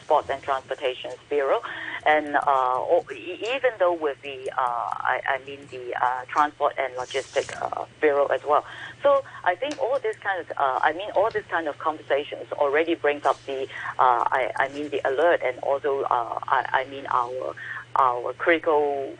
Sports 0.00 0.28
and 0.28 0.42
Transportation 0.42 1.12
Bureau, 1.28 1.62
and 2.04 2.34
uh, 2.34 2.84
even 3.12 3.70
though 3.78 3.92
with 3.92 4.20
the 4.22 4.50
I, 4.56 5.20
I, 5.28 5.38
mean 5.46 5.60
the 5.70 5.94
Transport 6.26 6.74
and 6.76 6.92
Logistic 6.94 7.54
uh, 7.62 7.84
Bureau 8.00 8.26
as 8.26 8.42
well. 8.42 8.64
So 9.04 9.22
I 9.44 9.54
think 9.54 9.78
all 9.80 10.00
this 10.00 10.16
kind 10.16 10.40
of 10.40 10.50
I 10.58 10.94
mean 10.94 11.10
all 11.14 11.30
this 11.30 11.44
kind 11.46 11.68
of 11.68 11.78
conversations 11.78 12.50
already 12.52 12.94
brings 12.96 13.24
up 13.26 13.38
the 13.44 13.68
I, 13.98 14.50
I 14.58 14.68
mean 14.70 14.88
the 14.88 15.06
alert 15.06 15.42
and 15.44 15.58
also 15.60 16.04
I, 16.08 16.66
I 16.72 16.84
mean 16.90 17.06
our 17.06 17.54
our 17.96 18.32
critical 18.34 19.14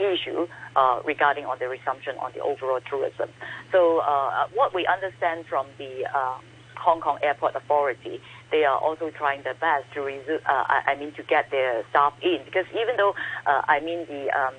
issue 0.00 0.46
uh, 0.76 1.00
regarding 1.04 1.44
on 1.44 1.58
the 1.58 1.68
resumption 1.68 2.16
on 2.18 2.32
the 2.34 2.40
overall 2.40 2.80
tourism. 2.88 3.28
So 3.70 3.98
uh, 3.98 4.48
what 4.54 4.74
we 4.74 4.86
understand 4.86 5.46
from 5.46 5.66
the 5.78 6.06
um, 6.06 6.40
Hong 6.76 7.00
Kong 7.00 7.18
Airport 7.22 7.54
Authority, 7.54 8.20
they 8.50 8.64
are 8.64 8.78
also 8.78 9.10
trying 9.10 9.42
their 9.42 9.54
best 9.54 9.84
to 9.94 10.00
resume, 10.00 10.40
uh, 10.46 10.64
I 10.68 10.96
mean, 10.98 11.12
to 11.14 11.22
get 11.22 11.50
their 11.50 11.84
staff 11.90 12.14
in 12.22 12.40
because 12.44 12.64
even 12.72 12.96
though, 12.96 13.14
uh, 13.46 13.62
I 13.68 13.80
mean, 13.80 14.06
the 14.06 14.30
um, 14.30 14.54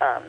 um, 0.00 0.22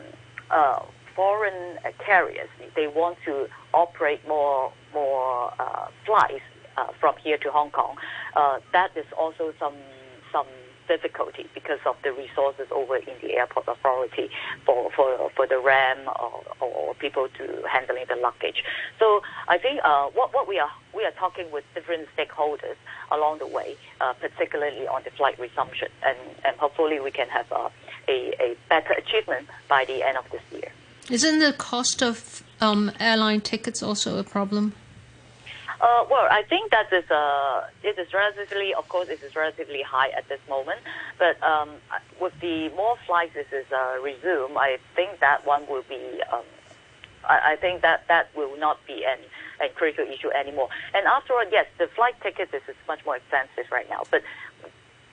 uh, 0.50 0.78
foreign 1.16 1.78
carriers, 1.98 2.48
they 2.76 2.86
want 2.86 3.18
to 3.26 3.48
operate 3.74 4.26
more 4.26 4.72
more 4.94 5.52
uh, 5.58 5.88
flights 6.06 6.44
uh, 6.76 6.88
from 7.00 7.16
here 7.22 7.38
to 7.38 7.50
Hong 7.50 7.70
Kong. 7.70 7.96
Uh, 8.36 8.58
that 8.72 8.96
is 8.96 9.06
also 9.18 9.52
some 9.58 9.74
some 10.32 10.46
difficulty 10.88 11.46
because 11.54 11.80
of 11.86 11.96
the 12.02 12.12
resources 12.12 12.66
over 12.70 12.96
in 12.96 13.14
the 13.22 13.34
airport 13.34 13.68
authority 13.68 14.30
for, 14.64 14.90
for, 14.92 15.30
for 15.36 15.46
the 15.46 15.58
RAM 15.58 15.98
or, 16.20 16.42
or 16.60 16.94
people 16.94 17.28
to 17.38 17.62
handling 17.70 18.04
the 18.08 18.16
luggage. 18.16 18.64
So 18.98 19.22
I 19.48 19.58
think 19.58 19.80
uh, 19.84 20.06
what, 20.08 20.34
what 20.34 20.48
we 20.48 20.58
are 20.58 20.70
we 20.94 21.04
are 21.04 21.12
talking 21.12 21.50
with 21.50 21.64
different 21.74 22.06
stakeholders 22.16 22.76
along 23.10 23.38
the 23.38 23.46
way, 23.46 23.76
uh, 24.00 24.12
particularly 24.14 24.86
on 24.86 25.02
the 25.04 25.10
flight 25.10 25.38
resumption, 25.38 25.88
and, 26.04 26.18
and 26.44 26.56
hopefully 26.58 27.00
we 27.00 27.10
can 27.10 27.28
have 27.28 27.50
a, 27.50 27.70
a, 28.08 28.34
a 28.40 28.56
better 28.68 28.92
achievement 28.92 29.48
by 29.68 29.84
the 29.86 30.02
end 30.02 30.18
of 30.18 30.30
this 30.30 30.42
year. 30.52 30.70
Isn't 31.10 31.40
the 31.40 31.52
cost 31.52 32.02
of 32.02 32.42
um, 32.60 32.92
airline 33.00 33.40
tickets 33.40 33.82
also 33.82 34.18
a 34.18 34.24
problem? 34.24 34.74
Uh, 35.82 36.04
well, 36.08 36.28
I 36.30 36.44
think 36.44 36.70
that 36.70 36.92
is 36.92 37.10
uh, 37.10 37.66
it 37.82 37.98
is 37.98 38.14
relatively, 38.14 38.72
of 38.72 38.88
course, 38.88 39.08
it 39.08 39.20
is 39.20 39.34
relatively 39.34 39.82
high 39.82 40.10
at 40.10 40.28
this 40.28 40.38
moment. 40.48 40.78
But 41.18 41.42
um, 41.42 41.70
with 42.20 42.32
the 42.40 42.68
more 42.76 42.96
flights 43.04 43.34
this 43.34 43.50
is 43.50 43.66
uh, 43.72 43.98
resume, 44.00 44.56
I 44.56 44.78
think 44.94 45.18
that 45.18 45.44
one 45.44 45.66
will 45.68 45.82
be. 45.88 46.22
Um, 46.32 46.46
I, 47.28 47.54
I 47.54 47.56
think 47.56 47.82
that 47.82 48.06
that 48.06 48.28
will 48.36 48.56
not 48.58 48.78
be 48.86 49.04
an 49.04 49.18
a 49.60 49.68
critical 49.74 50.06
issue 50.06 50.30
anymore. 50.30 50.68
And 50.94 51.06
after 51.06 51.34
all, 51.34 51.44
yes, 51.50 51.66
the 51.78 51.88
flight 51.88 52.14
tickets 52.22 52.54
is, 52.54 52.62
is 52.68 52.76
much 52.86 53.04
more 53.04 53.16
expensive 53.16 53.70
right 53.72 53.88
now. 53.90 54.02
But 54.08 54.22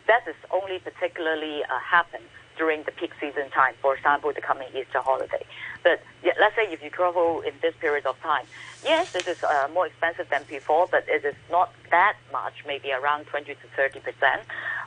that 0.08 0.22
is 0.28 0.36
only 0.52 0.80
particularly 0.80 1.64
uh, 1.64 1.80
happens 1.80 2.30
during 2.60 2.84
the 2.84 2.91
peak 2.91 3.12
season 3.22 3.49
time, 3.49 3.74
for 3.82 3.95
example, 3.95 4.32
the 4.36 4.41
coming 4.41 4.68
Easter 4.76 4.99
holiday. 4.99 5.43
But 5.82 6.01
yeah, 6.22 6.34
let's 6.39 6.55
say 6.55 6.64
if 6.72 6.84
you 6.84 6.89
travel 6.89 7.39
in 7.41 7.53
this 7.62 7.74
period 7.80 8.05
of 8.05 8.20
time, 8.20 8.45
yes, 8.84 9.07
it 9.16 9.28
is 9.28 9.38
uh, 9.43 9.70
more 9.74 9.88
expensive 9.88 10.28
than 10.30 10.43
before, 10.47 10.88
but 10.91 11.05
it 11.07 11.24
is 11.24 11.36
not 11.49 11.74
that 11.89 12.18
much, 12.34 12.66
maybe 12.68 12.91
around 12.91 13.26
20 13.28 13.55
to 13.55 13.68
30 13.78 14.01
percent, 14.01 14.41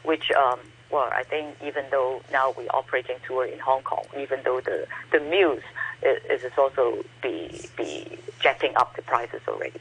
which, 0.05 0.31
um, 0.33 0.61
well, 0.91 1.09
I 1.11 1.25
think 1.25 1.57
even 1.65 1.85
though 1.91 2.21
now 2.31 2.53
we're 2.57 2.69
operating 2.69 3.17
tour 3.27 3.47
in 3.47 3.59
Hong 3.59 3.83
Kong, 3.83 4.05
even 4.21 4.41
though 4.45 4.61
the, 4.61 4.87
the 5.11 5.21
meals 5.21 5.63
is, 6.03 6.43
is 6.45 6.53
also 6.59 7.03
be, 7.23 7.69
be 7.79 8.19
jacking 8.41 8.77
up 8.77 8.95
the 8.97 9.03
prices 9.03 9.41
already. 9.49 9.81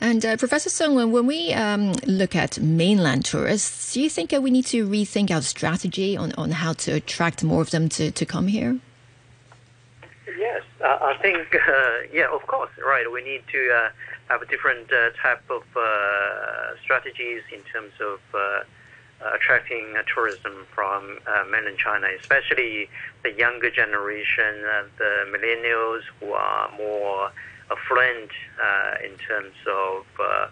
And 0.00 0.24
uh, 0.24 0.36
Professor 0.36 0.68
Song, 0.68 0.94
when 0.94 1.26
we 1.26 1.52
um, 1.54 1.92
look 2.06 2.36
at 2.36 2.60
mainland 2.60 3.24
tourists, 3.24 3.94
do 3.94 4.02
you 4.02 4.10
think 4.10 4.32
uh, 4.32 4.40
we 4.40 4.50
need 4.50 4.66
to 4.66 4.86
rethink 4.86 5.30
our 5.30 5.40
strategy 5.40 6.16
on, 6.16 6.32
on 6.36 6.50
how 6.50 6.74
to 6.74 6.92
attract 6.92 7.42
more 7.42 7.62
of 7.62 7.70
them 7.70 7.88
to, 7.90 8.10
to 8.10 8.26
come 8.26 8.48
here? 8.48 8.78
Yes, 10.38 10.62
uh, 10.84 10.98
I 11.00 11.16
think, 11.22 11.54
uh, 11.68 11.90
yeah, 12.12 12.28
of 12.30 12.46
course, 12.46 12.70
right. 12.84 13.10
We 13.10 13.24
need 13.24 13.42
to 13.52 13.70
uh, 13.72 13.88
have 14.28 14.42
a 14.42 14.46
different 14.46 14.92
uh, 14.92 15.10
type 15.22 15.42
of 15.48 15.62
strategies 16.82 17.42
in 17.52 17.62
terms 17.72 17.92
of 18.00 18.20
attracting 19.34 19.94
tourism 20.14 20.66
from 20.74 21.18
mainland 21.50 21.78
China, 21.78 22.08
especially 22.20 22.88
the 23.22 23.32
younger 23.32 23.70
generation, 23.70 24.62
the 24.98 25.26
millennials 25.32 26.02
who 26.20 26.32
are 26.32 26.70
more 26.76 27.32
affluent 27.70 28.30
uh, 28.62 28.94
in 29.04 29.16
terms 29.18 29.54
of 29.66 30.04
uh, 30.20 30.46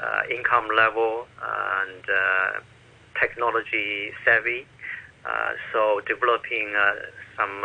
uh, 0.00 0.22
income 0.30 0.68
level 0.74 1.26
and 1.42 2.04
uh, 2.04 2.60
technology 3.20 4.10
savvy. 4.24 4.66
Uh, 5.24 5.52
so 5.72 6.00
developing 6.08 6.74
uh, 6.74 6.92
some 7.36 7.62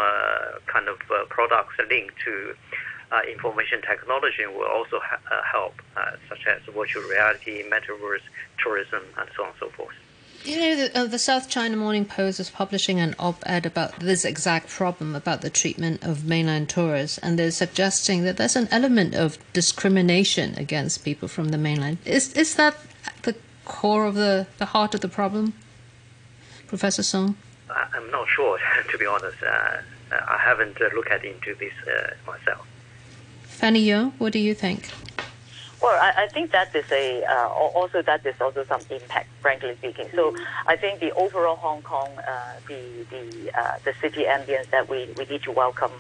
kind 0.71 0.87
of 0.87 0.97
products 1.29 1.73
linked 1.89 2.13
to 2.23 2.53
information 3.31 3.81
technology 3.81 4.45
will 4.45 4.67
also 4.67 4.99
ha- 5.01 5.41
help, 5.51 5.73
such 6.29 6.45
as 6.47 6.61
virtual 6.73 7.03
reality, 7.03 7.63
metaverse, 7.63 8.21
tourism, 8.61 9.01
and 9.17 9.29
so 9.35 9.43
on 9.43 9.49
and 9.49 9.57
so 9.59 9.69
forth. 9.69 9.95
You 10.47 10.61
know, 10.61 10.75
the, 10.77 10.97
uh, 10.97 11.05
the, 11.07 11.19
South 11.19 11.49
China 11.49 11.75
Morning 11.75 12.05
Post 12.05 12.39
is 12.39 12.49
publishing 12.49 13.01
an 13.01 13.15
op 13.19 13.43
ed 13.45 13.65
about 13.65 13.99
this 13.99 14.23
exact 14.23 14.69
problem 14.69 15.13
about 15.13 15.41
the 15.41 15.49
treatment 15.49 16.01
of 16.01 16.23
mainland 16.23 16.69
tourists, 16.69 17.17
and 17.17 17.37
they're 17.37 17.51
suggesting 17.51 18.23
that 18.23 18.37
there's 18.37 18.55
an 18.55 18.69
element 18.71 19.13
of 19.13 19.37
discrimination 19.51 20.57
against 20.57 21.03
people 21.03 21.27
from 21.27 21.49
the 21.49 21.57
mainland. 21.57 21.97
Is, 22.05 22.31
is 22.31 22.55
that 22.55 22.77
the 23.23 23.35
core 23.65 24.05
of 24.05 24.15
the, 24.15 24.47
the 24.57 24.67
heart 24.67 24.95
of 24.95 25.01
the 25.01 25.09
problem, 25.09 25.51
Professor 26.65 27.03
Song? 27.03 27.35
I'm 27.69 28.09
not 28.09 28.29
sure, 28.29 28.57
to 28.89 28.97
be 28.97 29.05
honest. 29.05 29.43
Uh, 29.43 29.81
I 30.13 30.37
haven't 30.37 30.79
uh, 30.79 30.85
looked 30.95 31.25
into 31.25 31.55
this 31.55 31.73
uh, 31.85 32.13
myself. 32.25 32.65
Fanny 33.43 33.85
Yeung, 33.85 34.13
what 34.17 34.31
do 34.31 34.39
you 34.39 34.53
think? 34.53 34.91
Well, 35.81 35.99
I, 36.01 36.23
I 36.23 36.27
think 36.27 36.51
that 36.51 36.75
is 36.75 36.91
a 36.91 37.23
uh, 37.23 37.47
also 37.49 38.01
that 38.01 38.25
is 38.25 38.35
also 38.41 38.63
some 38.65 38.81
impact, 38.89 39.29
frankly 39.41 39.75
speaking. 39.77 40.07
So 40.15 40.35
I 40.65 40.75
think 40.75 40.99
the 40.99 41.11
overall 41.13 41.55
Hong 41.55 41.81
Kong, 41.83 42.09
uh, 42.17 42.53
the 42.67 43.05
the 43.11 43.51
uh, 43.59 43.77
the 43.85 43.93
city 44.01 44.23
ambience 44.23 44.69
that 44.71 44.89
we, 44.89 45.07
we 45.17 45.25
need 45.25 45.43
to 45.43 45.51
welcome 45.51 45.91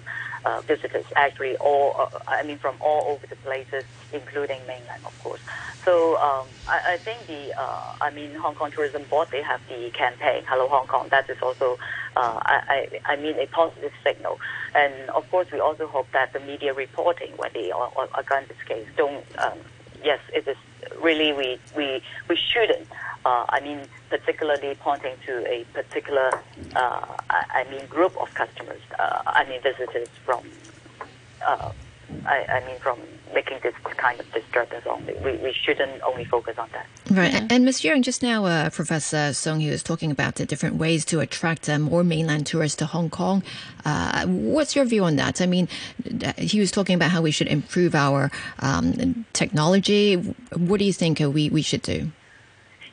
uh, 0.47 0.61
visitors 0.61 1.05
actually 1.15 1.55
all 1.57 1.87
uh, 1.99 2.19
I 2.27 2.43
mean 2.43 2.57
from 2.57 2.75
all 2.79 3.01
over 3.11 3.25
the 3.27 3.35
places, 3.47 3.83
including 4.13 4.59
mainland, 4.67 5.03
of 5.05 5.15
course. 5.23 5.41
So 5.83 6.17
um, 6.17 6.47
I, 6.67 6.93
I 6.93 6.97
think 6.97 7.27
the 7.27 7.43
uh, 7.59 7.95
I 8.01 8.09
mean 8.11 8.33
Hong 8.35 8.55
Kong 8.55 8.71
Tourism 8.71 9.03
Board 9.09 9.27
they 9.31 9.41
have 9.41 9.61
the 9.67 9.89
campaign 9.91 10.43
Hello 10.47 10.67
Hong 10.69 10.87
Kong. 10.87 11.07
That 11.09 11.29
is 11.29 11.37
also 11.41 11.77
uh, 12.15 12.39
I, 12.53 12.87
I, 13.05 13.13
I 13.13 13.15
mean 13.17 13.35
a 13.39 13.47
positive 13.47 13.91
signal. 14.03 14.39
And 14.73 14.93
of 15.09 15.29
course, 15.31 15.47
we 15.51 15.59
also 15.59 15.87
hope 15.87 16.07
that 16.13 16.33
the 16.33 16.39
media 16.39 16.73
reporting 16.73 17.31
when 17.35 17.51
they 17.53 17.71
are, 17.71 17.91
are 17.97 18.09
against 18.17 18.49
this 18.49 18.63
case 18.65 18.87
don't. 18.95 19.25
Um, 19.37 19.57
yes, 20.03 20.19
it 20.33 20.47
is 20.47 20.57
really 21.01 21.33
we 21.33 21.59
we 21.75 22.01
we 22.29 22.35
shouldn't. 22.35 22.87
Uh, 23.27 23.45
I 23.49 23.59
mean, 23.59 23.81
particularly 24.09 24.73
pointing 24.79 25.15
to 25.25 25.45
a 25.51 25.65
particular, 25.73 26.29
uh, 26.77 27.05
I, 27.29 27.43
I, 27.59 27.69
mean, 27.69 27.85
group 27.87 28.15
of 28.15 28.33
customers. 28.33 28.79
Uh, 28.97 29.21
I 29.27 29.43
mean, 29.49 29.61
visitors 29.61 30.07
from. 30.23 30.45
Uh, 31.45 31.71
I, 32.25 32.45
I 32.45 32.65
mean, 32.65 32.79
from 32.79 32.99
making 33.33 33.59
this 33.63 33.73
kind 33.97 34.17
of 34.17 34.31
disturbance 34.31 34.85
only. 34.85 35.13
We, 35.15 35.35
we 35.45 35.51
shouldn't 35.51 36.01
only 36.03 36.23
focus 36.23 36.57
on 36.57 36.69
that. 36.71 36.85
Right. 37.11 37.33
Yeah. 37.33 37.47
And 37.49 37.65
Ms. 37.65 37.81
Yeung, 37.81 38.01
just 38.01 38.23
now, 38.23 38.45
uh, 38.45 38.69
Professor 38.69 39.33
Song 39.33 39.59
Hu 39.59 39.71
was 39.71 39.83
talking 39.83 40.09
about 40.09 40.35
the 40.35 40.45
different 40.45 40.75
ways 40.75 41.03
to 41.05 41.19
attract 41.19 41.67
uh, 41.67 41.77
more 41.79 42.05
mainland 42.05 42.47
tourists 42.47 42.77
to 42.77 42.85
Hong 42.85 43.09
Kong. 43.09 43.43
Uh, 43.83 44.25
what's 44.25 44.73
your 44.73 44.85
view 44.85 45.03
on 45.03 45.17
that? 45.17 45.41
I 45.41 45.47
mean, 45.47 45.67
he 46.37 46.61
was 46.61 46.71
talking 46.71 46.95
about 46.95 47.11
how 47.11 47.21
we 47.21 47.31
should 47.31 47.47
improve 47.47 47.93
our 47.93 48.31
um, 48.59 49.25
technology. 49.33 50.15
What 50.55 50.77
do 50.77 50.85
you 50.85 50.93
think 50.93 51.19
uh, 51.19 51.29
we, 51.29 51.49
we 51.49 51.61
should 51.61 51.81
do? 51.81 52.09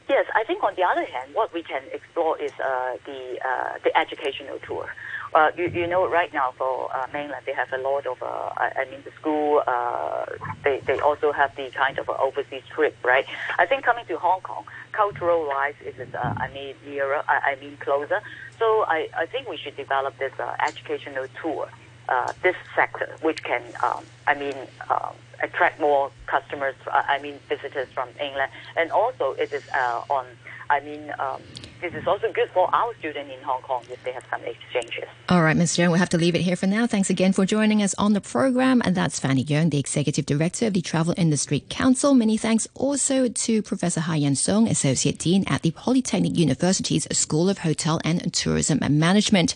Yes, 0.09 0.27
I 0.35 0.45
think 0.45 0.63
on 0.63 0.75
the 0.75 0.83
other 0.83 1.05
hand, 1.05 1.35
what 1.35 1.53
we 1.55 1.63
can 1.63 1.83
explore 1.93 2.39
is 2.39 2.53
uh, 2.61 2.97
the 3.07 3.39
uh, 3.45 3.79
the 3.83 3.97
educational 3.97 4.59
tour. 4.67 4.89
Uh, 5.35 5.51
you, 5.57 5.67
you 5.67 5.87
know, 5.87 6.07
right 6.07 6.33
now 6.33 6.53
for 6.57 6.95
uh, 6.95 7.07
mainland, 7.13 7.43
they 7.45 7.53
have 7.53 7.73
a 7.73 7.79
lot 7.79 8.07
of, 8.07 8.23
uh, 8.23 8.27
I, 8.57 8.71
I 8.83 8.85
mean, 8.89 9.03
the 9.05 9.11
school, 9.19 9.65
uh, 9.67 10.27
they, 10.63 10.79
they 10.87 11.01
also 11.01 11.33
have 11.33 11.57
the 11.57 11.71
kind 11.71 11.99
of 11.99 12.09
overseas 12.09 12.63
trip, 12.73 12.97
right? 13.03 13.27
I 13.59 13.67
think 13.67 13.83
coming 13.83 14.07
to 14.07 14.17
Hong 14.17 14.43
Kong, 14.43 14.65
cultural 14.93 15.45
wise, 15.49 15.75
is 15.85 15.97
uh, 16.15 16.35
I 16.37 16.49
mean, 16.55 16.77
nearer, 16.87 17.25
I, 17.27 17.53
I 17.53 17.57
mean, 17.61 17.77
closer. 17.79 18.21
So 18.61 18.85
I, 18.87 19.09
I 19.17 19.27
think 19.27 19.49
we 19.49 19.57
should 19.57 19.77
develop 19.77 20.17
this 20.19 20.33
educational 20.65 21.27
tour, 21.43 21.69
uh, 22.09 22.33
this 22.45 22.55
sector, 22.77 23.17
which 23.23 23.43
can, 23.43 23.63
um, 23.83 24.05
I 24.29 24.35
mean, 24.35 24.55
um, 24.89 25.15
attract 25.43 25.80
more 25.80 26.11
customers, 26.26 26.74
uh, 26.87 27.03
I 27.07 27.20
mean, 27.20 27.39
visitors 27.49 27.89
from 27.95 28.09
mainland. 28.18 28.51
And 28.76 28.91
also, 28.91 29.32
it 29.32 29.53
is 29.53 29.62
uh, 29.74 30.03
on, 30.11 30.26
I 30.75 30.81
mean, 30.81 31.14
um, 31.20 31.41
this 31.81 31.95
is 31.95 32.05
also 32.09 32.33
good 32.33 32.51
for 32.53 32.68
our 32.75 32.93
students 32.99 33.31
in 33.33 33.41
Hong 33.45 33.62
Kong 33.62 33.85
if 33.91 34.03
they 34.03 34.11
have 34.11 34.25
some 34.29 34.41
exchanges. 34.43 35.05
All 35.29 35.41
right, 35.41 35.57
Ms. 35.57 35.77
Yeung, 35.77 35.91
we'll 35.91 36.01
have 36.01 36.09
to 36.09 36.18
leave 36.18 36.35
it 36.35 36.41
here 36.41 36.57
for 36.57 36.66
now. 36.66 36.85
Thanks 36.89 37.11
again 37.11 37.33
for 37.33 37.47
joining 37.47 37.81
us 37.81 37.95
on 37.95 38.12
the 38.12 38.20
program. 38.20 38.83
And 38.85 38.97
that's 38.97 39.20
Fanny 39.20 39.45
Yeung, 39.45 39.70
the 39.70 39.79
Executive 39.79 40.27
Director 40.27 40.66
of 40.66 40.72
the 40.72 40.81
Travel 40.81 41.14
Industry 41.16 41.62
Council. 41.68 42.12
Many 42.12 42.37
thanks 42.37 42.66
also 42.75 43.29
to 43.29 43.62
Professor 43.62 44.01
Haiyan 44.01 44.37
Song, 44.37 44.66
Associate 44.66 45.16
Dean 45.16 45.45
at 45.47 45.62
the 45.62 45.70
Polytechnic 45.70 46.37
University's 46.37 47.07
School 47.16 47.49
of 47.49 47.59
Hotel 47.59 48.01
and 48.05 48.35
Tourism 48.35 48.81
Management. 48.91 49.55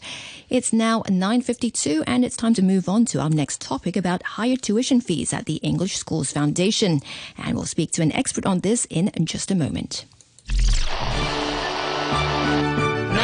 It's 0.48 0.72
now 0.72 1.02
9.52 1.02 2.04
and 2.06 2.24
it's 2.24 2.36
time 2.36 2.54
to 2.54 2.62
move 2.62 2.88
on 2.88 3.06
to 3.06 3.20
our 3.20 3.30
next 3.30 3.60
topic 3.60 3.96
about 3.96 4.22
higher 4.22 4.56
tuition 4.56 5.00
fees 5.00 5.32
at 5.32 5.46
the 5.46 5.56
English 5.56 5.96
Schools 5.96 6.30
Foundation. 6.30 7.00
And 7.36 7.56
we'll 7.56 7.66
speak 7.66 7.90
to 7.92 8.02
an 8.02 8.12
expert 8.12 8.46
on 8.46 8.60
this 8.60 8.84
in 8.84 9.10
just 9.24 9.50
a 9.50 9.56
moment. 9.56 10.04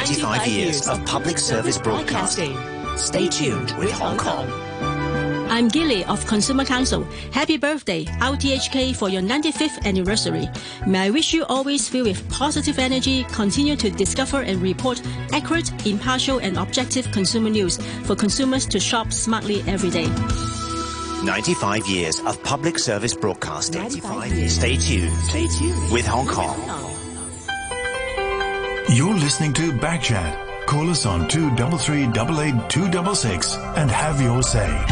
95 0.05 0.47
years 0.47 0.89
of 0.89 1.05
public 1.07 1.39
service 1.39 1.79
broadcasting. 1.79 2.57
Stay 2.97 3.29
tuned 3.29 3.77
with 3.79 3.91
Hong 3.93 4.17
Kong. 4.17 4.51
I'm 5.49 5.69
Gilly 5.69 6.05
of 6.07 6.27
Consumer 6.27 6.65
Council. 6.65 7.05
Happy 7.31 7.57
birthday, 7.57 8.05
RTHK, 8.05 8.97
for 8.97 9.09
your 9.09 9.23
95th 9.23 9.85
anniversary. 9.85 10.49
May 10.87 11.07
I 11.07 11.11
wish 11.11 11.33
you 11.33 11.45
always 11.45 11.89
filled 11.89 12.09
with 12.09 12.29
positive 12.29 12.79
energy, 12.79 13.25
continue 13.33 13.77
to 13.77 13.91
discover 13.91 14.43
and 14.43 14.61
report 14.61 15.01
accurate, 15.33 15.87
impartial, 15.87 16.39
and 16.39 16.57
objective 16.57 17.11
consumer 17.13 17.51
news 17.51 17.79
for 18.05 18.17
consumers 18.17 18.67
to 18.67 18.81
shop 18.81 19.13
smartly 19.13 19.63
every 19.67 19.91
day. 19.91 20.09
95 21.25 21.87
years 21.87 22.21
of 22.21 22.43
public 22.43 22.79
service 22.79 23.15
broadcasting. 23.15 23.81
95 23.81 24.33
years. 24.33 24.53
Stay 24.55 24.77
tuned. 24.77 25.13
Stay 25.25 25.47
tuned 25.47 25.93
with 25.93 26.07
Hong 26.07 26.27
Kong. 26.27 26.94
You're 28.91 29.15
listening 29.15 29.55
to 29.55 29.73
Backchat. 29.73 30.67
Call 30.67 30.91
us 30.91 31.07
on 31.07 31.27
233 31.27 32.05
and 32.05 33.91
have 33.91 34.21
your 34.21 34.43
say. 34.43 34.85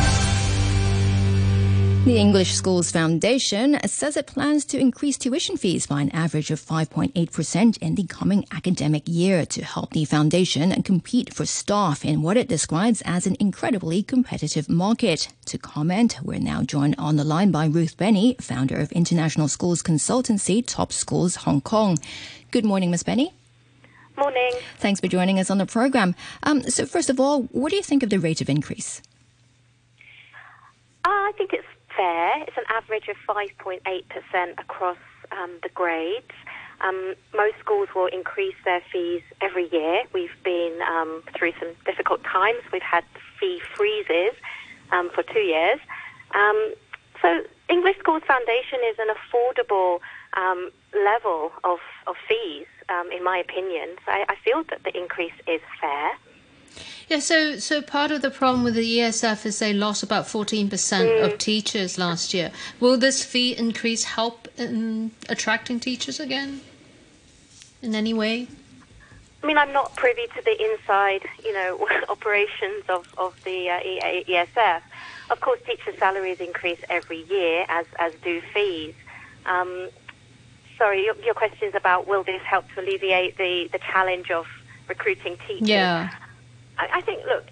The 2.07 2.17
English 2.17 2.55
Schools 2.55 2.91
Foundation 2.91 3.79
says 3.87 4.17
it 4.17 4.27
plans 4.27 4.65
to 4.65 4.79
increase 4.79 5.19
tuition 5.19 5.59
fees 5.59 5.87
by 5.87 6.01
an 6.01 6.09
average 6.11 6.51
of 6.51 6.59
5.8% 6.59 7.79
in 7.79 7.95
the 7.95 8.05
coming 8.05 8.47
academic 8.51 9.03
year 9.07 9.45
to 9.45 9.63
help 9.63 9.91
the 9.91 10.07
foundation 10.07 10.83
compete 10.83 11.35
for 11.35 11.45
staff 11.45 12.03
in 12.03 12.23
what 12.23 12.39
it 12.39 12.49
describes 12.49 13.03
as 13.05 13.27
an 13.27 13.37
incredibly 13.39 14.03
competitive 14.03 14.71
market. 14.71 15.29
To 15.45 15.59
comment, 15.59 16.19
we're 16.23 16.39
now 16.39 16.63
joined 16.63 16.95
on 16.97 17.17
the 17.17 17.25
line 17.25 17.51
by 17.51 17.67
Ruth 17.67 17.99
Benny, 17.99 18.37
founder 18.41 18.79
of 18.79 18.91
international 18.93 19.49
schools 19.49 19.83
consultancy 19.83 20.65
Top 20.67 20.93
Schools 20.93 21.37
Hong 21.37 21.61
Kong. 21.61 21.99
Good 22.51 22.65
morning, 22.65 22.91
Ms. 22.91 23.03
Benny. 23.03 23.35
Morning. 24.23 24.53
Thanks 24.79 25.01
for 25.01 25.09
joining 25.09 25.41
us 25.41 25.51
on 25.51 25.59
the 25.59 25.67
program. 25.67 26.15
Um, 26.45 26.63
so, 26.71 26.87
first 26.87 27.11
of 27.11 27.19
all, 27.19 27.43
what 27.51 27.71
do 27.71 27.77
you 27.77 27.83
think 27.83 28.05
of 28.05 28.11
the 28.11 28.21
rate 28.21 28.41
of 28.41 28.49
increase? 28.49 29.03
Uh, 31.05 31.09
I 31.09 31.33
think 31.37 31.53
it's 31.53 31.67
fair. 31.97 32.41
It's 32.45 32.57
an 32.57 32.63
average 32.71 33.09
of 33.09 33.17
5.8% 33.29 33.81
across 34.61 34.97
um, 35.33 35.51
the 35.65 35.71
grades. 35.71 36.31
Um, 36.83 37.17
most 37.35 37.55
schools 37.59 37.89
will 37.97 38.07
increase 38.07 38.55
their 38.65 38.81
fees 38.93 39.23
every 39.41 39.69
year. 39.71 40.05
We've 40.15 40.31
been 40.45 40.79
um, 40.89 41.25
through 41.37 41.55
some 41.59 41.71
difficult 41.85 42.23
times. 42.23 42.63
We've 42.73 42.81
had 42.81 43.03
fee 43.41 43.61
freezes 43.75 44.37
um, 44.93 45.11
for 45.11 45.25
two 45.25 45.41
years. 45.41 45.81
Um, 46.33 46.75
so 47.21 47.41
English 47.69 47.99
Schools 47.99 48.23
Foundation 48.29 48.79
is 48.89 48.97
an 49.01 49.09
affordable 49.17 49.99
um, 50.35 50.71
level 51.05 51.51
of, 51.65 51.81
of 52.07 52.15
fees, 52.29 52.67
um, 52.93 53.11
in 53.13 53.23
my 53.25 53.39
opinion. 53.39 53.89
So 54.05 54.13
I, 54.13 54.25
I 54.29 54.35
feel 54.45 54.63
that 54.71 54.83
the 54.85 54.97
increase 54.97 55.33
is 55.47 55.61
fair. 55.81 56.11
Yeah, 57.09 57.19
so 57.19 57.59
so 57.59 57.83
part 57.83 58.11
of 58.11 58.23
the 58.23 58.31
problem 58.31 58.65
with 58.65 58.75
the 58.75 58.99
ESF 58.99 59.45
is 59.45 59.59
they 59.59 59.75
lost 59.75 60.03
about 60.03 60.25
14% 60.27 60.69
Mm. 60.71 61.25
of 61.25 61.37
teachers 61.39 61.99
last 61.99 62.33
year. 62.33 62.51
Will 62.81 62.97
this 62.97 63.23
fee 63.25 63.55
increase 63.57 64.05
help 64.05 64.49
in 64.57 65.11
attracting 65.29 65.81
teachers 65.81 66.19
again? 66.21 66.61
In 67.83 67.95
any 67.95 68.15
way? 68.15 68.47
I 69.43 69.47
mean, 69.47 69.59
I'm 69.59 69.73
not 69.73 69.97
privy 69.97 70.27
to 70.37 70.43
the 70.43 70.57
inside, 70.71 71.23
you 71.45 71.53
know, 71.53 71.87
operations 72.09 72.85
of, 72.89 73.13
of 73.19 73.35
the 73.45 73.71
uh, 73.71 73.81
E- 73.85 74.25
ESF. 74.29 74.81
Of 75.31 75.41
course, 75.41 75.61
teacher 75.67 75.93
salaries 75.99 76.41
increase 76.41 76.79
every 76.89 77.23
year, 77.25 77.67
as, 77.69 77.87
as 77.99 78.13
do 78.23 78.41
fees. 78.55 78.95
Um, 79.45 79.89
sorry, 80.83 81.05
your, 81.05 81.15
your 81.25 81.35
question 81.35 81.69
is 81.69 81.77
about 81.77 82.09
will 82.09 82.25
this 82.25 82.43
help 82.43 82.65
to 82.75 82.81
alleviate 82.81 83.39
the, 83.39 83.69
the 83.71 83.79
challenge 83.79 84.33
of 84.33 84.47
recruiting 84.89 85.37
teachers? 85.47 85.69
Yeah. 85.69 86.11
I, 86.77 86.89
I 86.95 87.01
think, 87.03 87.25
look, 87.25 87.45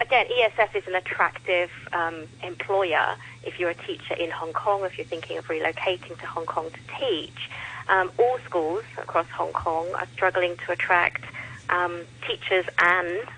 again, 0.00 0.26
ESF 0.28 0.74
is 0.74 0.86
an 0.86 0.94
attractive 0.94 1.70
um, 1.92 2.26
employer 2.42 3.16
if 3.44 3.60
you're 3.60 3.68
a 3.68 3.74
teacher 3.74 4.14
in 4.14 4.30
Hong 4.30 4.54
Kong, 4.54 4.84
if 4.84 4.96
you're 4.96 5.06
thinking 5.06 5.36
of 5.36 5.46
relocating 5.48 6.18
to 6.18 6.26
Hong 6.26 6.46
Kong 6.46 6.70
to 6.70 6.98
teach. 6.98 7.50
Um, 7.88 8.10
all 8.18 8.38
schools 8.46 8.84
across 8.96 9.28
Hong 9.28 9.52
Kong 9.52 9.86
are 9.96 10.06
struggling 10.14 10.56
to 10.64 10.72
attract 10.72 11.24
um, 11.68 12.00
teachers 12.26 12.64
and 12.78 13.28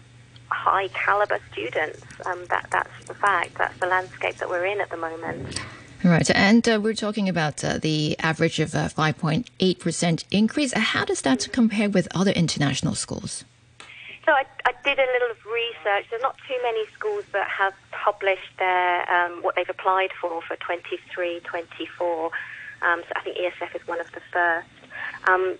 high 0.51 0.87
caliber 0.89 1.41
students. 1.51 2.01
Um, 2.25 2.45
that, 2.49 2.69
that's 2.71 3.07
the 3.07 3.15
fact. 3.15 3.59
That's 3.59 3.77
the 3.81 3.87
landscape 3.87 4.37
that 4.37 4.49
we're 4.49 4.67
in 4.67 4.81
at 4.81 4.91
the 4.91 4.97
moment. 4.97 5.61
Right, 6.05 6.29
and 6.35 6.69
uh, 6.69 6.81
we're 6.83 6.95
talking 6.95 7.29
about 7.29 7.63
uh, 7.63 7.79
the 7.79 8.19
average 8.19 8.59
of 8.59 8.75
uh, 8.75 8.89
5.8% 8.89 10.25
increase. 10.33 10.73
How 10.73 11.05
does 11.05 11.23
that 11.23 11.49
compare 11.53 11.89
with 11.89 12.09
other 12.13 12.33
international 12.33 12.97
schools? 12.97 13.45
So 14.27 14.33
I, 14.33 14.45
I 14.67 14.73
did 14.83 14.99
a 14.99 15.07
little 15.07 15.37
research. 15.53 16.07
There's 16.11 16.23
not 16.23 16.37
too 16.49 16.57
many 16.63 16.87
schools 16.93 17.25
that 17.33 17.49
have 17.49 17.75
published 17.93 18.51
their 18.59 19.09
um, 19.13 19.43
what 19.43 19.55
they've 19.55 19.69
applied 19.71 20.11
for 20.21 20.43
for 20.43 20.57
23, 20.57 21.41
24. 21.41 22.31
Um, 22.83 23.03
so 23.07 23.13
I 23.15 23.21
think 23.21 23.37
ESF 23.37 23.81
is 23.81 23.87
one 23.87 24.01
of 24.01 24.11
the 24.11 24.21
first. 24.33 24.69
Um, 25.29 25.55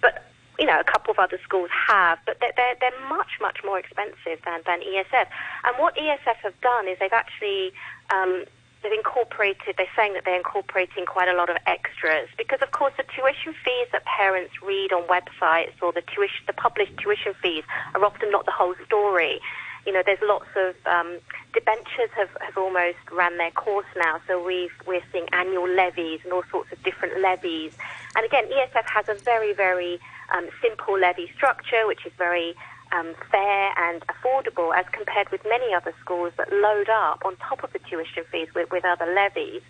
but 0.00 0.30
you 0.58 0.64
know, 0.64 0.80
a 0.80 0.84
couple 0.84 1.10
of 1.10 1.18
other 1.18 1.38
schools 1.42 1.68
have, 1.88 2.18
but 2.24 2.38
they're, 2.40 2.52
they're, 2.56 2.76
they're 2.80 3.08
much, 3.08 3.32
much 3.40 3.58
more 3.64 3.78
expensive 3.78 4.40
than, 4.46 4.60
than 4.64 4.80
ESF. 4.80 5.26
And 5.64 5.76
what 5.78 5.94
ESF 5.96 6.36
have 6.42 6.58
done 6.62 6.88
is 6.88 6.98
they've 7.00 7.12
actually 7.12 7.72
um, 8.10 8.44
they've 8.84 8.92
incorporated. 8.92 9.74
They're 9.76 9.96
saying 9.96 10.12
that 10.12 10.24
they're 10.24 10.36
incorporating 10.36 11.06
quite 11.06 11.28
a 11.28 11.34
lot 11.34 11.48
of 11.48 11.56
extras 11.66 12.28
because, 12.36 12.60
of 12.62 12.70
course, 12.70 12.92
the 12.96 13.04
tuition 13.04 13.54
fees 13.64 13.88
that 13.92 14.04
parents 14.04 14.52
read 14.62 14.92
on 14.92 15.02
websites 15.08 15.74
or 15.82 15.92
the 15.92 16.02
tuition, 16.02 16.44
the 16.46 16.52
published 16.52 16.96
tuition 16.98 17.34
fees 17.42 17.64
are 17.94 18.04
often 18.04 18.30
not 18.30 18.44
the 18.44 18.52
whole 18.52 18.74
story. 18.84 19.40
You 19.86 19.92
know, 19.92 20.02
there's 20.04 20.20
lots 20.22 20.48
of 20.56 20.74
um, 20.86 21.18
debentures 21.52 22.10
have, 22.16 22.30
have 22.40 22.56
almost 22.56 22.96
ran 23.12 23.36
their 23.36 23.50
course 23.50 23.86
now, 23.96 24.20
so 24.26 24.42
we've, 24.42 24.72
we're 24.86 25.04
seeing 25.12 25.28
annual 25.32 25.68
levies 25.68 26.20
and 26.24 26.32
all 26.32 26.44
sorts 26.50 26.72
of 26.72 26.82
different 26.82 27.20
levies. 27.20 27.76
And 28.16 28.24
again, 28.24 28.44
ESF 28.48 28.84
has 28.86 29.08
a 29.08 29.14
very, 29.14 29.52
very 29.52 29.98
um, 30.34 30.48
simple 30.62 30.98
levy 30.98 31.30
structure, 31.36 31.86
which 31.86 32.06
is 32.06 32.12
very 32.16 32.54
um, 32.94 33.14
fair 33.30 33.72
and 33.76 34.02
affordable 34.06 34.74
as 34.76 34.86
compared 34.92 35.30
with 35.30 35.42
many 35.44 35.74
other 35.74 35.92
schools 36.00 36.32
that 36.36 36.52
load 36.52 36.88
up 36.88 37.24
on 37.24 37.36
top 37.36 37.64
of 37.64 37.72
the 37.72 37.78
tuition 37.80 38.24
fees 38.30 38.48
with, 38.54 38.70
with 38.70 38.84
other 38.84 39.06
levies. 39.14 39.62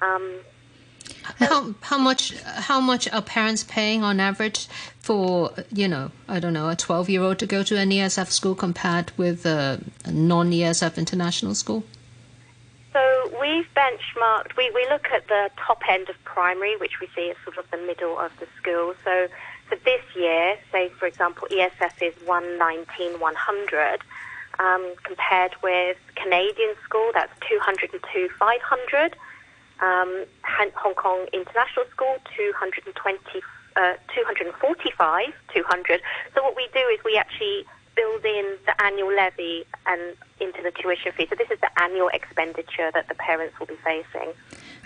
Um, 0.00 0.40
How 1.38 1.74
how 1.80 1.98
much 1.98 2.34
how 2.42 2.80
much 2.80 3.12
are 3.12 3.22
parents 3.22 3.64
paying 3.64 4.02
on 4.02 4.20
average 4.20 4.66
for 4.98 5.52
you 5.72 5.88
know 5.88 6.10
I 6.28 6.40
don't 6.40 6.52
know 6.52 6.68
a 6.68 6.76
twelve 6.76 7.08
year 7.08 7.22
old 7.22 7.38
to 7.40 7.46
go 7.46 7.62
to 7.62 7.76
an 7.76 7.90
ESF 7.90 8.28
school 8.30 8.54
compared 8.54 9.12
with 9.16 9.44
a, 9.46 9.80
a 10.04 10.12
non 10.12 10.50
ESF 10.50 10.96
international 10.96 11.54
school? 11.54 11.84
So 12.92 13.00
we've 13.40 13.66
benchmarked, 13.74 14.56
we, 14.56 14.70
we 14.74 14.86
look 14.90 15.06
at 15.10 15.26
the 15.28 15.50
top 15.56 15.80
end 15.88 16.10
of 16.10 16.16
primary, 16.24 16.76
which 16.76 17.00
we 17.00 17.08
see 17.16 17.30
as 17.30 17.36
sort 17.42 17.56
of 17.56 17.70
the 17.70 17.78
middle 17.78 18.18
of 18.18 18.32
the 18.38 18.46
school. 18.60 18.94
So 19.02 19.28
for 19.72 19.84
this 19.84 20.02
year, 20.14 20.56
say 20.70 20.90
for 20.98 21.06
example, 21.06 21.48
ESF 21.50 22.02
is 22.02 22.14
119, 22.26 23.18
100, 23.20 24.00
um, 24.58 24.94
compared 25.02 25.52
with 25.62 25.96
Canadian 26.14 26.74
school, 26.84 27.10
that's 27.14 27.32
202, 27.48 28.28
500. 28.38 29.16
Um, 29.80 30.26
Hong 30.76 30.94
Kong 30.94 31.26
International 31.32 31.86
School, 31.90 32.16
220, 32.36 33.42
uh, 33.74 33.94
245, 34.14 35.26
200. 35.54 36.00
So 36.34 36.42
what 36.42 36.54
we 36.54 36.68
do 36.72 36.80
is 36.92 37.00
we 37.04 37.16
actually 37.16 37.64
build 37.94 38.24
in 38.24 38.56
the 38.66 38.82
annual 38.82 39.14
levy 39.14 39.64
and 39.86 40.16
into 40.40 40.62
the 40.62 40.70
tuition 40.70 41.12
fee. 41.12 41.26
So 41.28 41.36
this 41.36 41.50
is 41.50 41.60
the 41.60 41.70
annual 41.80 42.08
expenditure 42.08 42.90
that 42.92 43.08
the 43.08 43.14
parents 43.14 43.58
will 43.58 43.66
be 43.66 43.76
facing. 43.84 44.32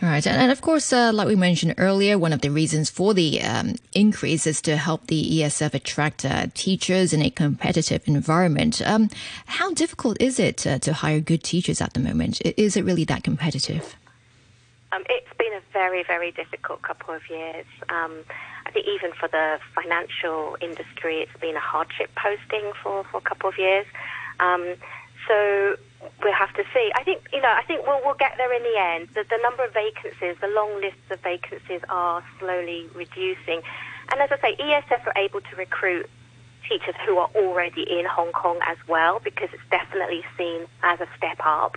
All 0.03 0.11
right, 0.11 0.27
and, 0.27 0.37
and 0.37 0.53
of 0.53 0.61
course, 0.61 0.93
uh, 0.93 1.11
like 1.13 1.27
we 1.27 1.37
mentioned 1.37 1.75
earlier, 1.79 2.19
one 2.19 2.33
of 2.33 2.43
the 2.43 2.51
reasons 2.51 2.91
for 2.91 3.15
the 3.15 3.43
um, 3.43 3.77
increase 3.95 4.47
is 4.47 4.61
to 4.63 4.77
help 4.77 5.07
the 5.07 5.41
ESF 5.41 5.73
attract 5.73 6.25
uh, 6.25 6.49
teachers 6.53 7.15
in 7.15 7.23
a 7.23 7.31
competitive 7.31 8.03
environment. 8.07 8.83
Um, 8.85 9.09
how 9.47 9.73
difficult 9.73 10.21
is 10.21 10.39
it 10.39 10.67
uh, 10.67 10.79
to 10.81 10.93
hire 10.93 11.21
good 11.21 11.43
teachers 11.43 11.81
at 11.81 11.95
the 11.95 12.01
moment? 12.01 12.43
Is 12.45 12.77
it 12.77 12.85
really 12.85 13.05
that 13.05 13.25
competitive? 13.25 13.97
Um, 14.93 15.03
it's 15.09 15.33
been 15.39 15.53
a 15.53 15.61
very, 15.73 16.05
very 16.05 16.31
difficult 16.31 16.83
couple 16.83 17.15
of 17.15 17.23
years. 17.29 17.67
Um, 17.89 18.23
I 18.67 18.71
think 18.71 18.87
even 18.87 19.13
for 19.13 19.29
the 19.29 19.59
financial 19.75 20.57
industry, 20.61 21.21
it's 21.21 21.41
been 21.41 21.57
a 21.57 21.61
hardship 21.61 22.11
posting 22.15 22.73
for, 22.83 23.05
for 23.05 23.19
a 23.19 23.21
couple 23.21 23.49
of 23.49 23.59
years. 23.59 23.87
Um, 24.39 24.75
so 25.27 25.77
we'll 26.23 26.35
have 26.35 26.55
to 26.55 26.65
see. 26.73 26.91
I 26.95 27.03
think 27.03 27.23
you 27.33 27.41
know. 27.41 27.51
I 27.51 27.63
think 27.63 27.87
we'll 27.87 28.01
we'll 28.05 28.15
get 28.15 28.35
there 28.37 28.53
in 28.53 28.63
the 28.63 28.79
end. 28.79 29.09
The, 29.15 29.25
the 29.29 29.39
number 29.43 29.65
of 29.65 29.73
vacancies, 29.73 30.37
the 30.41 30.49
long 30.49 30.81
lists 30.81 31.11
of 31.11 31.21
vacancies, 31.21 31.81
are 31.89 32.25
slowly 32.39 32.89
reducing. 32.95 33.63
And 34.13 34.21
as 34.21 34.31
I 34.31 34.39
say, 34.41 34.57
ESF 34.57 35.07
are 35.07 35.17
able 35.17 35.41
to 35.41 35.57
recruit 35.57 36.09
teachers 36.69 36.95
who 37.05 37.19
are 37.19 37.31
already 37.35 37.83
in 37.83 38.05
Hong 38.07 38.33
Kong 38.33 38.59
as 38.67 38.77
well, 38.89 39.21
because 39.23 39.49
it's 39.53 39.63
definitely 39.71 40.23
seen 40.39 40.67
as 40.83 41.01
a 41.01 41.09
step 41.17 41.39
up 41.45 41.77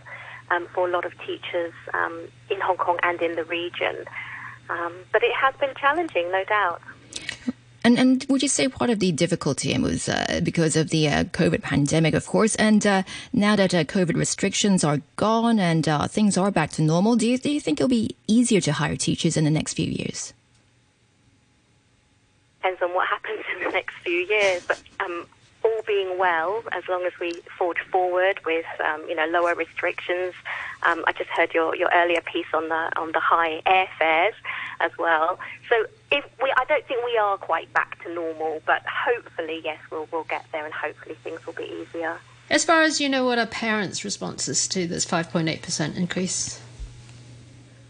um, 0.51 0.67
for 0.73 0.87
a 0.87 0.91
lot 0.91 1.05
of 1.05 1.13
teachers 1.19 1.73
um, 1.93 2.27
in 2.49 2.59
Hong 2.61 2.77
Kong 2.77 2.97
and 3.03 3.21
in 3.21 3.35
the 3.35 3.43
region. 3.45 4.05
Um, 4.69 4.93
but 5.11 5.23
it 5.23 5.33
has 5.33 5.55
been 5.55 5.73
challenging, 5.79 6.31
no 6.31 6.43
doubt. 6.43 6.81
And 7.83 7.97
and 7.97 8.25
would 8.29 8.41
you 8.41 8.49
say 8.49 8.67
part 8.67 8.89
of 8.89 8.99
the 8.99 9.11
difficulty 9.11 9.77
was 9.77 10.09
uh, 10.09 10.41
because 10.43 10.75
of 10.75 10.89
the 10.89 11.07
uh, 11.07 11.23
COVID 11.25 11.61
pandemic, 11.61 12.13
of 12.13 12.25
course, 12.25 12.55
and 12.55 12.85
uh, 12.85 13.03
now 13.31 13.55
that 13.55 13.73
uh, 13.73 13.83
COVID 13.85 14.15
restrictions 14.15 14.83
are 14.83 15.01
gone 15.15 15.59
and 15.59 15.87
uh, 15.87 16.07
things 16.07 16.37
are 16.37 16.51
back 16.51 16.71
to 16.71 16.81
normal, 16.81 17.15
do 17.15 17.27
you, 17.27 17.37
do 17.37 17.49
you 17.49 17.61
think 17.61 17.79
it'll 17.79 17.87
be 17.87 18.15
easier 18.27 18.59
to 18.61 18.73
hire 18.73 18.97
teachers 18.97 19.37
in 19.37 19.45
the 19.45 19.49
next 19.49 19.73
few 19.75 19.89
years? 19.89 20.33
Depends 22.61 22.81
on 22.81 22.93
what 22.93 23.07
happens 23.07 23.45
in 23.55 23.63
the 23.63 23.71
next 23.71 23.95
few 24.03 24.25
years, 24.27 24.65
but 24.67 24.81
um, 24.99 25.25
all 25.69 25.81
being 25.85 26.17
well, 26.17 26.63
as 26.71 26.83
long 26.87 27.03
as 27.05 27.13
we 27.19 27.41
forge 27.57 27.79
forward 27.91 28.39
with 28.45 28.65
um, 28.85 29.05
you 29.07 29.15
know 29.15 29.25
lower 29.27 29.55
restrictions. 29.55 30.33
Um, 30.83 31.03
I 31.07 31.11
just 31.11 31.29
heard 31.29 31.53
your, 31.53 31.75
your 31.75 31.89
earlier 31.93 32.21
piece 32.21 32.47
on 32.53 32.69
the 32.69 32.89
on 32.97 33.11
the 33.11 33.19
high 33.19 33.61
airfares 33.65 34.33
as 34.79 34.91
well. 34.97 35.39
So 35.67 35.85
if 36.11 36.25
we, 36.41 36.51
I 36.55 36.65
don't 36.65 36.85
think 36.87 37.03
we 37.05 37.17
are 37.17 37.37
quite 37.37 37.71
back 37.73 38.01
to 38.03 38.13
normal, 38.13 38.61
but 38.65 38.83
hopefully, 38.85 39.61
yes, 39.63 39.79
we'll 39.91 40.07
we'll 40.11 40.23
get 40.23 40.45
there, 40.51 40.65
and 40.65 40.73
hopefully 40.73 41.15
things 41.23 41.45
will 41.45 41.53
be 41.53 41.65
easier. 41.65 42.19
As 42.49 42.65
far 42.65 42.81
as 42.81 42.99
you 42.99 43.09
know, 43.09 43.25
what 43.25 43.37
are 43.37 43.45
parents' 43.45 44.03
responses 44.03 44.67
to 44.69 44.87
this 44.87 45.05
5.8% 45.05 45.95
increase? 45.95 46.59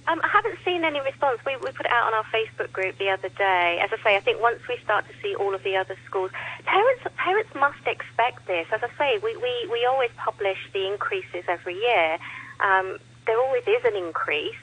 Um, 0.10 0.20
I 0.24 0.28
haven't 0.28 0.58
seen 0.66 0.84
any 0.84 1.00
response. 1.02 1.40
We, 1.46 1.56
we 1.58 1.72
put 1.72 1.86
it 1.86 1.92
out 1.92 2.08
on 2.08 2.16
our 2.16 2.24
Facebook 2.26 2.72
group 2.74 2.98
the 2.98 3.10
other 3.10 3.30
day. 3.30 3.80
As 3.80 3.92
I 3.94 4.04
say, 4.04 4.16
I 4.16 4.20
think 4.20 4.42
once 4.42 4.60
we 4.68 4.78
start 4.84 5.06
to 5.08 5.14
see 5.22 5.36
all 5.36 5.54
of 5.54 5.62
the 5.64 5.76
other 5.76 5.96
schools, 6.08 6.32
parents 6.66 7.04
parents 7.16 7.54
must 7.54 7.86
expect 7.86 8.48
this. 8.48 8.66
As 8.72 8.82
I 8.82 8.90
say, 8.98 9.20
we, 9.20 9.38
we, 9.38 9.70
we 9.72 9.86
always 9.86 10.10
publish 10.18 10.58
the 10.74 10.88
increases 10.88 11.44
every 11.48 11.76
year. 11.76 12.18
Um, 12.60 12.98
there 13.28 13.40
always 13.40 13.62
is 13.68 13.86
an 13.86 13.96
increase. 13.96 14.56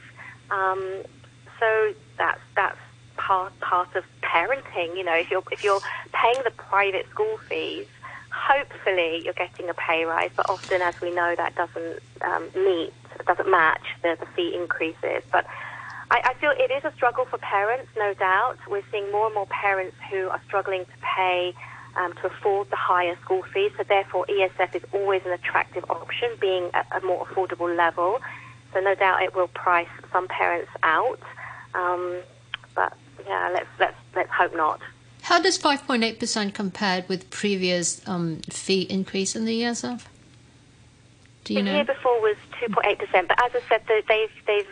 Um, 0.50 1.02
so 1.60 1.94
that's 2.18 2.40
that's 2.56 2.78
part 3.16 3.58
part 3.60 3.94
of 3.94 4.02
parenting. 4.22 4.96
You 4.96 5.04
know, 5.04 5.14
if 5.14 5.30
you're 5.30 5.44
if 5.52 5.62
you're 5.62 5.80
paying 6.12 6.42
the 6.42 6.50
private 6.50 7.08
school 7.10 7.38
fees, 7.48 7.86
hopefully 8.32 9.22
you're 9.24 9.34
getting 9.34 9.70
a 9.70 9.74
pay 9.74 10.06
rise. 10.06 10.32
But 10.34 10.50
often, 10.50 10.82
as 10.82 11.00
we 11.00 11.14
know, 11.14 11.36
that 11.36 11.54
doesn't 11.54 12.02
um, 12.22 12.48
meet 12.56 12.92
doesn't 13.26 13.50
match 13.50 13.84
the, 14.02 14.16
the 14.18 14.26
fee 14.34 14.54
increases. 14.54 15.22
But 15.30 15.46
I, 16.10 16.20
I, 16.24 16.34
feel 16.34 16.52
it 16.52 16.70
is 16.70 16.84
a 16.84 16.92
struggle 16.94 17.24
for 17.24 17.38
parents, 17.38 17.88
no 17.96 18.14
doubt. 18.14 18.58
We're 18.68 18.82
seeing 18.92 19.10
more 19.10 19.26
and 19.26 19.34
more 19.34 19.46
parents 19.46 19.96
who 20.10 20.28
are 20.28 20.40
struggling 20.46 20.84
to 20.84 20.92
pay 21.16 21.54
um, 21.96 22.12
to 22.14 22.26
afford 22.26 22.70
the 22.70 22.76
higher 22.76 23.16
school 23.22 23.42
fees. 23.42 23.72
So 23.76 23.84
therefore, 23.84 24.26
ESF 24.28 24.74
is 24.74 24.82
always 24.92 25.22
an 25.24 25.32
attractive 25.32 25.84
option, 25.90 26.30
being 26.40 26.70
at 26.74 26.86
a 26.94 27.04
more 27.04 27.26
affordable 27.26 27.74
level. 27.76 28.20
So 28.72 28.80
no 28.80 28.94
doubt 28.94 29.22
it 29.22 29.34
will 29.34 29.48
price 29.48 29.88
some 30.12 30.28
parents 30.28 30.70
out. 30.82 31.20
Um, 31.74 32.20
but 32.74 32.96
yeah, 33.26 33.50
let's 33.52 33.68
let's 33.80 33.96
let's 34.14 34.30
hope 34.30 34.54
not. 34.54 34.80
How 35.22 35.40
does 35.40 35.58
5.8% 35.58 36.54
compare 36.54 37.04
with 37.08 37.30
previous 37.30 38.06
um, 38.06 38.42
fee 38.48 38.82
increase 38.82 39.34
in 39.34 39.44
the 39.44 39.62
ESF? 39.62 40.02
Do 41.46 41.54
you 41.54 41.60
the 41.62 41.70
know? 41.70 41.74
year 41.76 41.84
before 41.84 42.20
was 42.20 42.36
2.8%, 42.60 43.28
but 43.28 43.38
as 43.44 43.52
I 43.54 43.60
said, 43.68 43.82
they- 43.88 44.02
they've 44.08 44.30
they've 44.46 44.66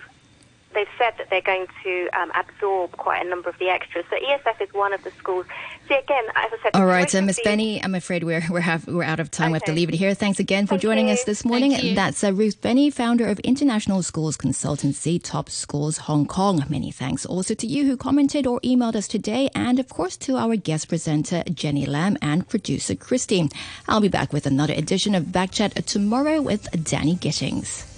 they've 0.74 0.86
said 0.98 1.14
that 1.18 1.30
they're 1.30 1.40
going 1.40 1.66
to 1.82 2.08
um, 2.12 2.32
absorb 2.34 2.92
quite 2.92 3.24
a 3.24 3.28
number 3.28 3.48
of 3.48 3.58
the 3.58 3.68
extras. 3.68 4.04
So 4.10 4.16
ESF 4.16 4.60
is 4.60 4.72
one 4.74 4.92
of 4.92 5.02
the 5.04 5.10
schools. 5.12 5.46
See 5.88 5.94
again, 5.94 6.24
as 6.34 6.52
I 6.52 6.58
said. 6.62 6.70
All 6.74 6.86
right, 6.86 7.10
so 7.10 7.18
tuition 7.18 7.26
Miss 7.26 7.40
Benny, 7.42 7.82
I'm 7.82 7.94
afraid 7.94 8.24
we're 8.24 8.44
we're, 8.50 8.60
have, 8.60 8.86
we're 8.86 9.04
out 9.04 9.20
of 9.20 9.30
time. 9.30 9.52
We 9.52 9.56
have 9.56 9.64
to 9.64 9.72
leave 9.72 9.88
it 9.88 9.94
here. 9.94 10.14
Thanks 10.14 10.38
again 10.38 10.66
for 10.66 10.70
Thank 10.70 10.82
joining 10.82 11.08
you. 11.08 11.14
us 11.14 11.24
this 11.24 11.44
morning. 11.44 11.72
Thank 11.72 11.84
you. 11.84 11.94
That's 11.94 12.24
uh, 12.24 12.32
Ruth 12.32 12.60
Benny, 12.60 12.90
founder 12.90 13.26
of 13.26 13.38
International 13.40 14.02
Schools 14.02 14.36
Consultancy, 14.36 15.20
Top 15.22 15.48
Schools 15.48 15.98
Hong 15.98 16.26
Kong. 16.26 16.64
Many 16.68 16.90
thanks 16.90 17.24
also 17.24 17.54
to 17.54 17.66
you 17.66 17.86
who 17.86 17.96
commented 17.96 18.46
or 18.46 18.60
emailed 18.60 18.96
us 18.96 19.08
today, 19.08 19.48
and 19.54 19.78
of 19.78 19.88
course 19.88 20.16
to 20.18 20.36
our 20.36 20.56
guest 20.56 20.88
presenter 20.88 21.42
Jenny 21.52 21.86
Lam 21.86 22.16
and 22.22 22.48
producer 22.48 22.94
Christine. 22.94 23.50
I'll 23.88 24.00
be 24.00 24.08
back 24.08 24.32
with 24.32 24.46
another 24.46 24.74
edition 24.74 25.14
of 25.14 25.24
Backchat 25.24 25.84
tomorrow 25.84 26.40
with 26.40 26.68
Danny 26.84 27.14
Gittings. 27.14 27.93